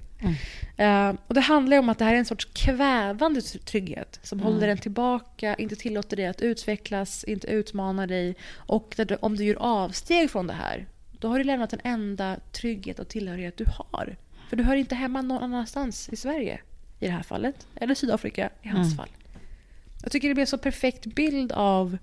Eh, 0.76 1.14
och 1.26 1.34
det 1.34 1.40
handlar 1.40 1.78
om 1.78 1.88
att 1.88 1.98
det 1.98 2.04
här 2.04 2.14
är 2.14 2.18
en 2.18 2.24
sorts 2.24 2.44
kvävande 2.44 3.40
trygghet 3.42 4.20
som 4.22 4.40
Mm. 4.40 4.52
håller 4.52 4.68
en 4.68 4.78
tillbaka, 4.78 5.54
inte 5.54 5.76
tillåter 5.76 6.16
dig 6.16 6.26
att 6.26 6.40
utvecklas, 6.40 7.24
inte 7.24 7.46
utmanar 7.46 8.06
dig. 8.06 8.36
Och 8.54 8.94
du, 8.96 9.16
om 9.20 9.36
du 9.36 9.44
gör 9.44 9.56
avsteg 9.56 10.30
från 10.30 10.46
det 10.46 10.52
här, 10.52 10.86
då 11.20 11.28
har 11.28 11.38
du 11.38 11.44
lämnat 11.44 11.70
den 11.70 11.80
enda 11.84 12.36
trygghet 12.52 12.98
och 12.98 13.08
tillhörighet 13.08 13.56
du 13.56 13.64
har. 13.76 14.16
För 14.52 14.56
du 14.56 14.62
hör 14.62 14.76
inte 14.76 14.94
hemma 14.94 15.22
någon 15.22 15.42
annanstans 15.42 16.08
i 16.08 16.16
Sverige 16.16 16.60
i 17.00 17.06
det 17.06 17.12
här 17.12 17.22
fallet. 17.22 17.66
Eller 17.74 17.94
Sydafrika 17.94 18.50
i 18.62 18.68
hans 18.68 18.86
Mm. 18.86 18.96
fall. 18.96 19.08
Jag 20.02 20.12
tycker 20.12 20.28
det 20.28 20.34
blir 20.34 20.42
en 20.42 20.46
så 20.46 20.58
perfekt 20.58 21.06
bild 21.06 21.52
av 21.52 21.98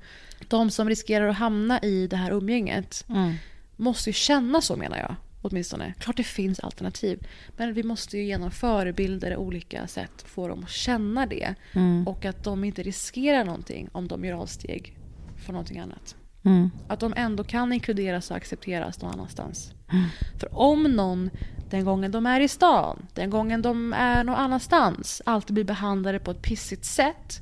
de 0.48 0.72
som 0.72 0.90
riskerar 0.90 1.28
att 1.28 1.36
hamna 1.38 1.80
i 1.82 2.08
det 2.08 2.16
här 2.16 2.32
umgänget. 2.32 3.06
Mm. 3.10 3.34
Måste 3.76 4.10
ju 4.10 4.14
känna 4.14 4.62
så 4.62 4.76
menar 4.76 4.98
jag. 4.98 5.16
Åtminstone. 5.42 5.94
Klart 6.00 6.18
det 6.18 6.24
finns 6.24 6.60
alternativ. 6.60 7.28
Men 7.58 7.74
vi 7.74 7.84
måste 7.84 8.18
ju 8.18 8.24
genom 8.24 8.52
förebilder 8.52 9.36
och 9.36 9.44
olika 9.44 9.88
sätt 9.88 10.22
få 10.26 10.48
dem 10.48 10.64
att 10.64 10.70
känna 10.70 11.26
det. 11.26 11.56
Mm. 11.74 12.08
Och 12.08 12.26
att 12.26 12.44
de 12.44 12.64
inte 12.64 12.84
riskerar 12.84 13.46
någonting 13.46 13.90
om 13.92 14.08
de 14.08 14.26
gör 14.26 14.34
avsteg 14.34 14.98
från 15.46 15.54
någonting 15.54 15.80
annat. 15.80 16.16
Mm. 16.50 16.72
Att 16.88 17.00
de 17.00 17.14
ändå 17.18 17.44
kan 17.44 17.74
inkluderas 17.74 18.32
och 18.32 18.38
accepteras 18.38 19.02
någon 19.02 19.12
annanstans. 19.12 19.74
För 20.40 20.58
om 20.58 20.84
någon 20.84 21.30
den 21.70 21.86
gången 21.86 22.12
de 22.12 22.26
är 22.26 22.40
i 22.40 22.48
stan, 22.48 23.06
den 23.14 23.30
gången 23.30 23.62
de 23.62 23.94
är 23.94 24.24
någon 24.24 24.36
annanstans, 24.36 25.22
alltid 25.26 25.54
blir 25.54 25.64
behandlade 25.64 26.20
på 26.20 26.32
ett 26.32 26.42
pissigt 26.42 26.86
sätt. 26.86 27.42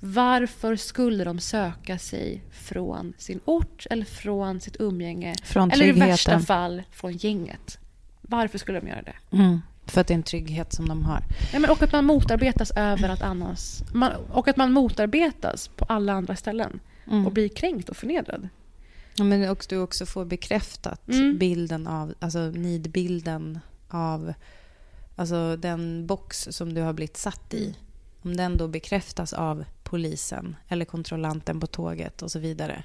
Varför 0.00 0.76
skulle 0.76 1.24
de 1.24 1.38
söka 1.38 1.98
sig 1.98 2.42
från 2.50 3.12
sin 3.18 3.40
ort 3.44 3.86
eller 3.90 4.04
från 4.04 4.60
sitt 4.60 4.76
umgänge? 4.80 5.34
Från 5.44 5.70
eller 5.70 5.86
i 5.86 5.92
värsta 5.92 6.40
fall 6.40 6.82
från 6.90 7.12
gänget. 7.12 7.78
Varför 8.20 8.58
skulle 8.58 8.80
de 8.80 8.88
göra 8.88 9.02
det? 9.02 9.36
Mm. 9.36 9.60
För 9.86 10.00
att 10.00 10.06
det 10.06 10.14
är 10.14 10.16
en 10.16 10.22
trygghet 10.22 10.72
som 10.72 10.88
de 10.88 11.04
har. 11.04 11.22
Nej, 11.52 11.60
men 11.60 11.70
och 11.70 11.82
att 11.82 11.92
man 11.92 12.04
motarbetas 12.04 12.70
över 12.70 13.08
att 13.08 13.22
annars... 13.22 13.82
Man, 13.92 14.12
och 14.32 14.48
att 14.48 14.56
man 14.56 14.72
motarbetas 14.72 15.68
på 15.68 15.84
alla 15.84 16.12
andra 16.12 16.36
ställen. 16.36 16.80
Mm. 17.10 17.26
Och 17.26 17.32
blir 17.32 17.48
kränkt 17.48 17.88
och 17.88 17.96
förnedrad. 17.96 18.48
Ja, 19.16 19.24
men 19.24 19.50
också, 19.50 19.68
du 19.70 19.78
också 19.78 20.06
får 20.06 20.24
bekräftat 20.24 21.08
Mm. 21.08 21.38
bilden 21.38 21.86
av, 21.86 22.14
alltså 22.18 22.38
nidbilden 22.38 23.58
av, 23.88 24.32
alltså 25.16 25.56
den 25.56 26.06
box 26.06 26.48
som 26.50 26.74
du 26.74 26.80
har 26.80 26.92
blivit 26.92 27.16
satt 27.16 27.54
i. 27.54 27.74
Om 28.22 28.36
den 28.36 28.56
då 28.56 28.68
bekräftas 28.68 29.32
av 29.32 29.64
polisen 29.82 30.56
eller 30.68 30.84
kontrollanten 30.84 31.60
på 31.60 31.66
tåget 31.66 32.22
och 32.22 32.30
så 32.30 32.38
vidare. 32.38 32.84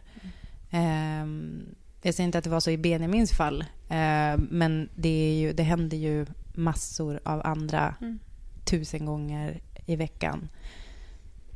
Ehm, 0.70 1.62
jag 2.02 2.14
säger 2.16 2.26
inte 2.26 2.38
att 2.38 2.44
det 2.44 2.50
var 2.50 2.60
så 2.60 2.72
i 2.72 2.78
Benjamins 2.78 3.32
fall, 3.32 3.62
eh, 3.90 4.38
men 4.50 4.90
det, 4.96 5.10
är 5.10 5.34
ju, 5.40 5.54
det 5.54 5.64
händer 5.64 5.98
ju 5.98 6.26
massor 6.56 7.20
av 7.24 7.42
andra 7.46 7.96
Mm. 8.02 8.20
tusen 8.66 9.06
gånger 9.06 9.62
i 9.86 9.96
veckan. 9.96 10.50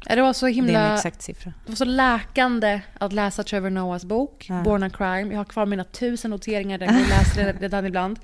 Det 0.08 0.22
var 0.22 0.34
så 0.34 0.45
Det 0.45 0.49
är 0.49 0.51
en 0.51 0.56
himla... 0.66 0.93
exakt 0.95 1.22
siffra. 1.22 1.54
Det 1.66 1.72
var 1.72 1.76
så 1.76 1.86
läkande 1.86 2.82
att 2.99 3.14
läsa 3.14 3.43
Trevor 3.43 3.70
Noahs 3.70 4.06
bok, 4.06 4.45
Ja. 4.49 4.62
Born 4.62 4.84
a 4.84 4.89
Crime. 4.89 5.32
Jag 5.34 5.38
har 5.39 5.45
kvar 5.45 5.66
mina 5.66 5.84
tusen 5.84 6.32
noteringar 6.32 6.78
där 6.78 6.86
jag 6.86 7.08
läser 7.10 7.43
det 7.45 7.54
redan 7.62 7.86
ibland. 7.86 8.20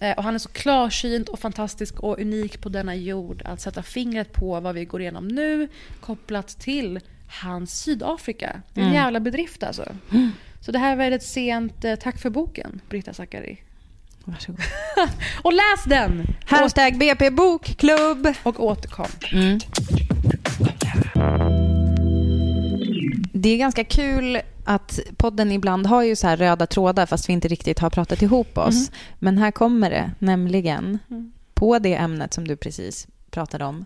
Eh, 0.00 0.16
Och 0.16 0.24
han 0.24 0.34
är 0.34 0.38
så 0.38 0.48
klarsynt 0.48 1.28
och 1.28 1.38
fantastisk 1.38 2.00
och 2.00 2.18
unik 2.20 2.60
på 2.60 2.68
denna 2.68 2.94
jord. 2.94 3.42
Att 3.44 3.60
sätta 3.60 3.82
fingret 3.82 4.32
på 4.32 4.60
vad 4.60 4.74
vi 4.74 4.84
går 4.84 5.00
igenom 5.00 5.28
nu 5.28 5.68
kopplat 6.00 6.48
till 6.48 7.00
hans 7.42 7.80
Sydafrika. 7.82 8.62
Det 8.74 8.80
är 8.80 8.84
en 8.84 8.90
Mm. 8.90 9.02
jävla 9.02 9.20
bedrift 9.20 9.62
alltså. 9.62 9.84
Så 10.60 10.72
det 10.72 10.78
här 10.78 10.96
var 10.96 11.10
ett 11.10 11.22
sent 11.22 11.84
eh, 11.84 11.94
tack 11.94 12.18
för 12.18 12.30
boken, 12.30 12.80
Britta 12.88 13.12
Zackari. 13.12 13.58
Varsågod. 14.24 14.60
och 15.42 15.52
läs 15.52 15.84
den! 15.86 16.26
Hashtag 16.46 16.98
BP 16.98 17.30
Bokklubb. 17.30 18.34
Och 18.42 18.64
återkom. 18.64 19.06
Mm. 19.32 19.58
Det 23.42 23.48
är 23.48 23.56
ganska 23.58 23.84
kul 23.84 24.40
att 24.64 25.00
podden 25.16 25.52
ibland 25.52 25.86
har 25.86 26.02
ju 26.02 26.16
så 26.16 26.26
här 26.26 26.36
röda 26.36 26.66
trådar 26.66 27.06
fast 27.06 27.28
vi 27.28 27.32
inte 27.32 27.48
riktigt 27.48 27.78
har 27.78 27.90
pratat 27.90 28.22
ihop 28.22 28.58
oss. 28.58 28.90
Men 29.18 29.38
här 29.38 29.50
kommer 29.50 29.90
det, 29.90 30.10
nämligen 30.18 30.98
Mm. 31.10 31.32
på 31.54 31.78
det 31.78 31.94
ämnet 31.94 32.34
som 32.34 32.48
du 32.48 32.56
precis 32.56 33.06
pratade 33.30 33.64
om, 33.64 33.84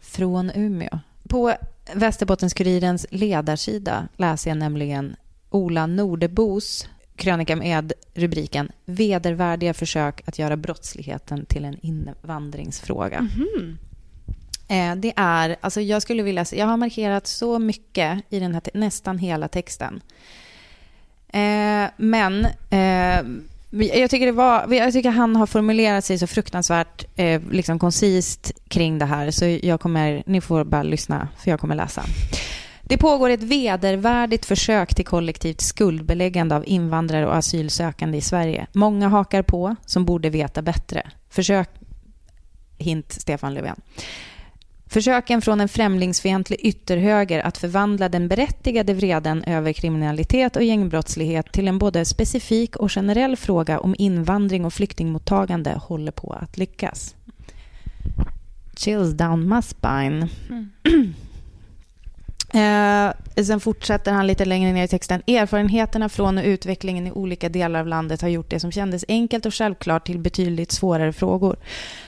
från 0.00 0.50
Umeå. 0.54 0.98
På 1.28 1.54
Västerbottens-Kurirens 1.94 3.06
ledarsida 3.10 4.08
läser 4.16 4.50
jag 4.50 4.58
nämligen 4.58 5.16
Ola 5.50 5.86
Nordebos 5.86 6.88
krönika 7.16 7.56
med 7.56 7.92
rubriken 8.14 8.72
Vedervärdiga 8.84 9.74
försök 9.74 10.28
att 10.28 10.38
göra 10.38 10.56
brottsligheten 10.56 11.46
till 11.46 11.64
en 11.64 11.78
invandringsfråga. 11.86 13.20
Mhm. 13.20 13.78
Eh, 14.68 14.94
det 14.96 15.12
är, 15.16 15.56
alltså 15.60 15.80
jag 15.80 16.02
skulle 16.02 16.22
vilja, 16.22 16.44
jag 16.52 16.66
har 16.66 16.76
markerat 16.76 17.26
så 17.26 17.58
mycket 17.58 18.22
i 18.30 18.40
den 18.40 18.54
här, 18.54 18.62
nästan 18.74 19.18
hela 19.18 19.48
texten. 19.48 20.00
Eh, 21.28 21.90
men 21.96 22.46
eh, 22.70 23.22
jag 23.70 24.10
tycker, 24.10 24.26
det 24.26 24.32
var, 24.32 24.74
jag 24.74 24.92
tycker 24.92 25.10
han 25.10 25.36
har 25.36 25.46
formulerat 25.46 26.04
sig 26.04 26.18
så 26.18 26.26
fruktansvärt 26.26 27.04
eh, 27.16 27.42
liksom 27.50 27.78
koncist 27.78 28.52
kring 28.68 28.98
det 28.98 29.04
här. 29.04 29.30
Så 29.30 29.44
jag 29.62 29.80
kommer, 29.80 30.22
ni 30.26 30.40
får 30.40 30.64
bara 30.64 30.82
lyssna, 30.82 31.28
för 31.38 31.50
jag 31.50 31.60
kommer 31.60 31.74
läsa. 31.74 32.02
Det 32.82 32.98
pågår 32.98 33.30
ett 33.30 33.42
vedervärdigt 33.42 34.44
försök 34.44 34.94
till 34.94 35.06
kollektivt 35.06 35.60
skuldbeläggande 35.60 36.56
av 36.56 36.64
invandrare 36.66 37.26
och 37.26 37.36
asylsökande 37.36 38.18
i 38.18 38.20
Sverige. 38.20 38.66
Många 38.72 39.08
hakar 39.08 39.42
på 39.42 39.76
som 39.86 40.04
borde 40.04 40.30
veta 40.30 40.62
bättre. 40.62 41.10
Försök... 41.30 41.68
Hint 42.78 43.12
Stefan 43.12 43.54
Löfven. 43.54 43.80
Försöken 44.92 45.42
från 45.42 45.60
en 45.60 45.68
främlingsfientlig 45.68 46.60
ytterhöger 46.62 47.40
att 47.40 47.58
förvandla 47.58 48.08
den 48.08 48.28
berättigade 48.28 48.94
vreden 48.94 49.44
över 49.44 49.72
kriminalitet 49.72 50.56
och 50.56 50.62
gängbrottslighet 50.62 51.52
till 51.52 51.68
en 51.68 51.78
både 51.78 52.04
specifik 52.04 52.76
och 52.76 52.92
generell 52.92 53.36
fråga 53.36 53.80
om 53.80 53.94
invandring 53.98 54.64
och 54.64 54.72
flyktingmottagande 54.72 55.80
håller 55.82 56.12
på 56.12 56.32
att 56.32 56.58
lyckas. 56.58 57.14
Chills 58.76 59.12
down 59.12 59.48
my 59.48 59.62
spine. 59.62 60.28
Eh, 62.54 63.42
sen 63.44 63.60
fortsätter 63.60 64.12
han 64.12 64.26
lite 64.26 64.44
längre 64.44 64.72
ner 64.72 64.84
i 64.84 64.88
texten. 64.88 65.22
Erfarenheterna 65.26 66.08
från 66.08 66.38
och 66.38 66.44
utvecklingen 66.44 67.06
i 67.06 67.12
olika 67.12 67.48
delar 67.48 67.80
av 67.80 67.86
landet 67.86 68.22
har 68.22 68.28
gjort 68.28 68.50
det 68.50 68.60
som 68.60 68.72
kändes 68.72 69.04
enkelt 69.08 69.46
och 69.46 69.54
självklart 69.54 70.06
till 70.06 70.18
betydligt 70.18 70.72
svårare 70.72 71.12
frågor. 71.12 71.56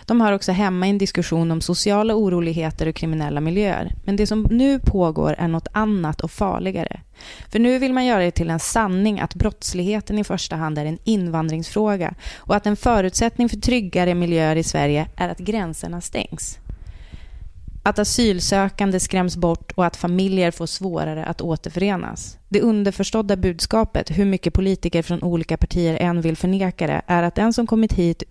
De 0.06 0.20
hör 0.20 0.32
också 0.32 0.52
hemma 0.52 0.86
i 0.86 0.90
en 0.90 0.98
diskussion 0.98 1.50
om 1.50 1.60
sociala 1.60 2.14
oroligheter 2.14 2.86
och 2.86 2.94
kriminella 2.94 3.40
miljöer. 3.40 3.94
Men 4.04 4.16
det 4.16 4.26
som 4.26 4.42
nu 4.50 4.78
pågår 4.78 5.34
är 5.38 5.48
något 5.48 5.68
annat 5.72 6.20
och 6.20 6.30
farligare. 6.30 7.00
För 7.48 7.58
nu 7.58 7.78
vill 7.78 7.92
man 7.92 8.06
göra 8.06 8.22
det 8.22 8.30
till 8.30 8.50
en 8.50 8.60
sanning 8.60 9.20
att 9.20 9.34
brottsligheten 9.34 10.18
i 10.18 10.24
första 10.24 10.56
hand 10.56 10.78
är 10.78 10.84
en 10.84 10.98
invandringsfråga 11.04 12.14
och 12.36 12.56
att 12.56 12.66
en 12.66 12.76
förutsättning 12.76 13.48
för 13.48 13.56
tryggare 13.56 14.14
miljöer 14.14 14.56
i 14.56 14.62
Sverige 14.62 15.06
är 15.16 15.28
att 15.28 15.38
gränserna 15.38 16.00
stängs 16.00 16.58
att 17.86 17.98
asylsökande 17.98 19.00
skräms 19.00 19.36
bort 19.36 19.72
och 19.72 19.86
att 19.86 19.96
familjer 19.96 20.50
får 20.50 20.66
svårare 20.66 21.24
att 21.24 21.40
återförenas. 21.40 22.38
Det 22.48 22.60
underförstådda 22.60 23.36
budskapet, 23.36 24.10
hur 24.10 24.24
mycket 24.24 24.54
politiker 24.54 25.02
från 25.02 25.22
olika 25.22 25.56
partier 25.56 25.96
än 26.00 26.20
vill 26.20 26.36
förneka 26.36 26.86
det, 26.86 27.02
är 27.06 27.22
att 27.22 27.34
den 27.34 27.52
som 27.52 27.66
kommit 27.66 27.92
hit 27.92 28.22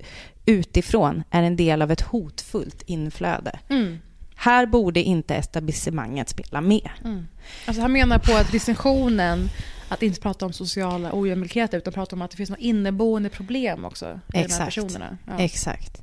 utifrån 0.46 1.24
är 1.32 1.44
en 1.44 1.56
del 1.56 1.82
av 1.82 1.92
ett 1.92 2.02
hotfullt 2.02 2.82
inflöde. 2.82 3.60
Mm. 3.70 3.98
Här 4.36 4.66
borde 4.66 5.04
inte 5.04 5.36
etablissemanget 5.36 6.30
spela 6.30 6.62
med. 6.62 6.90
Mm. 7.04 7.28
Alltså 7.66 7.82
han 7.82 7.92
menar 7.92 8.20
på 8.20 8.34
att 8.34 8.52
distinktionen 8.52 9.50
att 9.88 10.04
inte 10.04 10.22
prata 10.22 10.46
om 10.46 10.54
sociala 10.54 11.10
ojämlikheter 11.14 11.78
utan 11.78 11.94
prata 11.94 12.16
om 12.16 12.22
att 12.22 12.32
det 12.32 12.38
finns 12.38 12.50
något 12.50 12.60
inneboende 12.60 13.30
problem 13.30 13.86
också 13.86 14.06
i 14.06 14.10
de 14.28 14.38
här 14.38 14.46
Exakt. 14.46 14.66
personerna. 14.66 15.18
Ja. 15.28 15.40
Exakt. 15.40 16.00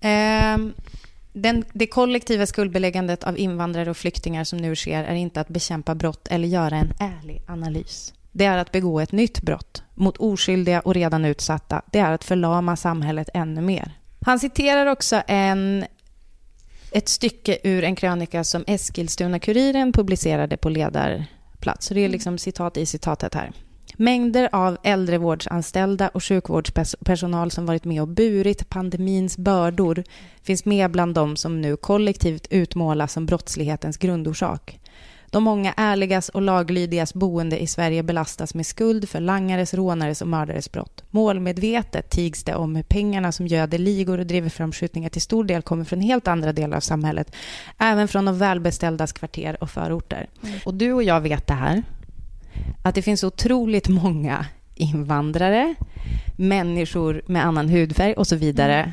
Ehm, 0.00 0.74
den, 1.32 1.64
det 1.72 1.86
kollektiva 1.86 2.46
skuldbeläggandet 2.46 3.24
av 3.24 3.38
invandrare 3.38 3.90
och 3.90 3.96
flyktingar 3.96 4.44
som 4.44 4.58
nu 4.58 4.76
sker 4.76 5.04
är 5.04 5.14
inte 5.14 5.40
att 5.40 5.48
bekämpa 5.48 5.94
brott 5.94 6.28
eller 6.30 6.48
göra 6.48 6.76
en 6.76 6.92
ärlig 7.00 7.42
analys. 7.46 8.14
Det 8.32 8.44
är 8.44 8.58
att 8.58 8.72
begå 8.72 9.00
ett 9.00 9.12
nytt 9.12 9.42
brott 9.42 9.82
mot 9.94 10.16
oskyldiga 10.16 10.80
och 10.80 10.94
redan 10.94 11.24
utsatta. 11.24 11.82
Det 11.92 11.98
är 11.98 12.12
att 12.12 12.24
förlama 12.24 12.76
samhället 12.76 13.28
ännu 13.34 13.60
mer. 13.60 13.92
Han 14.20 14.38
citerar 14.38 14.86
också 14.86 15.22
en, 15.26 15.84
ett 16.90 17.08
stycke 17.08 17.58
ur 17.62 17.84
en 17.84 17.96
krönika 17.96 18.44
som 18.44 18.64
Eskilstuna-Kuriren 18.66 19.92
publicerade 19.92 20.56
på 20.56 20.68
ledarplats. 20.68 21.86
Så 21.86 21.94
det 21.94 22.00
är 22.00 22.08
liksom 22.08 22.38
citat 22.38 22.76
i 22.76 22.86
citatet 22.86 23.34
här. 23.34 23.52
Mängder 23.96 24.48
av 24.52 24.78
äldrevårdsanställda 24.82 26.08
och 26.08 26.24
sjukvårdspersonal 26.24 27.50
som 27.50 27.66
varit 27.66 27.84
med 27.84 28.02
och 28.02 28.08
burit 28.08 28.68
pandemins 28.68 29.38
bördor 29.38 30.04
finns 30.42 30.64
med 30.64 30.90
bland 30.90 31.14
de 31.14 31.36
som 31.36 31.60
nu 31.60 31.76
kollektivt 31.76 32.46
utmålas 32.50 33.12
som 33.12 33.26
brottslighetens 33.26 33.96
grundorsak. 33.96 34.78
De 35.32 35.42
många 35.42 35.74
ärligas 35.76 36.28
och 36.28 36.42
laglydigas 36.42 37.14
boende 37.14 37.62
i 37.62 37.66
Sverige 37.66 38.02
belastas 38.02 38.54
med 38.54 38.66
skuld 38.66 39.08
för 39.08 39.20
langares, 39.20 39.74
rånares 39.74 40.22
och 40.22 40.28
mördares 40.28 40.72
brott. 40.72 41.04
Målmedvetet 41.10 42.10
tigs 42.10 42.44
det 42.44 42.54
om 42.54 42.76
hur 42.76 42.82
pengarna 42.82 43.32
som 43.32 43.46
göder 43.46 43.78
ligor 43.78 44.18
och 44.18 44.26
driver 44.26 44.48
fram 44.48 44.72
skjutningar 44.72 45.08
till 45.08 45.22
stor 45.22 45.44
del 45.44 45.62
kommer 45.62 45.84
från 45.84 46.00
helt 46.00 46.28
andra 46.28 46.52
delar 46.52 46.76
av 46.76 46.80
samhället. 46.80 47.34
Även 47.78 48.08
från 48.08 48.24
de 48.24 48.38
välbeställdas 48.38 49.12
kvarter 49.12 49.62
och 49.62 49.70
förorter. 49.70 50.28
Och 50.64 50.74
du 50.74 50.92
och 50.92 51.02
jag 51.02 51.20
vet 51.20 51.46
det 51.46 51.54
här 51.54 51.82
att 52.82 52.94
det 52.94 53.02
finns 53.02 53.24
otroligt 53.24 53.88
många 53.88 54.46
invandrare, 54.74 55.74
människor 56.36 57.22
med 57.26 57.46
annan 57.46 57.68
hudfärg 57.68 58.12
och 58.14 58.26
så 58.26 58.36
vidare 58.36 58.74
Mm. 58.74 58.90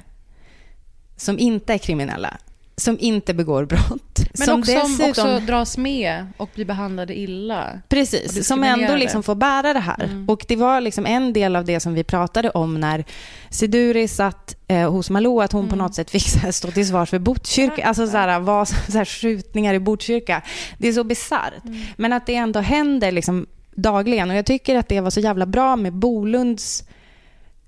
som 1.17 1.39
inte 1.39 1.73
är 1.73 1.77
kriminella, 1.77 2.37
som 2.75 2.97
inte 2.99 3.33
begår 3.33 3.65
brott. 3.65 4.19
Men 4.37 4.45
som 4.47 4.59
också, 4.59 4.71
dessutom, 4.73 5.09
också 5.09 5.39
dras 5.39 5.77
med 5.77 6.27
och 6.37 6.49
blir 6.55 6.65
behandlade 6.65 7.19
illa. 7.19 7.81
Precis, 7.89 8.47
som 8.47 8.63
ändå 8.63 8.95
liksom 8.95 9.23
får 9.23 9.35
bära 9.35 9.73
det 9.73 9.79
här. 9.79 10.03
Mm. 10.03 10.29
Och 10.29 10.45
det 10.47 10.55
var 10.55 10.81
liksom 10.81 11.05
en 11.05 11.33
del 11.33 11.55
av 11.55 11.65
det 11.65 11.79
som 11.79 11.93
vi 11.93 12.03
pratade 12.03 12.49
om 12.49 12.79
när 12.79 13.05
Siduri 13.49 14.07
satt 14.07 14.55
eh, 14.67 14.91
hos 14.91 15.09
Malou, 15.09 15.41
att 15.41 15.51
hon 15.51 15.61
Mm. 15.61 15.69
på 15.69 15.75
något 15.75 15.95
sätt 15.95 16.09
fick 16.09 16.35
här, 16.35 16.51
stå 16.51 16.71
till 16.71 16.87
svars 16.87 17.09
för 17.09 17.19
Botkyrka, 17.19 17.83
alltså 17.85 18.07
så 18.07 18.17
här, 18.17 18.39
var, 18.39 18.65
så 18.65 18.97
här, 18.97 19.05
skjutningar 19.05 19.73
i 19.73 19.79
Botkyrka. 19.79 20.41
Det 20.77 20.87
är 20.87 20.93
så 20.93 21.03
bisarrt. 21.03 21.65
Mm. 21.65 21.79
Men 21.97 22.13
att 22.13 22.25
det 22.25 22.35
ändå 22.35 22.59
händer 22.59 23.11
liksom 23.11 23.45
dagligen. 23.81 24.29
Och 24.29 24.35
jag 24.35 24.45
tycker 24.45 24.75
att 24.75 24.89
det 24.89 25.01
var 25.01 25.09
så 25.09 25.19
jävla 25.19 25.45
bra 25.45 25.75
med 25.75 25.93
Bolunds 25.93 26.83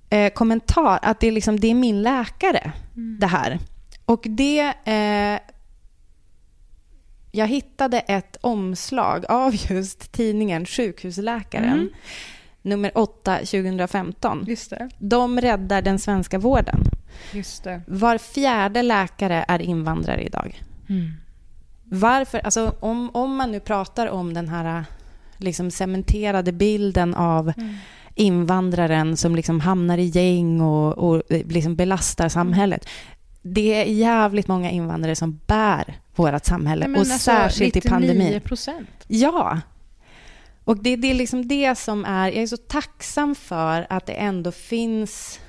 eh, 0.10 0.34
kommentar, 0.34 1.00
att 1.02 1.20
det 1.20 1.28
är, 1.28 1.32
liksom, 1.32 1.60
det 1.60 1.68
är 1.68 1.76
min 1.76 2.02
läkare, 2.02 2.72
Mm. 2.96 3.18
det 3.20 3.28
här. 3.28 3.60
Och 4.06 4.22
det... 4.30 4.74
Eh, 4.86 5.40
jag 7.34 7.48
hittade 7.48 8.00
ett 8.00 8.38
omslag 8.42 9.26
av 9.30 9.56
just 9.72 10.12
tidningen 10.12 10.66
Sjukhusläkaren, 10.66 11.74
Mm. 11.74 11.90
nummer 12.62 12.92
8 12.98 13.38
2015. 13.38 14.46
Just 14.48 14.70
det. 14.70 14.90
De 14.98 15.42
räddar 15.42 15.82
den 15.82 16.00
svenska 16.00 16.40
vården. 16.40 16.80
Just 17.34 17.64
det. 17.64 17.82
Var 17.88 18.18
fjärde 18.18 18.82
läkare 18.82 19.46
är 19.48 19.62
invandrare 19.62 20.22
idag. 20.24 20.62
Mm. 20.90 21.12
Varför? 21.84 22.40
Alltså, 22.40 22.76
om, 22.80 23.10
om 23.14 23.36
man 23.36 23.52
nu 23.52 23.60
pratar 23.60 24.08
om 24.08 24.34
den 24.34 24.50
här 24.50 24.86
liksom 25.44 25.72
cementerade 25.72 26.52
bilden 26.52 27.14
av 27.14 27.54
Mm. 27.58 27.76
invandraren 28.16 29.18
som 29.18 29.36
liksom 29.36 29.60
hamnar 29.60 29.98
i 29.98 30.06
gäng 30.06 30.62
och, 30.62 30.98
och 30.98 31.24
liksom 31.30 31.76
belastar 31.76 32.30
samhället. 32.30 32.90
Det 33.42 33.74
är 33.74 33.86
jävligt 33.86 34.48
många 34.48 34.72
invandrare 34.72 35.16
som 35.16 35.40
bär 35.48 35.96
vårt 36.16 36.46
samhälle 36.46 36.88
men 36.88 36.96
och 36.96 37.00
alltså, 37.00 37.18
särskilt 37.18 37.76
i 37.76 37.82
pandemin. 37.82 38.18
99 38.18 38.40
procent. 38.40 38.90
Ja. 39.08 39.60
Och 40.64 40.84
det, 40.84 40.96
det 40.96 41.12
är 41.12 41.14
liksom 41.14 41.48
det 41.48 41.78
som 41.78 42.06
är... 42.06 42.28
Jag 42.28 42.44
är 42.44 42.48
så 42.48 42.58
tacksam 42.58 43.36
för 43.36 43.88
att 43.90 44.06
det 44.06 44.14
ändå 44.14 44.52
finns 44.52 45.40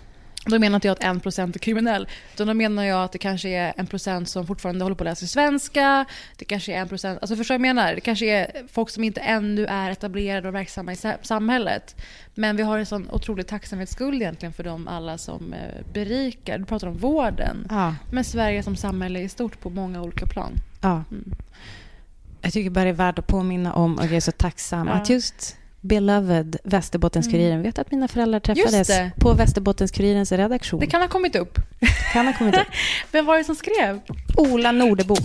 Då 0.47 0.59
menar 0.59 0.77
inte 0.77 0.89
jag 0.89 0.93
att 0.93 1.03
en 1.05 1.21
procent 1.21 1.57
är 1.57 1.61
kriminell. 1.61 2.09
Utan 2.35 2.47
då 2.47 2.55
menar 2.55 2.85
jag 2.85 3.05
att 3.05 3.13
det 3.13 3.19
kanske 3.19 3.49
är 3.49 3.73
en 3.77 3.87
procent 3.87 4.29
som 4.29 4.47
fortfarande 4.47 4.85
håller 4.85 4.97
på 4.97 5.05
att 5.05 5.11
läsa 5.11 5.27
svenska. 5.27 6.05
Det 6.37 6.45
kanske 6.45 6.73
är 6.75 6.79
en 6.79 6.89
procent, 6.89 7.19
alltså 7.23 7.37
förstår 7.37 7.55
jag 7.55 7.61
menar? 7.61 7.95
Det 7.95 8.01
kanske 8.01 8.27
är 8.27 8.63
folk 8.73 8.91
som 8.91 9.05
inte 9.05 9.21
ännu 9.21 9.67
är 9.67 9.91
etablerade 9.91 10.49
och 10.49 10.55
verksamma 10.55 10.93
i 10.93 10.97
sa- 10.97 11.17
samhället. 11.23 11.97
Men 12.35 12.57
vi 12.57 12.63
har 12.63 12.79
en 12.79 12.87
sån 12.87 13.11
otrolig 13.11 13.47
tacksamhetsskuld 13.47 14.15
egentligen 14.23 14.53
för 14.53 14.65
de 14.65 14.89
alla 14.89 15.19
som 15.19 15.53
eh, 15.53 15.93
berikar. 15.93 16.59
Du 16.59 16.65
pratar 16.65 16.87
om 16.87 16.97
vården. 16.99 17.67
Ja. 17.71 17.95
Men 18.13 18.25
Sverige 18.25 18.63
som 18.63 18.77
samhälle 18.77 19.21
är 19.25 19.29
stort 19.29 19.61
på 19.61 19.71
många 19.71 20.03
olika 20.03 20.27
plan. 20.27 20.53
Ja. 20.81 21.05
Jag 22.41 22.53
tycker 22.53 22.71
bara 22.71 22.85
det 22.85 22.91
är 22.91 22.95
värt 22.95 23.19
att 23.19 23.27
påminna 23.27 23.73
om, 23.73 23.95
och 23.99 24.05
jag 24.05 24.13
är 24.13 24.21
så 24.21 24.33
tacksam, 24.33 24.87
Ja. 24.87 24.93
att 24.93 25.11
just 25.11 25.57
Beloved, 25.85 26.57
Västerbottens-Kuriren, 26.65 27.63
vet 27.63 27.79
att 27.79 27.91
mina 27.91 28.09
föräldrar 28.09 28.41
träffades 28.41 28.91
på 29.17 29.35
Västerbottens-Kurirens 29.35 30.37
redaktion. 30.37 30.81
Det 30.81 30.87
kan 30.87 31.01
ha 31.01 31.09
kommit 31.09 31.37
upp. 31.37 31.59
kan 32.13 32.27
ha 32.27 32.33
kommit 32.33 32.55
upp. 32.55 32.67
Vem 33.13 33.27
var 33.27 33.39
det 33.39 33.45
som 33.45 33.55
skrev? 33.55 34.01
Ola 34.37 34.73
Nordebo. 34.73 35.17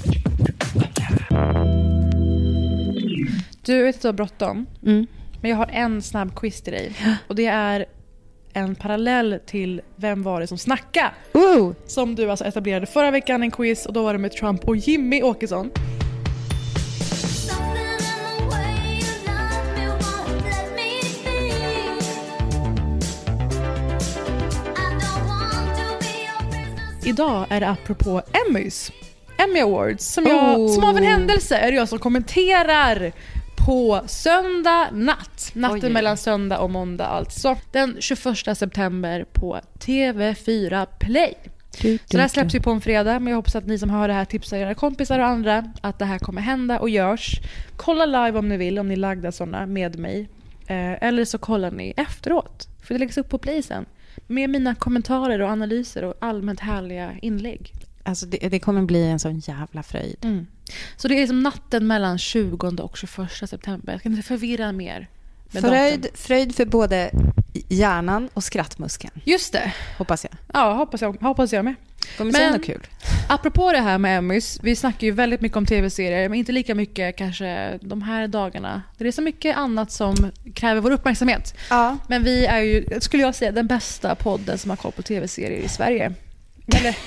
Du 3.61 3.83
vet 3.83 3.95
att 3.95 4.01
du 4.01 4.07
har 4.07 4.13
bråttom. 4.13 4.65
Mm. 4.85 5.07
Men 5.41 5.51
jag 5.51 5.57
har 5.57 5.69
en 5.71 6.01
snabb 6.01 6.35
quiz 6.35 6.61
till 6.61 6.73
dig. 6.73 6.93
Och 7.27 7.35
det 7.35 7.45
är 7.45 7.85
en 8.53 8.75
parallell 8.75 9.39
till 9.45 9.81
Vem 9.95 10.23
var 10.23 10.41
det 10.41 10.47
som 10.47 10.57
snackade? 10.57 11.11
Ooh. 11.33 11.73
Som 11.87 12.15
du 12.15 12.31
alltså 12.31 12.45
etablerade 12.45 12.85
förra 12.85 13.11
veckan, 13.11 13.43
en 13.43 13.51
quiz. 13.51 13.85
Och 13.85 13.93
då 13.93 14.03
var 14.03 14.13
det 14.13 14.19
med 14.19 14.31
Trump 14.31 14.63
och 14.63 14.75
Jimmy 14.75 15.21
Åkesson. 15.21 15.71
Idag 27.07 27.45
är 27.49 27.59
det 27.59 27.69
apropå 27.69 28.21
Emmys. 28.47 28.91
Emmy 29.37 29.59
Awards. 29.59 30.05
Som, 30.13 30.25
jag, 30.25 30.59
Oh. 30.59 30.75
som 30.75 30.83
av 30.83 30.97
en 30.97 31.03
händelse 31.03 31.57
är 31.57 31.71
det 31.71 31.77
jag 31.77 31.89
som 31.89 31.99
kommenterar 31.99 33.11
på 33.65 34.01
söndag 34.05 34.87
natt. 34.91 35.51
Natten 35.53 35.79
Oj. 35.83 35.89
mellan 35.89 36.17
söndag 36.17 36.59
och 36.59 36.69
måndag 36.69 37.05
alltså. 37.05 37.55
Den 37.71 37.97
21 37.99 38.57
september 38.57 39.25
på 39.33 39.59
TV4 39.79 40.87
Play. 40.99 41.33
Du, 41.81 41.97
Så 41.97 42.17
det 42.17 42.21
här 42.21 42.27
släpps 42.27 42.55
ju 42.55 42.61
på 42.61 42.71
en 42.71 42.81
fredag, 42.81 43.19
men 43.19 43.27
jag 43.31 43.35
hoppas 43.35 43.55
att 43.55 43.67
ni 43.67 43.77
som 43.79 43.89
hör 43.89 44.07
det 44.07 44.13
här 44.13 44.25
tipsar 44.25 44.57
era 44.57 44.73
kompisar 44.73 45.19
och 45.19 45.25
andra 45.25 45.71
att 45.81 45.99
det 45.99 46.05
här 46.05 46.19
kommer 46.19 46.41
hända 46.41 46.79
och 46.79 46.89
görs. 46.89 47.39
Kolla 47.77 48.05
live 48.05 48.39
om 48.39 48.49
ni 48.49 48.57
vill, 48.57 48.79
om 48.79 48.87
ni 48.87 48.93
är 48.93 48.97
lagda 48.97 49.31
sådana 49.31 49.65
med 49.65 49.99
mig. 49.99 50.29
Eh, 50.67 51.03
eller 51.03 51.25
så 51.25 51.37
kollar 51.37 51.71
ni 51.71 51.93
efteråt, 51.97 52.67
för 52.83 52.93
det 52.93 52.99
läggs 52.99 53.17
upp 53.17 53.29
på 53.29 53.37
Play 53.37 53.61
sen. 53.63 53.85
Med 54.27 54.49
mina 54.49 54.75
kommentarer 54.75 55.41
och 55.41 55.49
analyser 55.49 56.03
och 56.03 56.13
allmänt 56.19 56.59
härliga 56.59 57.13
inlägg. 57.21 57.73
Alltså 58.03 58.25
det, 58.25 58.37
det 58.37 58.59
kommer 58.59 58.81
bli 58.81 59.03
en 59.03 59.19
sån 59.19 59.39
jävla 59.39 59.83
fröjd. 59.83 60.17
Mm. 60.21 60.47
Så 60.97 61.07
det 61.07 61.21
är 61.21 61.27
som 61.27 61.43
natten 61.43 61.87
mellan 61.87 62.17
20 62.17 62.67
och 62.67 62.97
21 62.97 63.31
september. 63.49 63.93
Jag 63.93 63.99
ska 63.99 64.09
inte 64.09 64.21
förvirra 64.21 64.71
mer. 64.71 65.09
Fröjd, 65.49 66.01
datum. 66.01 66.15
fröjd 66.15 66.55
för 66.55 66.65
både 66.65 67.11
hjärnan 67.67 68.29
och 68.33 68.43
skrattmuskeln, 68.43 69.13
Just 69.23 69.53
det. 69.53 69.73
hoppas 69.97 70.23
jag. 70.23 70.33
Ja, 70.53 70.73
hoppas 70.73 71.01
jag, 71.01 71.17
hoppas 71.21 71.53
jag 71.53 71.65
med. 71.65 71.75
Kommer 72.17 72.31
se 72.31 72.49
något 72.49 72.65
kul. 72.65 72.87
Apropå 73.29 73.71
det 73.71 73.79
här 73.79 73.97
med 73.97 74.17
Emmys, 74.17 74.59
vi 74.63 74.75
snackar 74.75 75.07
ju 75.07 75.11
väldigt 75.11 75.41
mycket 75.41 75.57
om 75.57 75.65
tv-serier, 75.65 76.29
men 76.29 76.39
inte 76.39 76.51
lika 76.51 76.75
mycket 76.75 77.17
kanske 77.17 77.79
de 77.81 78.01
här 78.01 78.27
dagarna. 78.27 78.81
Det 78.97 79.07
är 79.07 79.11
så 79.11 79.21
mycket 79.21 79.57
annat 79.57 79.91
som 79.91 80.15
kräver 80.55 80.81
vår 80.81 80.91
uppmärksamhet. 80.91 81.57
Ja. 81.69 81.97
Men 82.07 82.23
vi 82.23 82.45
är 82.45 82.59
ju, 82.59 82.85
skulle 82.99 83.23
jag 83.23 83.35
säga, 83.35 83.51
den 83.51 83.67
bästa 83.67 84.15
podden 84.15 84.57
som 84.57 84.69
har 84.69 84.77
koll 84.77 84.91
på 84.91 85.01
tv-serier 85.01 85.59
i 85.59 85.69
Sverige. 85.69 86.13
Eller 86.75 86.97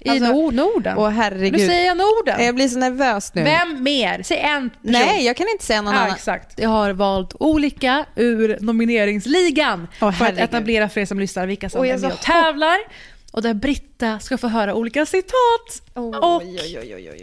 i 0.00 0.08
Alltså, 0.08 0.32
Nord- 0.32 0.54
Norden. 0.54 0.98
Åh 0.98 1.08
herregud. 1.08 1.52
Nu 1.52 1.66
säger 1.66 1.86
jag 1.86 1.96
Norden. 1.96 2.44
Jag 2.44 2.54
blir 2.54 2.68
så 2.68 2.78
nervös 2.78 3.34
nu. 3.34 3.42
Vem 3.42 3.82
mer? 3.82 4.22
Säg 4.22 4.38
en 4.38 4.70
person. 4.70 4.80
Nej, 4.92 5.24
jag 5.26 5.36
kan 5.36 5.48
inte 5.48 5.64
säga 5.64 5.82
någon 5.82 5.94
Ja, 5.94 6.00
annan. 6.00 6.14
exakt. 6.14 6.58
Jag 6.60 6.68
har 6.68 6.90
valt 6.92 7.34
olika 7.40 8.04
ur 8.16 8.58
nomineringsligan 8.60 9.88
Åh, 10.00 10.12
för 10.12 10.24
att 10.24 10.38
etablera 10.38 10.88
för 10.88 11.00
er 11.00 11.04
som 11.06 11.20
lyssnar 11.20 11.46
vilka 11.46 11.70
som 11.70 11.84
är 11.84 11.98
med 11.98 12.12
och 12.12 12.20
tävlar. 12.20 12.76
Och 13.38 13.42
där 13.42 13.54
Britta 13.54 14.18
ska 14.18 14.38
få 14.38 14.48
höra 14.48 14.74
olika 14.74 15.06
citat. 15.06 15.82
och 15.94 16.42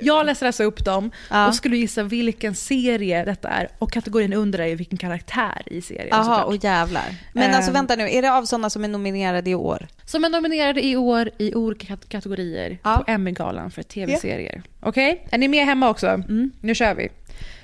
jag 0.02 0.26
läser 0.26 0.46
alltså 0.46 0.64
upp 0.64 0.86
dem 0.86 1.12
Ja. 1.30 1.48
och 1.48 1.56
skulle 1.56 1.78
gissa 1.78 2.04
vilken 2.04 2.56
serie 2.56 3.26
detta 3.26 3.50
är. 3.50 3.68
Och 3.80 3.92
kategorin 3.92 4.34
under 4.34 4.60
är 4.60 4.66
ju 4.68 4.76
vilken 4.76 4.98
karaktär 4.98 5.62
i 5.66 5.82
serien. 5.82 6.08
Jaha, 6.12 6.44
och 6.44 6.56
jävlar. 6.64 7.16
Men 7.34 7.54
alltså 7.54 7.70
Ehm. 7.70 7.74
vänta 7.74 7.96
nu, 7.96 8.10
är 8.10 8.22
det 8.22 8.32
av 8.34 8.46
sådana 8.46 8.70
som 8.70 8.84
är 8.84 8.88
nominerade 8.88 9.50
i 9.50 9.56
år? 9.56 9.88
Som 10.06 10.24
är 10.26 10.30
nominerade 10.30 10.86
i 10.86 10.96
år 10.96 11.30
i 11.38 11.56
olika 11.56 11.88
kat- 11.88 12.10
kategorier 12.10 12.78
Ja. 12.84 13.04
på 13.06 13.12
Emmy-galan 13.12 13.72
för 13.72 13.84
tv-serier. 13.84 14.64
Okej? 14.82 15.28
Är 15.32 15.38
ni 15.38 15.48
med 15.48 15.66
hemma 15.66 15.90
också? 15.90 16.24
Nu 16.62 16.76
kör 16.76 16.96
vi. 16.96 17.10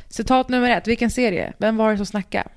Citat 0.09 0.49
nummer 0.49 0.69
ett. 0.69 0.87
Vilken 0.87 1.11
serie? 1.11 1.53
Vem 1.57 1.77
var 1.77 1.91
det 1.91 1.97
som 1.97 2.05
snackade? 2.05 2.49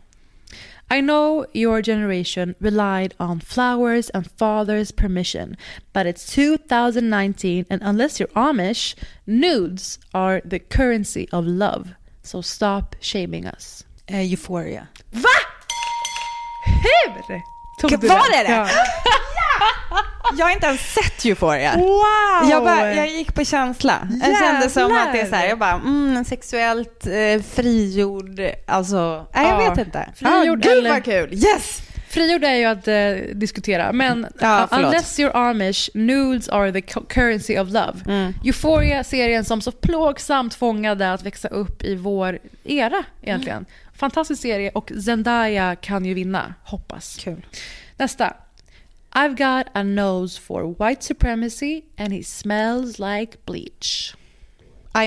I 0.91 1.01
know 1.01 1.47
your 1.53 1.83
generation 1.83 2.55
relied 2.61 3.15
on 3.19 3.41
flowers 3.41 4.11
and 4.11 4.31
father's 4.31 4.93
permission, 4.93 5.57
but 5.93 6.07
it's 6.07 6.27
2019 6.33 7.67
and 7.71 7.83
unless 7.83 8.21
you're 8.21 8.29
Amish, 8.37 8.95
nudes 9.27 9.99
are 10.13 10.41
the 10.45 10.59
currency 10.59 11.29
of 11.33 11.47
love. 11.47 11.95
So 12.23 12.41
stop 12.43 12.97
shaming 13.01 13.47
us. 13.47 13.85
Eh, 14.09 14.23
Euphoria. 14.23 14.89
Va? 15.13 15.29
Hur? 16.67 17.43
Tog 17.81 18.01
du 18.01 18.09
Var 18.09 18.31
det 18.31 18.49
det? 18.49 18.55
Ja. 18.55 18.69
Jag 20.39 20.47
har 20.47 20.53
inte 20.53 20.67
ens 20.67 20.81
sett 20.95 21.25
Euphoria. 21.25 21.77
Wow! 21.77 22.51
Jag, 22.51 22.65
bara, 22.65 22.95
jag 22.95 23.09
gick 23.09 23.35
på 23.35 23.45
känsla. 23.45 24.09
Jag 24.23 24.39
kände 24.39 24.71
som 24.71 24.83
Jävlar. 24.83 25.01
att 25.07 25.13
det 25.13 25.21
är 25.21 25.27
så 25.27 25.35
här, 25.35 25.47
jag 25.49 25.59
bara, 25.59 25.73
mm, 25.73 26.25
sexuellt 26.25 27.07
eh, 27.07 27.43
frigjord, 27.55 28.41
alltså, 28.67 29.27
nej 29.35 29.49
jag 29.49 29.63
Ja. 29.63 29.71
vet 29.71 29.87
inte. 29.87 30.09
Frigjord 30.17 30.67
ah, 30.67 30.69
gud 30.69 30.79
eller- 30.79 30.91
vad 30.91 31.05
kul, 31.05 31.35
yes! 31.35 31.81
Frigjord 32.09 32.45
är 32.45 32.55
ju 32.55 32.65
att 32.65 32.89
eh, 32.89 33.35
diskutera, 33.35 33.93
men 33.93 34.27
Ja, 34.41 34.69
uh, 34.73 34.79
unless 34.79 35.19
you're 35.19 35.37
Amish, 35.37 35.91
nudes 35.95 36.49
are 36.49 36.73
the 36.73 36.81
cu- 36.81 37.07
currency 37.09 37.59
of 37.59 37.69
love. 37.69 37.95
Mm. 38.07 38.35
Euphoria, 38.45 39.05
serien 39.05 39.45
som 39.45 39.61
så 39.61 39.73
plågsamt 39.73 40.55
fångade 40.55 41.13
att 41.13 41.23
växa 41.23 41.49
upp 41.49 41.83
i 41.83 41.95
vår 41.95 42.39
era 42.65 43.05
egentligen. 43.23 43.57
Mm. 43.59 43.69
Fantastisk 43.99 44.43
serie 44.43 44.71
och 44.75 44.93
Zendaya 45.05 45.77
kan 45.77 46.05
ju 46.05 46.15
vinna, 46.15 46.55
hoppas. 46.65 47.17
Kul. 47.21 47.47
Nästa. 47.97 48.33
I've 49.15 49.37
got 49.37 49.67
a 49.75 49.83
nose 49.83 50.41
for 50.41 50.75
white 50.89 51.03
supremacy 51.03 51.83
and 51.99 52.13
he 52.13 52.23
smells 52.25 52.99
like 52.99 53.39
bleach. 53.47 54.15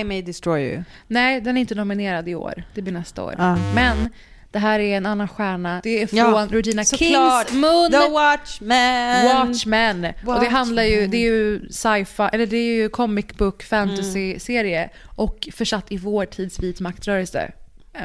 I 0.00 0.04
may 0.04 0.22
destroy 0.22 0.60
you. 0.60 0.82
Nej, 1.06 1.40
den 1.40 1.56
är 1.56 1.60
inte 1.60 1.74
nominerad 1.74 2.28
i 2.28 2.34
år. 2.34 2.62
Det 2.74 2.82
blir 2.82 2.92
nästa 2.92 3.24
år. 3.24 3.34
Ah. 3.38 3.56
Men 3.74 4.08
det 4.50 4.58
här 4.58 4.80
är 4.80 4.96
en 4.96 5.06
annan 5.06 5.28
stjärna. 5.28 5.80
Det 5.84 6.02
är 6.02 6.06
från 6.06 6.18
Ja, 6.18 6.46
Regina. 6.50 6.84
Kings 6.84 7.52
mun. 7.52 7.90
The 7.90 8.08
Watchmen. 8.10 9.24
Watchmen. 9.24 10.04
Och 10.26 10.40
det 10.40 10.48
handlar 10.48 10.82
ju, 10.82 11.06
det 11.06 11.16
är 11.16 11.20
ju 11.32 11.68
sci-fi, 11.70 12.22
eller 12.32 12.46
det 12.46 12.56
är 12.56 12.74
ju 12.74 12.88
comic 12.88 13.26
book 13.26 13.62
fantasy-serie 13.62 14.90
och 15.16 15.48
försatt 15.52 15.92
i 15.92 15.96
vår 15.96 16.26
tids 16.26 16.58
vit 16.58 16.80
maktrörelse. 16.80 17.52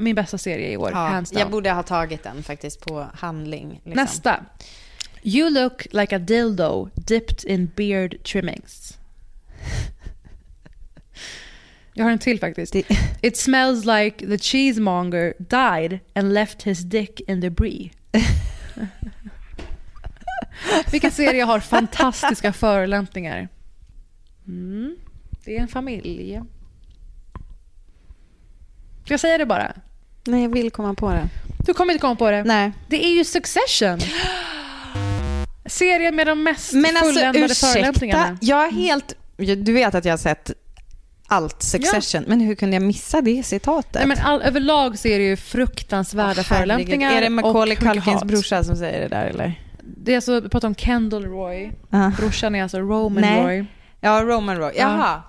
Min 0.02 0.16
bästa 0.16 0.38
serie 0.38 0.72
i 0.72 0.78
år, 0.78 0.90
Ja, 0.92 0.98
hands 0.98 1.32
down. 1.32 1.40
jag 1.40 1.50
borde 1.52 1.72
ha 1.72 1.84
tagit 1.84 2.24
den 2.24 2.44
faktiskt 2.44 2.80
på 2.86 3.08
handling. 3.14 3.70
Liksom. 3.72 3.92
Nästa. 4.04 4.40
You 5.26 5.50
look 5.50 5.88
like 5.92 6.16
a 6.16 6.20
dildo 6.20 6.90
dipped 6.96 7.46
in 7.46 7.72
beard 7.76 8.24
trimmings. 8.24 8.98
Jag 11.94 12.04
har 12.04 12.12
en 12.12 12.20
till 12.20 12.40
faktiskt. 12.40 12.74
Det- 12.74 12.86
It 13.22 13.38
smells 13.38 13.86
like 13.86 14.28
the 14.28 14.38
cheesemonger 14.38 15.34
died 15.40 16.00
and 16.16 16.34
left 16.34 16.64
his 16.64 16.80
dick 16.80 17.22
in 17.28 17.40
debris. 17.40 17.92
Vilken 20.92 21.12
serie 21.12 21.44
har 21.44 21.60
fantastiska 21.60 22.54
förolämpningar? 22.54 23.48
Mm. 24.48 24.96
Det 25.46 25.58
är 25.58 25.62
en 25.62 25.68
familj. 25.68 26.42
Ska 29.04 29.14
jag 29.14 29.20
säga 29.20 29.38
det 29.38 29.46
bara? 29.46 29.74
Nej, 30.28 30.42
jag 30.44 30.50
vill 30.54 30.72
komma 30.72 30.94
på 30.94 31.10
det. 31.12 31.30
Du 31.66 31.74
kommer 31.74 31.94
inte 31.94 32.02
komma 32.02 32.16
på 32.16 32.32
det. 32.32 32.44
Nej. 32.44 32.72
Det 32.88 33.06
är 33.06 33.12
ju 33.18 33.24
Succession. 33.24 34.00
Serien 35.74 36.16
med 36.16 36.28
de 36.28 36.44
mest 36.44 36.74
Men 36.74 36.86
alltså 36.86 37.14
fulländade 37.14 37.46
ursäkta, 37.46 37.68
förolämpningarna. 37.68 38.38
jag 38.42 38.68
är 38.68 38.72
helt... 38.72 39.14
Du 39.58 39.74
vet 39.74 39.96
att 39.96 40.06
jag 40.06 40.12
har 40.14 40.18
sett 40.18 40.52
allt 41.28 41.64
Succession, 41.64 42.24
men 42.28 42.40
hur 42.40 42.56
kunde 42.56 42.76
jag 42.76 42.84
missa 42.84 43.22
det 43.22 43.44
citatet? 43.44 43.94
Nej, 43.94 44.08
men 44.08 44.18
all, 44.20 44.42
överlag 44.42 45.00
så 45.00 45.08
är 45.08 45.20
det 45.20 45.26
ju 45.26 45.36
fruktansvärda 45.36 46.28
herregud. 46.28 46.46
förolämpningar 46.46 47.12
Är 47.12 47.22
det 47.22 47.30
Macaulay 47.30 47.76
Culkins 47.76 48.24
brorsa 48.24 48.64
som 48.64 48.76
säger 48.76 49.02
det 49.02 49.08
där 49.08 49.26
eller? 49.26 49.60
Det 49.82 50.12
är 50.12 50.16
alltså, 50.16 50.40
vi 50.40 50.50
pratar 50.50 50.68
om 50.68 50.76
Kendall 50.76 51.26
Roy. 51.26 51.72
Ja. 51.90 52.12
Brorsan 52.18 52.56
är 52.56 52.64
alltså 52.64 52.80
Roman 52.80 53.22
Nej. 53.22 53.44
Roy. 53.44 53.66
Ja, 54.02 54.22
Roman 54.24 54.58
Roy. 54.58 54.74
Jaha. 54.78 55.22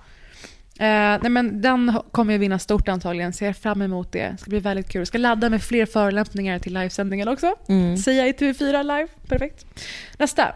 Eh, 0.79 1.19
nej 1.21 1.29
men 1.29 1.61
den 1.61 1.99
kommer 2.11 2.33
ju 2.33 2.39
vinna 2.39 2.59
stort 2.59 2.87
antagligen, 2.87 3.33
ser 3.33 3.53
fram 3.53 3.81
emot 3.81 4.11
det. 4.11 4.29
Det 4.29 4.37
ska 4.37 4.49
bli 4.49 4.59
väldigt 4.59 4.89
kul. 4.89 5.01
Jag 5.01 5.07
ska 5.07 5.17
ladda 5.17 5.49
med 5.49 5.63
fler 5.63 5.85
förolämpningar 5.85 6.59
till 6.59 6.73
livesändningen 6.73 7.27
också. 7.27 7.55
Mm. 7.67 7.97
Säga 7.97 8.27
i 8.27 8.31
TV4 8.31 8.83
live, 8.83 9.07
perfekt. 9.27 9.65
Nästa. 10.17 10.55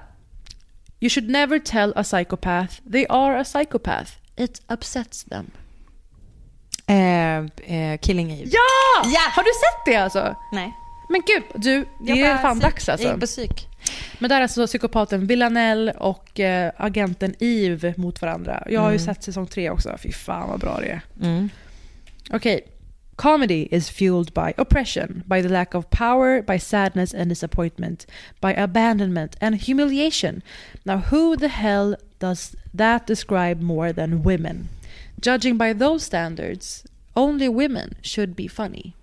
You 0.99 1.09
should 1.09 1.29
never 1.29 1.59
tell 1.59 1.93
a 1.95 2.03
psychopath 2.03 2.81
they 2.91 3.05
are 3.09 3.39
a 3.39 3.43
psychopath. 3.43 4.11
It 4.35 4.61
upsets 4.67 5.23
them. 5.23 5.51
Eh, 6.87 7.37
eh, 7.75 7.99
Killing 7.99 8.31
Eve. 8.31 8.49
Ja! 8.51 9.09
Ja! 9.09 9.21
Har 9.35 9.43
du 9.43 9.49
sett 9.49 9.85
det 9.85 9.95
alltså? 9.95 10.35
Nej. 10.51 10.73
Men 11.11 11.21
gud, 11.25 11.43
du, 11.63 11.85
det 12.05 12.19
Jag 12.19 12.29
är 12.29 12.37
fan 12.37 12.59
dags 12.59 12.89
alltså. 12.89 13.07
jag 13.07 13.13
gick 13.13 13.19
på 13.21 13.25
psyk. 13.25 13.67
Men 14.19 14.29
där 14.29 14.37
är 14.37 14.41
alltså 14.41 14.67
psykopaten 14.67 15.27
Villanelle 15.27 15.91
och 15.91 16.39
eh, 16.39 16.71
agenten 16.77 17.35
Eve 17.39 17.93
mot 17.97 18.21
varandra. 18.21 18.63
Jag 18.69 18.81
har 18.81 18.89
ju 18.91 18.95
Mm. 18.95 19.05
sett 19.05 19.23
säsong 19.23 19.47
tre 19.47 19.69
också. 19.69 19.97
Fy 20.03 20.11
fan 20.11 20.49
vad 20.49 20.59
bra 20.59 20.79
det 20.81 20.89
är. 20.89 21.01
Mm. 21.21 21.49
Okej. 22.31 22.61
Comedy 23.15 23.67
is 23.71 23.89
fueled 23.89 24.33
by 24.33 24.53
oppression, 24.61 25.23
by 25.25 25.41
the 25.41 25.49
lack 25.49 25.75
of 25.75 25.85
power, 25.89 26.41
by 26.41 26.59
sadness 26.59 27.13
and 27.13 27.29
disappointment, 27.29 28.07
by 28.41 28.53
abandonment 28.57 29.35
and 29.41 29.55
humiliation. 29.61 30.41
Now, 30.83 30.97
who 31.11 31.35
the 31.37 31.47
hell 31.47 31.95
does 32.19 32.55
that 32.77 33.07
describe 33.07 33.61
more 33.61 33.93
than 33.93 34.23
women? 34.23 34.67
Judging 35.21 35.57
by 35.57 35.73
those 35.73 36.05
standards, 36.05 36.85
only 37.15 37.49
women 37.49 37.95
should 38.01 38.35
be 38.35 38.47
funny. 38.47 38.93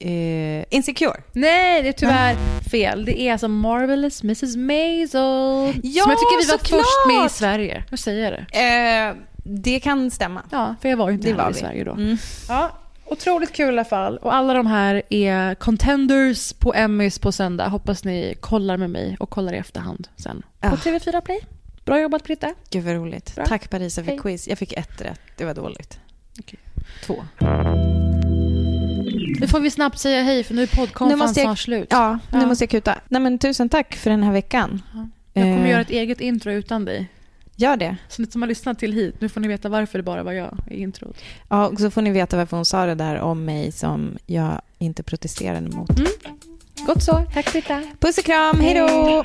Eh, 0.00 0.64
insecure. 0.70 1.20
Nej, 1.32 1.82
det 1.82 1.88
är 1.88 1.92
tyvärr 1.92 2.36
fel. 2.70 3.04
Det 3.04 3.20
är 3.20 3.32
alltså 3.32 3.48
Marvelous 3.48 4.22
Mrs 4.22 4.56
Maisel. 4.56 5.20
Ja, 5.82 6.02
som 6.02 6.10
jag 6.10 6.18
tycker 6.18 6.42
vi 6.44 6.50
var 6.50 6.58
såklart! 6.58 6.80
först 6.80 7.06
med 7.16 7.26
i 7.26 7.28
Sverige. 7.28 7.84
Nu 7.90 7.96
säger 7.96 8.24
jag 8.32 8.32
det. 8.32 8.58
Eh, 9.08 9.14
det 9.44 9.80
kan 9.80 10.10
stämma. 10.10 10.42
Ja, 10.50 10.74
för 10.82 10.88
jag 10.88 10.96
var 10.96 11.08
ju 11.08 11.14
inte 11.14 11.32
var 11.34 11.50
i. 11.50 11.54
Sverige 11.54 11.84
då. 11.84 11.92
Mm. 11.92 12.16
Ja, 12.48 12.70
otroligt 13.04 13.52
kul 13.52 13.66
i 13.66 13.68
alla 13.68 13.84
fall. 13.84 14.18
Och 14.18 14.34
alla 14.34 14.54
de 14.54 14.66
här 14.66 15.02
är 15.10 15.54
contenders 15.54 16.52
på 16.52 16.74
Emmys 16.74 17.18
på 17.18 17.32
söndag. 17.32 17.68
Hoppas 17.68 18.04
ni 18.04 18.34
kollar 18.40 18.76
med 18.76 18.90
mig 18.90 19.16
och 19.20 19.30
kollar 19.30 19.52
i 19.52 19.56
efterhand 19.56 20.08
sen. 20.16 20.42
På 20.60 20.68
Ja. 20.68 20.70
TV4 20.70 21.20
Play. 21.20 21.40
Bra 21.84 22.00
jobbat 22.00 22.24
Britta. 22.24 22.54
Gud 22.70 22.84
vad 22.84 22.94
roligt. 22.94 23.34
Bra. 23.34 23.46
Tack 23.46 23.70
Parisa 23.70 24.02
för 24.04 24.10
Hej. 24.10 24.18
quiz. 24.18 24.48
Jag 24.48 24.58
fick 24.58 24.72
ett 24.72 25.00
rätt. 25.00 25.20
Det 25.36 25.44
var 25.44 25.54
dåligt. 25.54 25.98
Okej. 26.40 26.58
Två. 27.04 27.24
Nu 29.40 29.48
får 29.48 29.60
vi 29.60 29.70
snabbt 29.70 29.98
säga 29.98 30.22
hej 30.22 30.44
för 30.44 30.54
nu 30.54 30.62
är 30.62 31.40
jag- 31.40 31.46
snart 31.46 31.58
slut. 31.58 31.88
Ja, 31.90 32.18
nu 32.32 32.38
Ja. 32.40 32.46
måste 32.46 32.64
jag 32.64 32.70
kuta. 32.70 32.94
Nej, 33.08 33.22
men 33.22 33.38
tusen 33.38 33.68
tack 33.68 33.96
för 33.96 34.10
den 34.10 34.22
här 34.22 34.32
veckan. 34.32 34.82
Jag 35.32 35.42
kommer 35.44 35.64
Eh, 35.64 35.70
göra 35.70 35.80
ett 35.80 35.90
eget 35.90 36.20
intro 36.20 36.52
utan 36.52 36.84
dig. 36.84 37.08
Gör 37.56 37.76
det. 37.76 37.96
Så 38.08 38.22
ni 38.22 38.30
som 38.30 38.42
har 38.42 38.48
lyssnat 38.48 38.78
till 38.78 38.92
hit, 38.92 39.14
nu 39.20 39.28
får 39.28 39.40
ni 39.40 39.48
veta 39.48 39.68
varför 39.68 39.98
det 39.98 40.02
bara 40.02 40.22
var 40.22 40.32
jag 40.32 40.58
i 40.70 40.82
introt. 40.82 41.16
Ja, 41.48 41.66
och 41.66 41.80
så 41.80 41.90
får 41.90 42.02
ni 42.02 42.10
veta 42.10 42.36
varför 42.36 42.56
hon 42.56 42.64
sa 42.64 42.86
det 42.86 42.94
där 42.94 43.20
om 43.20 43.44
mig 43.44 43.72
som 43.72 44.18
jag 44.26 44.60
inte 44.78 45.02
protesterade 45.02 45.68
mot. 45.76 45.90
Gott 46.86 47.02
så. 47.02 47.24
Tack 47.34 47.52
Britta. 47.52 47.82
Puss 48.00 48.18
och 48.18 48.24
kram, 48.24 48.60
hej 48.60 48.74
då! 48.74 49.24